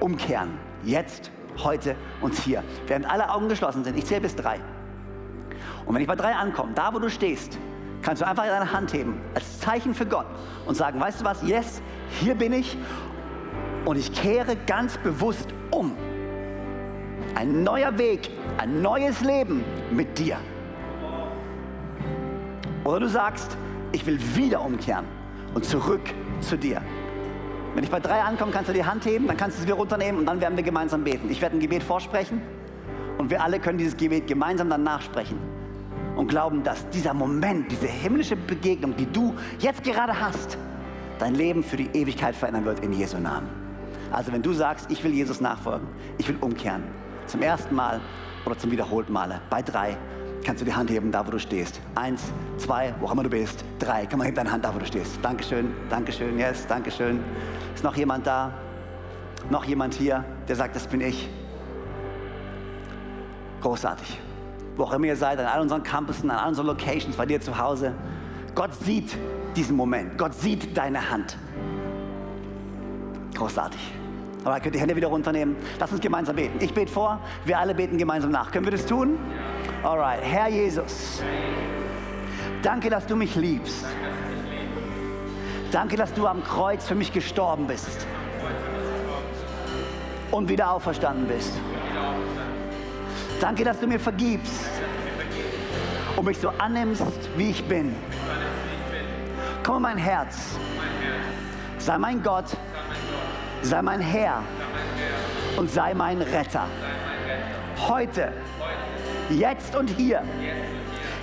umkehren, 0.00 0.50
jetzt, 0.84 1.30
heute 1.62 1.96
und 2.20 2.34
hier, 2.34 2.62
während 2.86 3.08
alle 3.08 3.30
Augen 3.30 3.48
geschlossen 3.48 3.84
sind, 3.84 3.96
ich 3.96 4.06
zähle 4.06 4.22
bis 4.22 4.34
drei. 4.34 4.60
Und 5.86 5.94
wenn 5.94 6.02
ich 6.02 6.08
bei 6.08 6.16
drei 6.16 6.34
ankomme, 6.34 6.72
da 6.74 6.92
wo 6.92 6.98
du 6.98 7.10
stehst, 7.10 7.58
kannst 8.04 8.20
du 8.20 8.26
einfach 8.26 8.44
deine 8.44 8.70
Hand 8.70 8.92
heben 8.92 9.18
als 9.34 9.60
Zeichen 9.60 9.94
für 9.94 10.06
Gott 10.06 10.26
und 10.66 10.76
sagen, 10.76 11.00
weißt 11.00 11.22
du 11.22 11.24
was, 11.24 11.42
yes, 11.42 11.80
hier 12.20 12.34
bin 12.34 12.52
ich 12.52 12.76
und 13.86 13.96
ich 13.96 14.12
kehre 14.12 14.56
ganz 14.66 14.98
bewusst 14.98 15.48
um. 15.70 15.96
Ein 17.34 17.64
neuer 17.64 17.98
Weg, 17.98 18.30
ein 18.58 18.82
neues 18.82 19.22
Leben 19.22 19.64
mit 19.90 20.18
dir. 20.18 20.36
Oder 22.84 23.00
du 23.00 23.08
sagst, 23.08 23.56
ich 23.92 24.04
will 24.04 24.18
wieder 24.36 24.60
umkehren 24.60 25.06
und 25.54 25.64
zurück 25.64 26.02
zu 26.40 26.58
dir. 26.58 26.82
Wenn 27.74 27.82
ich 27.82 27.90
bei 27.90 28.00
drei 28.00 28.20
ankomme, 28.20 28.52
kannst 28.52 28.68
du 28.68 28.74
die 28.74 28.84
Hand 28.84 29.06
heben, 29.06 29.26
dann 29.26 29.36
kannst 29.36 29.56
du 29.56 29.62
sie 29.62 29.66
wieder 29.66 29.76
runternehmen 29.76 30.20
und 30.20 30.26
dann 30.26 30.40
werden 30.40 30.56
wir 30.56 30.62
gemeinsam 30.62 31.02
beten. 31.02 31.30
Ich 31.30 31.40
werde 31.40 31.56
ein 31.56 31.60
Gebet 31.60 31.82
vorsprechen 31.82 32.42
und 33.16 33.30
wir 33.30 33.42
alle 33.42 33.58
können 33.58 33.78
dieses 33.78 33.96
Gebet 33.96 34.26
gemeinsam 34.26 34.68
dann 34.68 34.82
nachsprechen 34.82 35.53
und 36.16 36.28
glauben, 36.28 36.62
dass 36.62 36.88
dieser 36.90 37.14
Moment, 37.14 37.70
diese 37.70 37.86
himmlische 37.86 38.36
Begegnung, 38.36 38.96
die 38.96 39.06
du 39.06 39.34
jetzt 39.58 39.82
gerade 39.82 40.18
hast, 40.18 40.58
dein 41.18 41.34
Leben 41.34 41.62
für 41.62 41.76
die 41.76 41.88
Ewigkeit 41.92 42.34
verändern 42.34 42.64
wird 42.64 42.80
in 42.80 42.92
Jesu 42.92 43.18
Namen. 43.18 43.48
Also 44.12 44.32
wenn 44.32 44.42
du 44.42 44.52
sagst, 44.52 44.90
ich 44.90 45.02
will 45.02 45.12
Jesus 45.12 45.40
nachfolgen, 45.40 45.88
ich 46.18 46.28
will 46.28 46.36
umkehren, 46.40 46.84
zum 47.26 47.42
ersten 47.42 47.74
Mal 47.74 48.00
oder 48.44 48.56
zum 48.56 48.70
wiederholten 48.70 49.12
Male, 49.12 49.40
bei 49.50 49.62
drei, 49.62 49.96
kannst 50.44 50.60
du 50.60 50.64
die 50.64 50.74
Hand 50.74 50.90
heben, 50.90 51.10
da 51.10 51.26
wo 51.26 51.30
du 51.30 51.38
stehst. 51.38 51.80
Eins, 51.94 52.22
zwei, 52.58 52.94
wo 53.00 53.06
auch 53.06 53.12
immer 53.12 53.22
du 53.22 53.30
bist. 53.30 53.64
Drei, 53.78 54.06
komm 54.06 54.18
mal, 54.18 54.26
heb 54.26 54.34
deine 54.34 54.52
Hand 54.52 54.64
da, 54.64 54.74
wo 54.74 54.78
du 54.78 54.86
stehst. 54.86 55.18
Dankeschön, 55.22 55.72
Dankeschön, 55.88 56.38
yes, 56.38 56.66
Dankeschön. 56.66 57.20
Ist 57.74 57.82
noch 57.82 57.96
jemand 57.96 58.26
da? 58.26 58.52
Noch 59.50 59.64
jemand 59.64 59.94
hier, 59.94 60.24
der 60.48 60.56
sagt, 60.56 60.76
das 60.76 60.86
bin 60.86 61.00
ich? 61.00 61.28
Großartig. 63.60 64.20
Wo 64.76 64.84
auch 64.84 64.92
immer 64.92 65.06
ihr 65.06 65.16
seid, 65.16 65.38
an 65.38 65.46
all 65.46 65.60
unseren 65.60 65.82
Campussen, 65.82 66.30
an 66.30 66.38
all 66.38 66.48
unseren 66.48 66.66
Locations, 66.66 67.16
bei 67.16 67.26
dir 67.26 67.40
zu 67.40 67.56
Hause. 67.58 67.94
Gott 68.54 68.74
sieht 68.74 69.16
diesen 69.56 69.76
Moment. 69.76 70.18
Gott 70.18 70.34
sieht 70.34 70.76
deine 70.76 71.10
Hand. 71.10 71.36
Großartig. 73.34 73.80
Aber 74.44 74.60
könnt 74.60 74.74
die 74.74 74.80
Hände 74.80 74.94
wieder 74.94 75.08
runternehmen. 75.08 75.56
Lass 75.78 75.90
uns 75.90 76.00
gemeinsam 76.00 76.36
beten. 76.36 76.58
Ich 76.60 76.74
bete 76.74 76.92
vor, 76.92 77.18
wir 77.44 77.58
alle 77.58 77.74
beten 77.74 77.96
gemeinsam 77.98 78.30
nach. 78.30 78.52
Können 78.52 78.66
wir 78.66 78.72
das 78.72 78.84
tun? 78.84 79.18
Alright. 79.82 80.20
Herr 80.22 80.48
Jesus, 80.48 81.22
danke, 82.62 82.90
dass 82.90 83.06
du 83.06 83.16
mich 83.16 83.34
liebst. 83.36 83.84
Danke, 85.72 85.96
dass 85.96 86.12
du 86.14 86.26
am 86.26 86.44
Kreuz 86.44 86.86
für 86.86 86.94
mich 86.94 87.12
gestorben 87.12 87.66
bist 87.66 88.06
und 90.30 90.48
wieder 90.48 90.70
auferstanden 90.70 91.26
bist. 91.26 91.52
Danke, 93.40 93.64
dass 93.64 93.78
du 93.80 93.86
mir 93.86 94.00
vergibst 94.00 94.70
und 96.16 96.24
mich 96.24 96.38
so 96.38 96.48
annimmst, 96.58 97.04
wie 97.36 97.50
ich 97.50 97.64
bin. 97.64 97.94
Komm 99.62 99.76
in 99.76 99.82
mein 99.82 99.98
Herz. 99.98 100.56
Sei 101.78 101.98
mein 101.98 102.22
Gott 102.22 102.56
sei 103.64 103.80
mein 103.80 104.00
Herr 104.00 104.42
und 105.56 105.70
sei 105.70 105.94
mein 105.94 106.20
Retter. 106.20 106.66
Heute, 107.88 108.32
jetzt 109.30 109.74
und 109.74 109.88
hier 109.88 110.22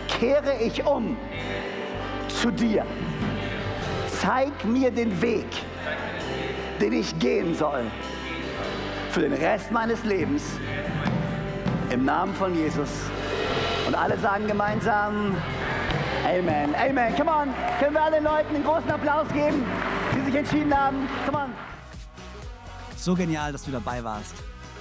kehre 0.08 0.56
ich 0.60 0.86
um 0.86 1.18
zu 2.28 2.52
dir. 2.52 2.86
Zeig 4.08 4.66
mir 4.66 4.92
den 4.92 5.22
Weg, 5.22 5.48
den 6.80 6.94
ich 6.94 7.18
gehen 7.20 7.56
soll 7.56 7.84
für 9.12 9.22
den 9.22 9.34
Rest 9.34 9.72
meines 9.72 10.04
Lebens. 10.04 10.44
Im 11.92 12.06
Namen 12.06 12.34
von 12.36 12.56
Jesus. 12.56 12.90
Und 13.86 13.96
alle 13.96 14.18
sagen 14.20 14.48
gemeinsam 14.48 15.36
Amen. 16.24 16.74
Amen. 16.76 17.16
Come 17.18 17.30
on. 17.30 17.50
Können 17.80 17.94
wir 17.94 18.02
allen 18.04 18.24
Leuten 18.24 18.56
einen 18.56 18.64
großen 18.64 18.90
Applaus 18.90 19.28
geben, 19.34 19.66
die 20.16 20.26
sich 20.26 20.36
entschieden 20.36 20.74
haben? 20.74 21.10
Come 21.26 21.38
on. 21.46 21.54
So 22.96 23.14
genial, 23.14 23.52
dass 23.52 23.64
du 23.64 23.72
dabei 23.72 24.02
warst. 24.04 24.36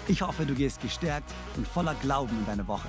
Ich 0.07 0.23
hoffe, 0.23 0.47
du 0.47 0.55
gehst 0.55 0.81
gestärkt 0.81 1.33
und 1.57 1.67
voller 1.67 1.95
Glauben 1.95 2.39
in 2.39 2.47
deine 2.47 2.69
Woche. 2.69 2.87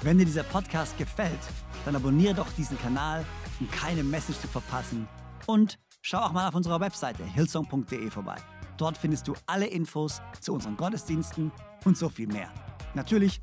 Wenn 0.00 0.16
dir 0.16 0.24
dieser 0.24 0.44
Podcast 0.44 0.96
gefällt, 0.96 1.40
dann 1.84 1.96
abonniere 1.96 2.34
doch 2.34 2.50
diesen 2.56 2.78
Kanal, 2.78 3.26
um 3.58 3.70
keine 3.70 4.02
Message 4.02 4.38
zu 4.38 4.48
verpassen. 4.48 5.06
Und 5.46 5.78
schau 6.00 6.20
auch 6.20 6.32
mal 6.32 6.48
auf 6.48 6.54
unserer 6.54 6.80
Webseite 6.80 7.24
hillsong.de 7.24 8.08
vorbei. 8.10 8.36
Dort 8.78 8.96
findest 8.96 9.28
du 9.28 9.34
alle 9.46 9.66
Infos 9.66 10.22
zu 10.40 10.54
unseren 10.54 10.78
Gottesdiensten 10.78 11.52
und 11.84 11.98
so 11.98 12.08
viel 12.08 12.28
mehr. 12.28 12.48
Natürlich 12.94 13.42